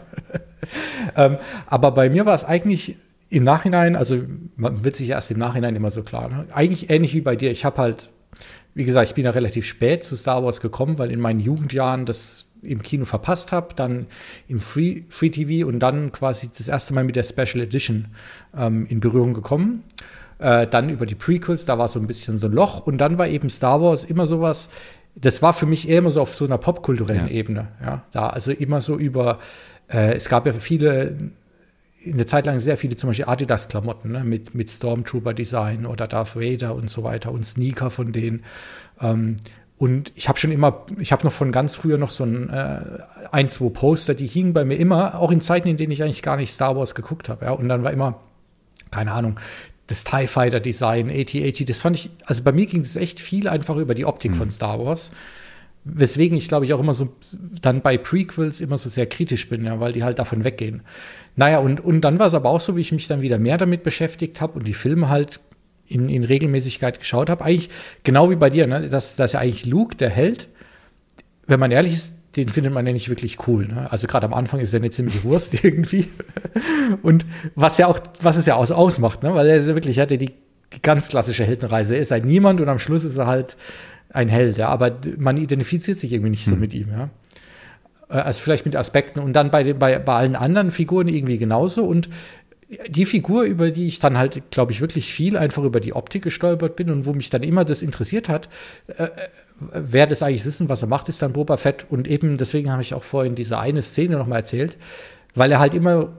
[1.15, 1.37] ähm,
[1.67, 2.95] aber bei mir war es eigentlich
[3.29, 4.21] im Nachhinein, also
[4.55, 6.29] man wird sich erst im Nachhinein immer so klar.
[6.29, 6.45] Ne?
[6.53, 7.51] Eigentlich ähnlich wie bei dir.
[7.51, 8.09] Ich habe halt,
[8.73, 12.05] wie gesagt, ich bin ja relativ spät zu Star Wars gekommen, weil in meinen Jugendjahren
[12.05, 14.07] das im Kino verpasst habe, dann
[14.47, 18.07] im Free, Free TV und dann quasi das erste Mal mit der Special Edition
[18.57, 19.83] ähm, in Berührung gekommen.
[20.39, 22.81] Äh, dann über die Prequels, da war so ein bisschen so ein Loch.
[22.85, 24.69] Und dann war eben Star Wars immer sowas,
[25.15, 27.33] das war für mich eher immer so auf so einer popkulturellen ja.
[27.33, 27.69] Ebene.
[27.81, 29.39] Ja, da also immer so über,
[29.87, 31.17] äh, es gab ja viele,
[32.03, 34.23] in der Zeit lang sehr viele zum Beispiel Adidas-Klamotten ne?
[34.23, 38.43] mit, mit Stormtrooper-Design oder Darth Vader und so weiter und Sneaker von denen.
[39.01, 39.37] Ähm,
[39.77, 42.79] und ich habe schon immer, ich habe noch von ganz früher noch so ein, äh,
[43.31, 46.21] ein, zwei Poster, die hingen bei mir immer, auch in Zeiten, in denen ich eigentlich
[46.21, 47.45] gar nicht Star Wars geguckt habe.
[47.45, 47.51] Ja?
[47.51, 48.21] Und dann war immer,
[48.91, 49.39] keine Ahnung,
[49.87, 53.47] das TIE Fighter Design, AT-AT, das fand ich, also bei mir ging es echt viel
[53.47, 54.35] einfach über die Optik mhm.
[54.35, 55.11] von Star Wars.
[55.83, 57.13] Weswegen ich, glaube ich, auch immer so
[57.61, 60.81] dann bei Prequels immer so sehr kritisch bin, ja, weil die halt davon weggehen.
[61.35, 63.57] Naja, und, und dann war es aber auch so, wie ich mich dann wieder mehr
[63.57, 65.39] damit beschäftigt habe und die Filme halt
[65.87, 67.43] in, in Regelmäßigkeit geschaut habe.
[67.43, 67.69] Eigentlich
[68.03, 68.89] genau wie bei dir, ne?
[68.89, 70.47] dass, dass ja eigentlich Luke, der Held,
[71.45, 73.67] wenn man ehrlich ist, den findet man ja nicht wirklich cool.
[73.67, 73.91] Ne?
[73.91, 76.07] Also gerade am Anfang ist er eine ziemliche Wurst irgendwie.
[77.01, 77.25] Und
[77.55, 79.33] was ja auch, was es ja aus, ausmacht, ne?
[79.33, 80.31] weil er wirklich hatte die
[80.81, 81.95] ganz klassische Heldenreise.
[81.95, 83.55] Er ist ein Niemand und am Schluss ist er halt
[84.09, 84.69] ein Held, ja.
[84.69, 86.59] Aber man identifiziert sich irgendwie nicht so hm.
[86.59, 87.09] mit ihm, ja.
[88.09, 91.37] Äh, also vielleicht mit Aspekten und dann bei, den, bei, bei allen anderen Figuren irgendwie
[91.37, 91.83] genauso.
[91.85, 92.09] Und
[92.87, 96.23] die Figur, über die ich dann halt, glaube ich, wirklich viel einfach über die Optik
[96.23, 98.49] gestolpert bin und wo mich dann immer das interessiert hat,
[98.87, 99.09] äh, äh
[99.59, 101.85] wer das eigentlich wissen, was er macht, ist dann Boba Fett.
[101.89, 104.77] Und eben deswegen habe ich auch vorhin diese eine Szene nochmal erzählt,
[105.33, 106.09] weil er halt immer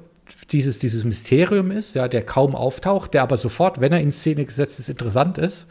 [0.51, 4.45] dieses, dieses Mysterium ist, ja, der kaum auftaucht, der aber sofort, wenn er in Szene
[4.45, 5.66] gesetzt ist, interessant ist.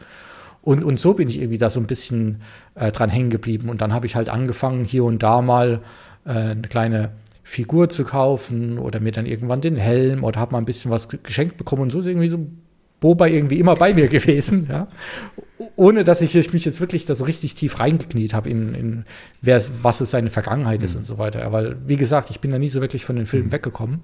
[0.62, 2.42] Und, und so bin ich irgendwie da so ein bisschen
[2.74, 3.68] äh, dran hängen geblieben.
[3.68, 5.80] Und dann habe ich halt angefangen, hier und da mal
[6.24, 7.12] äh, eine kleine
[7.44, 11.08] Figur zu kaufen oder mir dann irgendwann den Helm oder habe mal ein bisschen was
[11.08, 11.82] geschenkt bekommen.
[11.82, 12.48] Und so ist irgendwie so
[13.00, 14.88] Boba irgendwie immer bei mir gewesen, ja.
[15.74, 19.04] Ohne dass ich mich jetzt wirklich da so richtig tief reingekniet habe in, in
[19.40, 20.98] wer, was es seine Vergangenheit ist mhm.
[20.98, 21.40] und so weiter.
[21.40, 23.52] Ja, weil, wie gesagt, ich bin da nie so wirklich von den Filmen mhm.
[23.52, 24.00] weggekommen.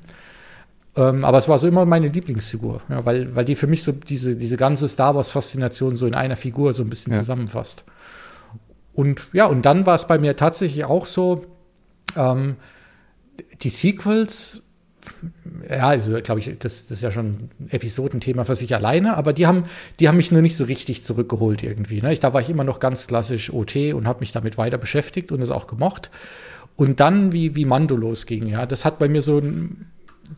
[0.94, 3.92] Ähm, aber es war so immer meine Lieblingsfigur, ja, weil, weil die für mich so
[3.92, 7.20] diese, diese ganze Star Wars-Faszination so in einer Figur so ein bisschen ja.
[7.20, 7.84] zusammenfasst.
[8.92, 11.46] Und ja, und dann war es bei mir tatsächlich auch so,
[12.14, 12.56] ähm,
[13.62, 14.62] die Sequels,
[15.68, 19.32] ja, also glaube ich, das, das, ist ja schon ein Episodenthema für sich alleine, aber
[19.32, 19.64] die haben,
[20.00, 22.00] die haben mich nur nicht so richtig zurückgeholt irgendwie.
[22.00, 22.12] Ne?
[22.12, 25.32] Ich, da war ich immer noch ganz klassisch OT und habe mich damit weiter beschäftigt
[25.32, 26.10] und es auch gemocht.
[26.76, 29.42] Und dann, wie, wie Mando losging, ja, das hat bei mir so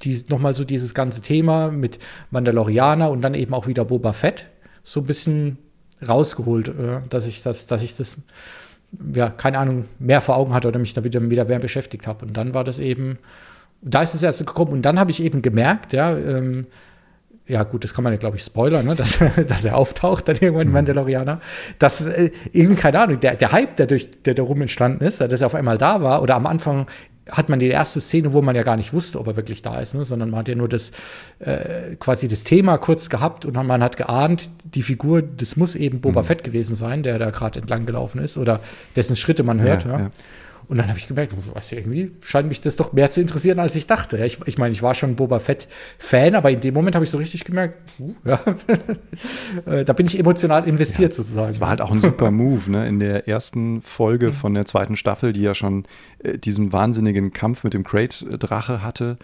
[0.03, 1.99] die, nochmal so dieses ganze Thema mit
[2.31, 4.47] Mandalorianer und dann eben auch wieder Boba Fett
[4.83, 5.59] so ein bisschen
[6.07, 8.17] rausgeholt, äh, dass ich das, dass ich das,
[9.15, 12.27] ja, keine Ahnung, mehr vor Augen hatte oder mich da wieder, wieder mehr beschäftigt habe.
[12.27, 13.19] Und dann war das eben,
[13.85, 16.67] da ist das erste gekommen und dann habe ich eben gemerkt, ja, ähm,
[17.47, 18.95] ja gut, das kann man ja, glaube ich, spoilern, ne?
[18.95, 19.19] dass,
[19.49, 20.73] dass er auftaucht, dann irgendwann mhm.
[20.73, 21.41] Mandalorianer.
[21.79, 25.41] Dass äh, irgendwie, keine Ahnung, der, der Hype, der durch der darum entstanden ist, dass
[25.41, 26.87] er auf einmal da war oder am Anfang
[27.31, 29.81] hat man die erste Szene, wo man ja gar nicht wusste, ob er wirklich da
[29.81, 30.05] ist, ne?
[30.05, 30.93] sondern man hat ja nur das
[31.39, 36.01] äh, quasi das Thema kurz gehabt und man hat geahnt, die Figur, das muss eben
[36.01, 36.27] Boba mhm.
[36.27, 38.61] Fett gewesen sein, der da gerade entlang gelaufen ist oder
[38.95, 39.85] dessen Schritte man hört.
[39.85, 39.99] Ja, ja.
[40.01, 40.11] Ja.
[40.69, 43.77] Und dann habe ich gemerkt, was irgendwie scheint mich das doch mehr zu interessieren, als
[43.77, 44.25] ich dachte.
[44.25, 47.19] Ich, ich meine, ich war schon Boba Fett-Fan, aber in dem Moment habe ich so
[47.19, 48.41] richtig gemerkt, uh, ja,
[49.67, 51.51] äh, da bin ich emotional investiert ja, sozusagen.
[51.51, 52.87] Es war halt auch ein super Move, ne?
[52.87, 54.33] In der ersten Folge mhm.
[54.33, 55.85] von der zweiten Staffel, die ja schon
[56.21, 59.17] äh, diesen wahnsinnigen Kampf mit dem Crate-Drache hatte.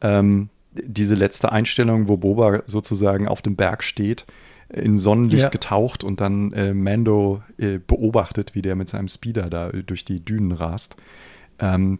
[0.00, 4.24] Ähm, diese letzte Einstellung, wo Boba sozusagen auf dem Berg steht
[4.72, 5.48] in Sonnenlicht ja.
[5.48, 10.24] getaucht und dann äh, Mando äh, beobachtet, wie der mit seinem Speeder da durch die
[10.24, 10.96] Dünen rast.
[11.58, 11.98] Ähm,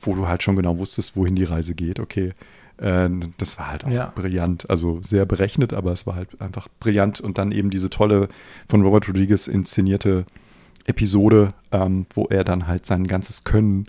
[0.00, 2.00] wo du halt schon genau wusstest, wohin die Reise geht.
[2.00, 2.32] Okay,
[2.78, 4.12] äh, das war halt auch ja.
[4.14, 4.68] brillant.
[4.68, 7.20] Also sehr berechnet, aber es war halt einfach brillant.
[7.20, 8.28] Und dann eben diese tolle
[8.68, 10.24] von Robert Rodriguez inszenierte
[10.84, 13.84] Episode, ähm, wo er dann halt sein ganzes Können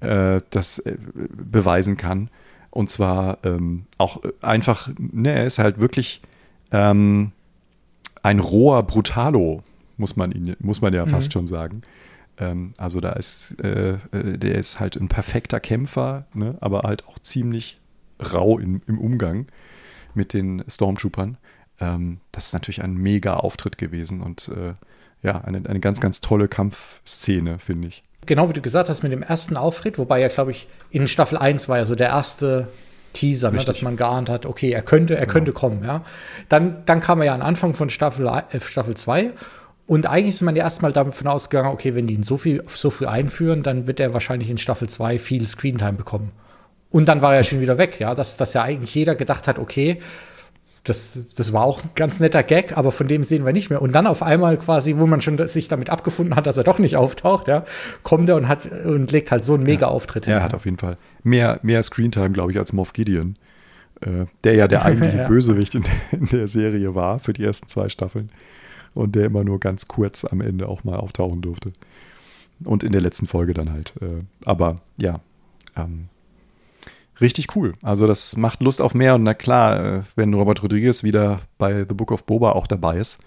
[0.00, 0.96] äh, das äh,
[1.30, 2.30] beweisen kann.
[2.70, 6.22] Und zwar ähm, auch einfach, ne, er ist halt wirklich
[6.70, 7.32] ähm,
[8.22, 9.62] ein roher Brutalo,
[9.96, 11.32] muss man, ihn, muss man ja fast mhm.
[11.32, 11.82] schon sagen.
[12.38, 17.06] Ähm, also da ist, äh, äh, der ist halt ein perfekter Kämpfer, ne, aber halt
[17.06, 17.78] auch ziemlich
[18.32, 19.46] rau in, im Umgang
[20.14, 21.36] mit den Stormtroopern.
[21.80, 24.74] Ähm, das ist natürlich ein mega Auftritt gewesen und äh,
[25.22, 28.02] ja, eine, eine ganz, ganz tolle Kampfszene, finde ich.
[28.26, 31.38] Genau wie du gesagt hast, mit dem ersten Auftritt, wobei ja, glaube ich, in Staffel
[31.38, 32.68] 1 war ja so der erste
[33.12, 35.32] Teaser, ne, dass man geahnt hat, okay, er könnte, er genau.
[35.32, 36.04] könnte kommen, ja.
[36.48, 39.32] Dann, dann kam er ja am Anfang von Staffel, äh, Staffel 2
[39.86, 42.90] und eigentlich ist man ja erstmal davon ausgegangen, okay, wenn die ihn so viel, so
[42.90, 46.32] früh einführen, dann wird er wahrscheinlich in Staffel 2 viel Screentime bekommen.
[46.90, 49.58] Und dann war er schon wieder weg, ja, dass, dass ja eigentlich jeder gedacht hat,
[49.58, 49.98] okay,
[50.84, 53.80] das, das war auch ein ganz netter Gag, aber von dem sehen wir nicht mehr.
[53.80, 56.80] Und dann auf einmal quasi, wo man schon sich damit abgefunden hat, dass er doch
[56.80, 57.64] nicht auftaucht, ja,
[58.02, 60.34] kommt er und hat und legt halt so einen Mega-Auftritt hin.
[60.34, 63.36] Er hat auf jeden Fall mehr, mehr Screentime, glaube ich, als Moff Gideon,
[64.00, 65.28] äh, der ja der eigentliche ja.
[65.28, 68.30] Bösewicht in, in, der Serie war für die ersten zwei Staffeln
[68.94, 71.72] und der immer nur ganz kurz am Ende auch mal auftauchen durfte.
[72.64, 73.94] Und in der letzten Folge dann halt.
[74.00, 75.14] Äh, aber ja,
[75.76, 76.08] ähm,
[77.22, 77.72] richtig cool.
[77.82, 81.84] Also das macht Lust auf mehr und na klar, äh, wenn Robert Rodriguez wieder bei
[81.88, 83.18] The Book of Boba auch dabei ist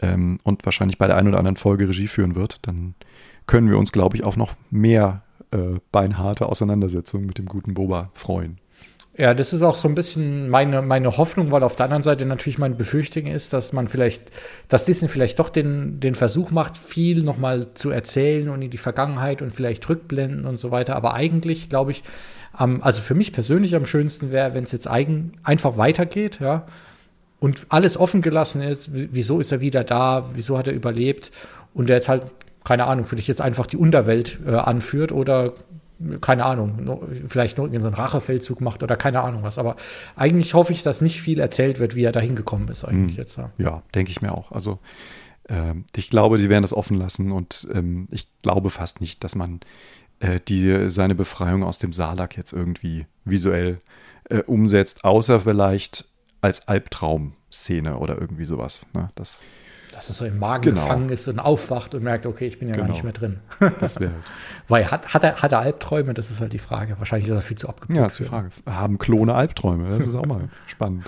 [0.00, 2.94] ähm, und wahrscheinlich bei der einen oder anderen Folge Regie führen wird, dann
[3.46, 8.10] können wir uns, glaube ich, auf noch mehr äh, beinharte Auseinandersetzungen mit dem guten Boba
[8.14, 8.58] freuen.
[9.14, 12.24] Ja, das ist auch so ein bisschen meine, meine Hoffnung, weil auf der anderen Seite
[12.24, 14.30] natürlich meine Befürchtung ist, dass man vielleicht,
[14.68, 18.78] dass Disney vielleicht doch den, den Versuch macht, viel nochmal zu erzählen und in die
[18.78, 20.96] Vergangenheit und vielleicht rückblenden und so weiter.
[20.96, 22.04] Aber eigentlich, glaube ich,
[22.58, 26.66] ähm, also für mich persönlich am schönsten wäre, wenn es jetzt eigen, einfach weitergeht, ja,
[27.40, 28.90] und alles offen gelassen ist.
[28.92, 30.30] Wieso ist er wieder da?
[30.34, 31.32] Wieso hat er überlebt?
[31.74, 32.26] Und der jetzt halt,
[32.62, 35.54] keine Ahnung, vielleicht jetzt einfach die Unterwelt äh, anführt oder
[36.20, 39.58] keine Ahnung, vielleicht nur so einen Rachefeldzug macht oder keine Ahnung was.
[39.58, 39.76] Aber
[40.16, 43.22] eigentlich hoffe ich, dass nicht viel erzählt wird, wie er da hingekommen ist eigentlich hm.
[43.22, 43.36] jetzt.
[43.36, 44.52] Ja, ja denke ich mir auch.
[44.52, 44.78] Also
[45.48, 49.34] äh, ich glaube, sie werden das offen lassen und ähm, ich glaube fast nicht, dass
[49.34, 49.60] man
[50.22, 53.78] äh, die, seine Befreiung aus dem Salak jetzt irgendwie visuell
[54.30, 56.06] äh, umsetzt, außer vielleicht
[56.40, 58.86] als Albtraum-Szene oder irgendwie sowas.
[58.94, 59.10] Ne?
[59.14, 59.44] Das
[59.92, 60.80] dass es so im Magen genau.
[60.80, 62.86] gefangen ist und aufwacht und merkt, okay, ich bin ja genau.
[62.86, 63.40] gar nicht mehr drin.
[63.78, 64.22] das wäre halt.
[64.68, 66.14] Weil hat, hat, er, hat er Albträume?
[66.14, 66.94] Das ist halt die Frage.
[66.98, 68.00] Wahrscheinlich ist er viel zu abgepumpt.
[68.00, 68.48] Ja, die Frage.
[68.64, 69.90] Haben Klone Albträume?
[69.90, 71.04] Das ist auch mal spannend.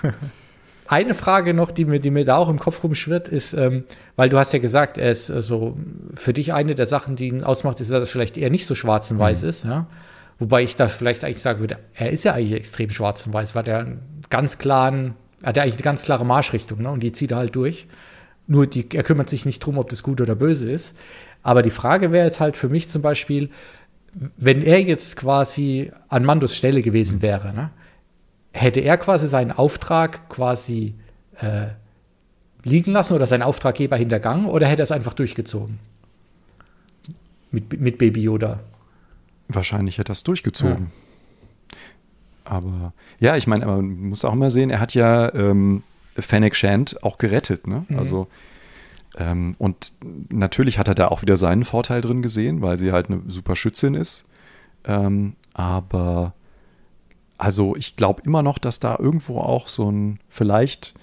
[0.87, 3.85] Eine Frage noch, die mir, die mir da auch im Kopf rumschwirrt, ist, ähm,
[4.15, 5.75] weil du hast ja gesagt, er ist also
[6.13, 8.75] für dich eine der Sachen, die ihn ausmacht, ist, dass es vielleicht eher nicht so
[8.75, 9.49] schwarz und weiß mhm.
[9.49, 9.87] ist, ja.
[10.37, 13.55] Wobei ich da vielleicht eigentlich sagen würde, er ist ja eigentlich extrem schwarz und weiß,
[13.55, 16.91] weil er einen ganz klaren, hat er eigentlich eine ganz klare Marschrichtung, ne?
[16.91, 17.87] Und die zieht er halt durch.
[18.47, 20.95] Nur die, er kümmert sich nicht drum, ob das gut oder böse ist.
[21.41, 23.49] Aber die Frage wäre jetzt halt für mich zum Beispiel,
[24.37, 27.71] wenn er jetzt quasi an Mandos Stelle gewesen wäre, ne,
[28.55, 30.95] hätte er quasi seinen Auftrag quasi
[31.37, 31.67] äh,
[32.63, 35.79] liegen lassen oder seinen Auftraggeber hintergangen oder hätte er es einfach durchgezogen?
[37.51, 38.61] Mit, mit Baby Yoda.
[39.49, 40.87] Wahrscheinlich hätte er es durchgezogen.
[40.87, 41.77] Ja.
[42.45, 45.83] Aber ja, ich meine, man muss auch immer sehen, er hat ja ähm,
[46.17, 47.67] Fennec Shand auch gerettet.
[47.67, 47.85] Ne?
[47.89, 47.99] Mhm.
[47.99, 48.27] Also
[49.17, 49.93] ähm, und
[50.29, 53.55] natürlich hat er da auch wieder seinen Vorteil drin gesehen, weil sie halt eine super
[53.55, 54.25] Schützin ist.
[54.85, 56.33] Ähm, aber
[57.37, 60.93] also ich glaube immer noch, dass da irgendwo auch so ein vielleicht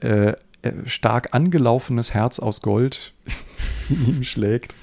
[0.00, 0.30] äh,
[0.62, 3.12] äh stark angelaufenes Herz aus Gold
[3.88, 4.76] in ihm schlägt.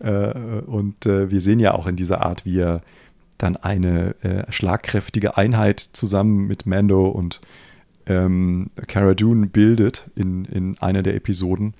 [0.00, 0.30] Äh,
[0.66, 2.80] und äh, wir sehen ja auch in dieser Art, wie er
[3.36, 7.40] dann eine äh, schlagkräftige Einheit zusammen mit Mando und
[8.06, 11.74] ähm, Cara Dune bildet in, in einer der Episoden,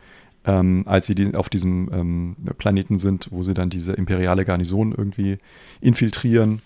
[0.45, 4.95] ähm, als sie die, auf diesem ähm, Planeten sind, wo sie dann diese imperiale Garnison
[4.97, 5.39] irgendwie
[5.81, 6.63] infiltrieren,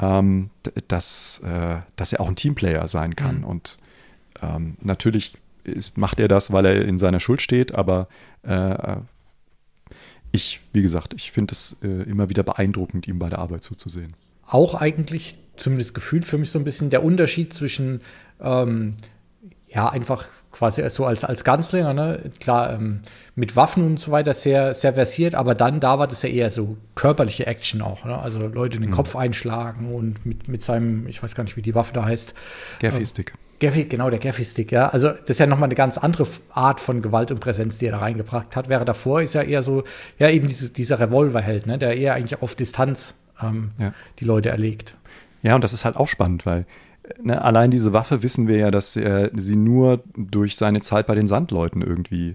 [0.00, 0.50] ähm,
[0.88, 3.38] dass, äh, dass er auch ein Teamplayer sein kann.
[3.38, 3.44] Mhm.
[3.44, 3.76] Und
[4.42, 8.08] ähm, natürlich ist, macht er das, weil er in seiner Schuld steht, aber
[8.42, 8.96] äh,
[10.32, 14.14] ich, wie gesagt, ich finde es äh, immer wieder beeindruckend, ihm bei der Arbeit zuzusehen.
[14.46, 18.00] Auch eigentlich, zumindest gefühlt für mich so ein bisschen der Unterschied zwischen
[18.40, 18.94] ähm,
[19.68, 22.30] ja, einfach quasi so als, als Ganzlinger, ne?
[22.40, 23.00] klar, ähm,
[23.34, 26.50] mit Waffen und so weiter sehr, sehr versiert, aber dann da war das ja eher
[26.50, 28.18] so körperliche Action auch, ne?
[28.18, 28.94] also Leute in den mhm.
[28.94, 32.34] Kopf einschlagen und mit, mit seinem, ich weiß gar nicht, wie die Waffe da heißt.
[32.80, 33.32] Gaffy-Stick.
[33.60, 34.88] Gaffy, genau, der Gaffy-Stick, ja.
[34.88, 37.92] Also das ist ja nochmal eine ganz andere Art von Gewalt und Präsenz, die er
[37.92, 38.70] da reingebracht hat.
[38.70, 39.84] Wäre davor ist ja eher so,
[40.18, 41.78] ja, eben diese, dieser Revolverheld, ne?
[41.78, 43.92] der eher eigentlich auf Distanz ähm, ja.
[44.18, 44.96] die Leute erlegt.
[45.42, 46.66] Ja, und das ist halt auch spannend, weil
[47.22, 51.14] ne, allein diese Waffe wissen wir ja, dass er sie nur durch seine Zeit bei
[51.14, 52.34] den Sandleuten irgendwie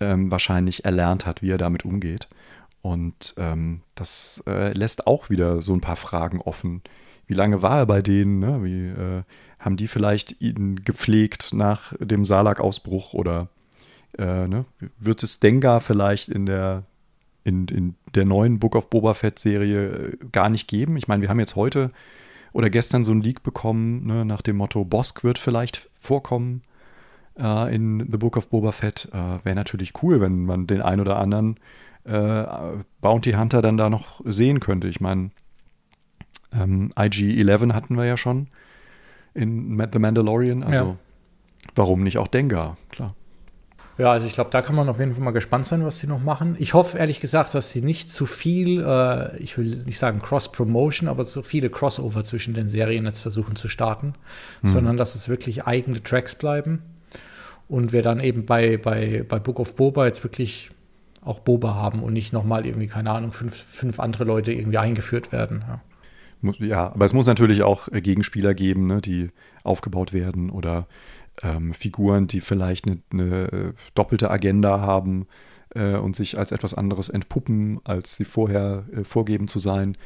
[0.00, 2.28] ähm, wahrscheinlich erlernt hat, wie er damit umgeht.
[2.82, 6.82] Und ähm, das äh, lässt auch wieder so ein paar Fragen offen.
[7.26, 8.40] Wie lange war er bei denen?
[8.40, 8.62] Ne?
[8.62, 9.22] Wie äh,
[9.58, 13.48] haben die vielleicht ihn gepflegt nach dem Salak-Ausbruch oder
[14.18, 14.66] äh, ne?
[14.98, 16.84] wird es Dengar vielleicht in der
[17.44, 20.96] in, in der neuen Book of Boba Fett Serie äh, gar nicht geben?
[20.96, 21.88] Ich meine, wir haben jetzt heute
[22.54, 26.62] oder gestern so ein Leak bekommen, ne, nach dem Motto, Bosk wird vielleicht vorkommen
[27.36, 29.08] äh, in The Book of Boba Fett.
[29.12, 31.58] Äh, Wäre natürlich cool, wenn man den ein oder anderen
[32.04, 32.44] äh,
[33.00, 34.86] Bounty Hunter dann da noch sehen könnte.
[34.86, 35.30] Ich meine,
[36.52, 38.46] ähm, IG-11 hatten wir ja schon
[39.34, 40.96] in The Mandalorian, also ja.
[41.74, 43.16] warum nicht auch Dengar, klar.
[43.96, 46.08] Ja, also ich glaube, da kann man auf jeden Fall mal gespannt sein, was sie
[46.08, 46.56] noch machen.
[46.58, 51.08] Ich hoffe ehrlich gesagt, dass sie nicht zu viel, äh, ich will nicht sagen Cross-Promotion,
[51.08, 54.14] aber so viele Crossover zwischen den Serien jetzt versuchen zu starten,
[54.62, 54.68] mhm.
[54.68, 56.82] sondern dass es wirklich eigene Tracks bleiben.
[57.68, 60.70] Und wir dann eben bei, bei, bei Book of Boba jetzt wirklich
[61.24, 65.32] auch Boba haben und nicht nochmal irgendwie, keine Ahnung, fünf, fünf andere Leute irgendwie eingeführt
[65.32, 65.64] werden.
[66.42, 66.52] Ja.
[66.58, 69.28] ja, aber es muss natürlich auch äh, Gegenspieler geben, ne, die
[69.62, 70.86] aufgebaut werden oder
[71.42, 75.26] ähm, Figuren, die vielleicht eine, eine äh, doppelte Agenda haben
[75.74, 79.96] äh, und sich als etwas anderes entpuppen, als sie vorher äh, vorgeben zu sein.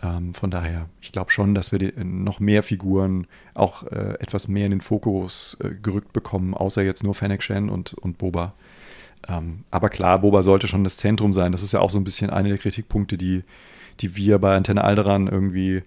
[0.00, 4.14] Ähm, von daher, ich glaube schon, dass wir die, äh, noch mehr Figuren auch äh,
[4.20, 8.18] etwas mehr in den Fokus äh, gerückt bekommen, außer jetzt nur Fennec Shen und, und
[8.18, 8.54] Boba.
[9.26, 11.52] Ähm, aber klar, Boba sollte schon das Zentrum sein.
[11.52, 13.42] Das ist ja auch so ein bisschen einer der Kritikpunkte, die,
[14.00, 15.82] die wir bei Antenne Alderan irgendwie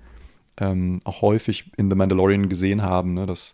[0.58, 3.53] ähm, auch häufig in The Mandalorian gesehen haben, ne, dass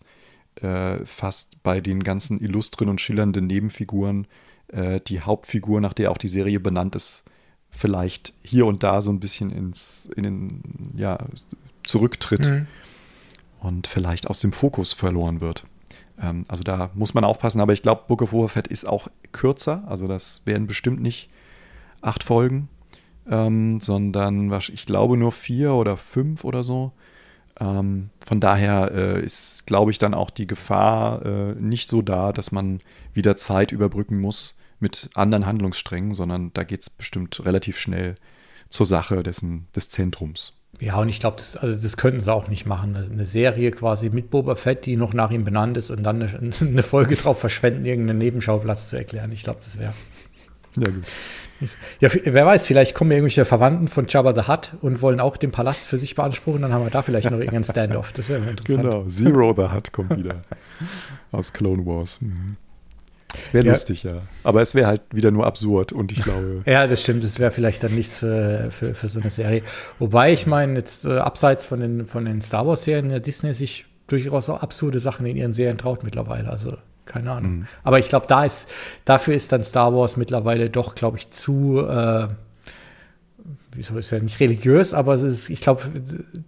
[0.62, 4.28] äh, fast bei den ganzen illustren und schillernden Nebenfiguren
[4.70, 7.24] äh, die Hauptfigur, nach der auch die Serie benannt ist,
[7.70, 11.18] vielleicht hier und da so ein bisschen ins, in den, ja,
[11.84, 12.68] zurücktritt mhm.
[13.60, 15.64] und vielleicht aus dem Fokus verloren wird.
[16.22, 19.08] Ähm, also da muss man aufpassen, aber ich glaube, Book of Boba Fett ist auch
[19.32, 21.30] kürzer, also das werden bestimmt nicht
[22.02, 22.70] acht Folgen,
[23.30, 26.92] ähm, sondern ich glaube nur vier oder fünf oder so.
[27.60, 32.32] Ähm, von daher äh, ist, glaube ich, dann auch die Gefahr äh, nicht so da,
[32.34, 32.80] dass man
[33.14, 38.16] wieder Zeit überbrücken muss mit anderen Handlungssträngen, sondern da geht es bestimmt relativ schnell
[38.70, 40.54] zur Sache dessen, des Zentrums.
[40.80, 42.96] Ja, und ich glaube, das, also das könnten sie auch nicht machen.
[42.96, 46.54] Eine Serie quasi mit Boba Fett, die noch nach ihm benannt ist und dann eine,
[46.62, 49.32] eine Folge drauf verschwenden, irgendeinen Nebenschauplatz zu erklären.
[49.32, 49.94] Ich glaube, das wäre.
[50.78, 51.04] Ja, gut.
[52.00, 55.52] Ja, wer weiß, vielleicht kommen irgendwelche Verwandten von Jabba the Hutt und wollen auch den
[55.52, 58.14] Palast für sich beanspruchen, dann haben wir da vielleicht noch irgendeinen Standoff.
[58.14, 58.84] Das wäre interessant.
[58.84, 60.42] Genau, Zero the Hutt kommt wieder
[61.32, 62.22] aus Clone Wars.
[62.22, 62.58] Mhm.
[63.52, 63.72] Wäre ja.
[63.72, 64.22] lustig, ja.
[64.44, 66.64] Aber es wäre halt wieder nur absurd und ich glaube.
[66.66, 67.24] ja, das stimmt.
[67.24, 69.64] Es wäre vielleicht dann nichts für, für, für, so eine Serie.
[70.00, 73.86] Wobei ich meine, jetzt äh, abseits von den, von den Star Wars-Serien, der Disney sich
[74.08, 76.50] durchaus auch absurde Sachen in ihren Serien traut mittlerweile.
[76.50, 76.78] Also
[77.08, 77.52] keine Ahnung.
[77.52, 77.68] Mhm.
[77.84, 78.70] Aber ich glaube, da ist,
[79.06, 82.28] dafür ist dann Star Wars mittlerweile doch, glaube ich, zu, äh,
[83.72, 85.84] wieso ist ja nicht religiös, aber ist, ich glaube,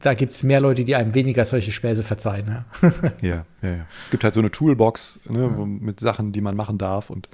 [0.02, 2.64] da gibt es mehr Leute, die einem weniger solche Späße verzeihen.
[2.82, 2.92] Ja,
[3.22, 3.86] ja, ja, ja.
[4.02, 5.66] Es gibt halt so eine Toolbox ne, ja.
[5.66, 7.30] mit Sachen, die man machen darf und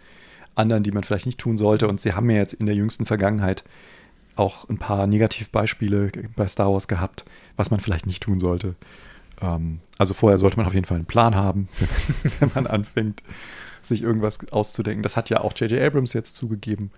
[0.55, 1.87] anderen, die man vielleicht nicht tun sollte.
[1.87, 3.63] Und sie haben ja jetzt in der jüngsten Vergangenheit
[4.35, 7.25] auch ein paar Negativbeispiele bei Star Wars gehabt,
[7.55, 8.75] was man vielleicht nicht tun sollte.
[9.41, 11.67] Ähm, also vorher sollte man auf jeden Fall einen Plan haben,
[12.39, 13.23] wenn man anfängt,
[13.81, 15.03] sich irgendwas auszudenken.
[15.03, 15.81] Das hat ja auch J.J.
[15.81, 16.91] Abrams jetzt zugegeben,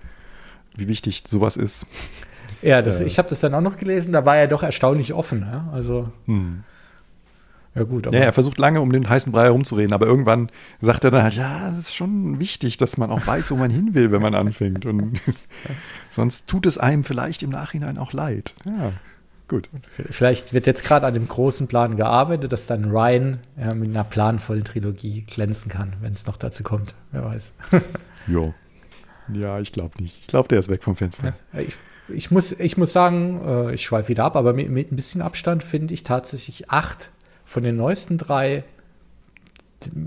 [0.76, 1.86] wie wichtig sowas ist.
[2.62, 5.14] Ja, das, äh, ich habe das dann auch noch gelesen, da war er doch erstaunlich
[5.14, 5.42] offen.
[5.42, 5.70] Ja?
[5.74, 6.10] Also.
[6.26, 6.64] Hm.
[7.76, 8.12] Ja, gut.
[8.12, 10.50] ja, er versucht lange um den heißen Brei herumzureden, aber irgendwann
[10.82, 13.70] sagt er dann halt, ja, es ist schon wichtig, dass man auch weiß, wo man
[13.70, 14.88] hin will, wenn man anfängt.
[14.88, 15.22] Und
[16.10, 18.56] sonst tut es einem vielleicht im Nachhinein auch leid.
[18.66, 18.94] Ja.
[19.48, 19.70] Gut.
[20.10, 24.04] Vielleicht wird jetzt gerade an dem großen Plan gearbeitet, dass dann Ryan ja, mit einer
[24.04, 26.96] planvollen Trilogie glänzen kann, wenn es noch dazu kommt.
[27.12, 27.54] Wer weiß.
[28.28, 28.54] jo.
[29.34, 30.20] Ja, ich glaube nicht.
[30.20, 31.32] Ich glaube, der ist weg vom Fenster.
[31.54, 31.78] Ja, ich,
[32.10, 35.22] ich, muss, ich muss sagen, äh, ich schweife wieder ab, aber mit, mit ein bisschen
[35.22, 37.12] Abstand finde ich tatsächlich acht
[37.46, 38.66] von den neuesten drei,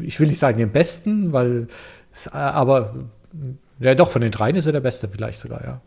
[0.00, 1.68] ich will nicht sagen den besten, weil,
[2.12, 2.94] es, äh, aber
[3.78, 5.80] ja doch, von den dreien ist er der beste vielleicht sogar, ja.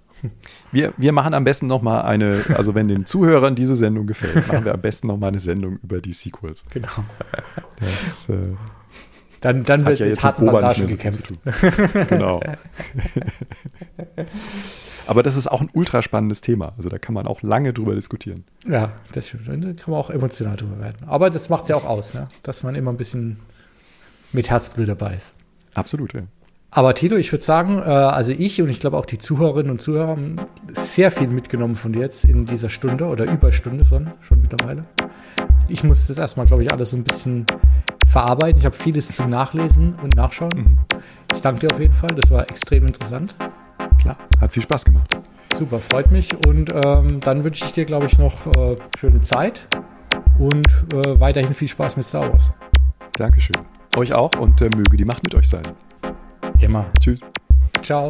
[0.71, 4.47] Wir, wir machen am besten noch mal eine, also wenn den Zuhörern diese Sendung gefällt,
[4.51, 6.63] machen wir am besten noch mal eine Sendung über die Sequels.
[6.71, 6.87] Genau.
[7.79, 8.55] Das, äh,
[9.41, 11.33] dann, dann wird ja jetzt mit Boba nicht mehr so gekämpft.
[12.07, 12.39] genau.
[15.05, 16.73] Aber das ist auch ein ultra spannendes Thema.
[16.77, 18.45] Also da kann man auch lange drüber diskutieren.
[18.65, 19.47] Ja, das stimmt.
[19.47, 21.05] Da kann man auch emotional drüber werden.
[21.07, 22.29] Aber das macht es ja auch aus, ne?
[22.41, 23.37] dass man immer ein bisschen
[24.31, 25.33] mit Herzblut dabei ist.
[25.73, 26.21] Absolut, ja.
[26.75, 29.79] Aber Tilo, ich würde sagen, äh, also ich und ich glaube auch die Zuhörerinnen und
[29.79, 30.37] Zuhörer haben
[30.69, 34.81] sehr viel mitgenommen von dir jetzt in dieser Stunde oder Überstunde schon, schon mittlerweile.
[35.67, 37.45] Ich muss das erstmal, glaube ich, alles so ein bisschen
[38.07, 38.57] verarbeiten.
[38.57, 40.49] Ich habe vieles zum Nachlesen und Nachschauen.
[40.55, 40.77] Mhm.
[41.35, 43.35] Ich danke dir auf jeden Fall, das war extrem interessant.
[44.01, 45.15] Klar, hat viel Spaß gemacht.
[45.55, 46.29] Super, freut mich.
[46.47, 49.67] Und ähm, dann wünsche ich dir, glaube ich, noch äh, schöne Zeit
[50.39, 52.51] und äh, weiterhin viel Spaß mit Star Wars.
[53.15, 53.55] Dankeschön.
[53.95, 55.61] Euch auch und äh, möge die Macht mit euch sein.
[56.64, 56.85] Immer.
[57.02, 57.19] Tschüss.
[57.84, 58.10] Ciao.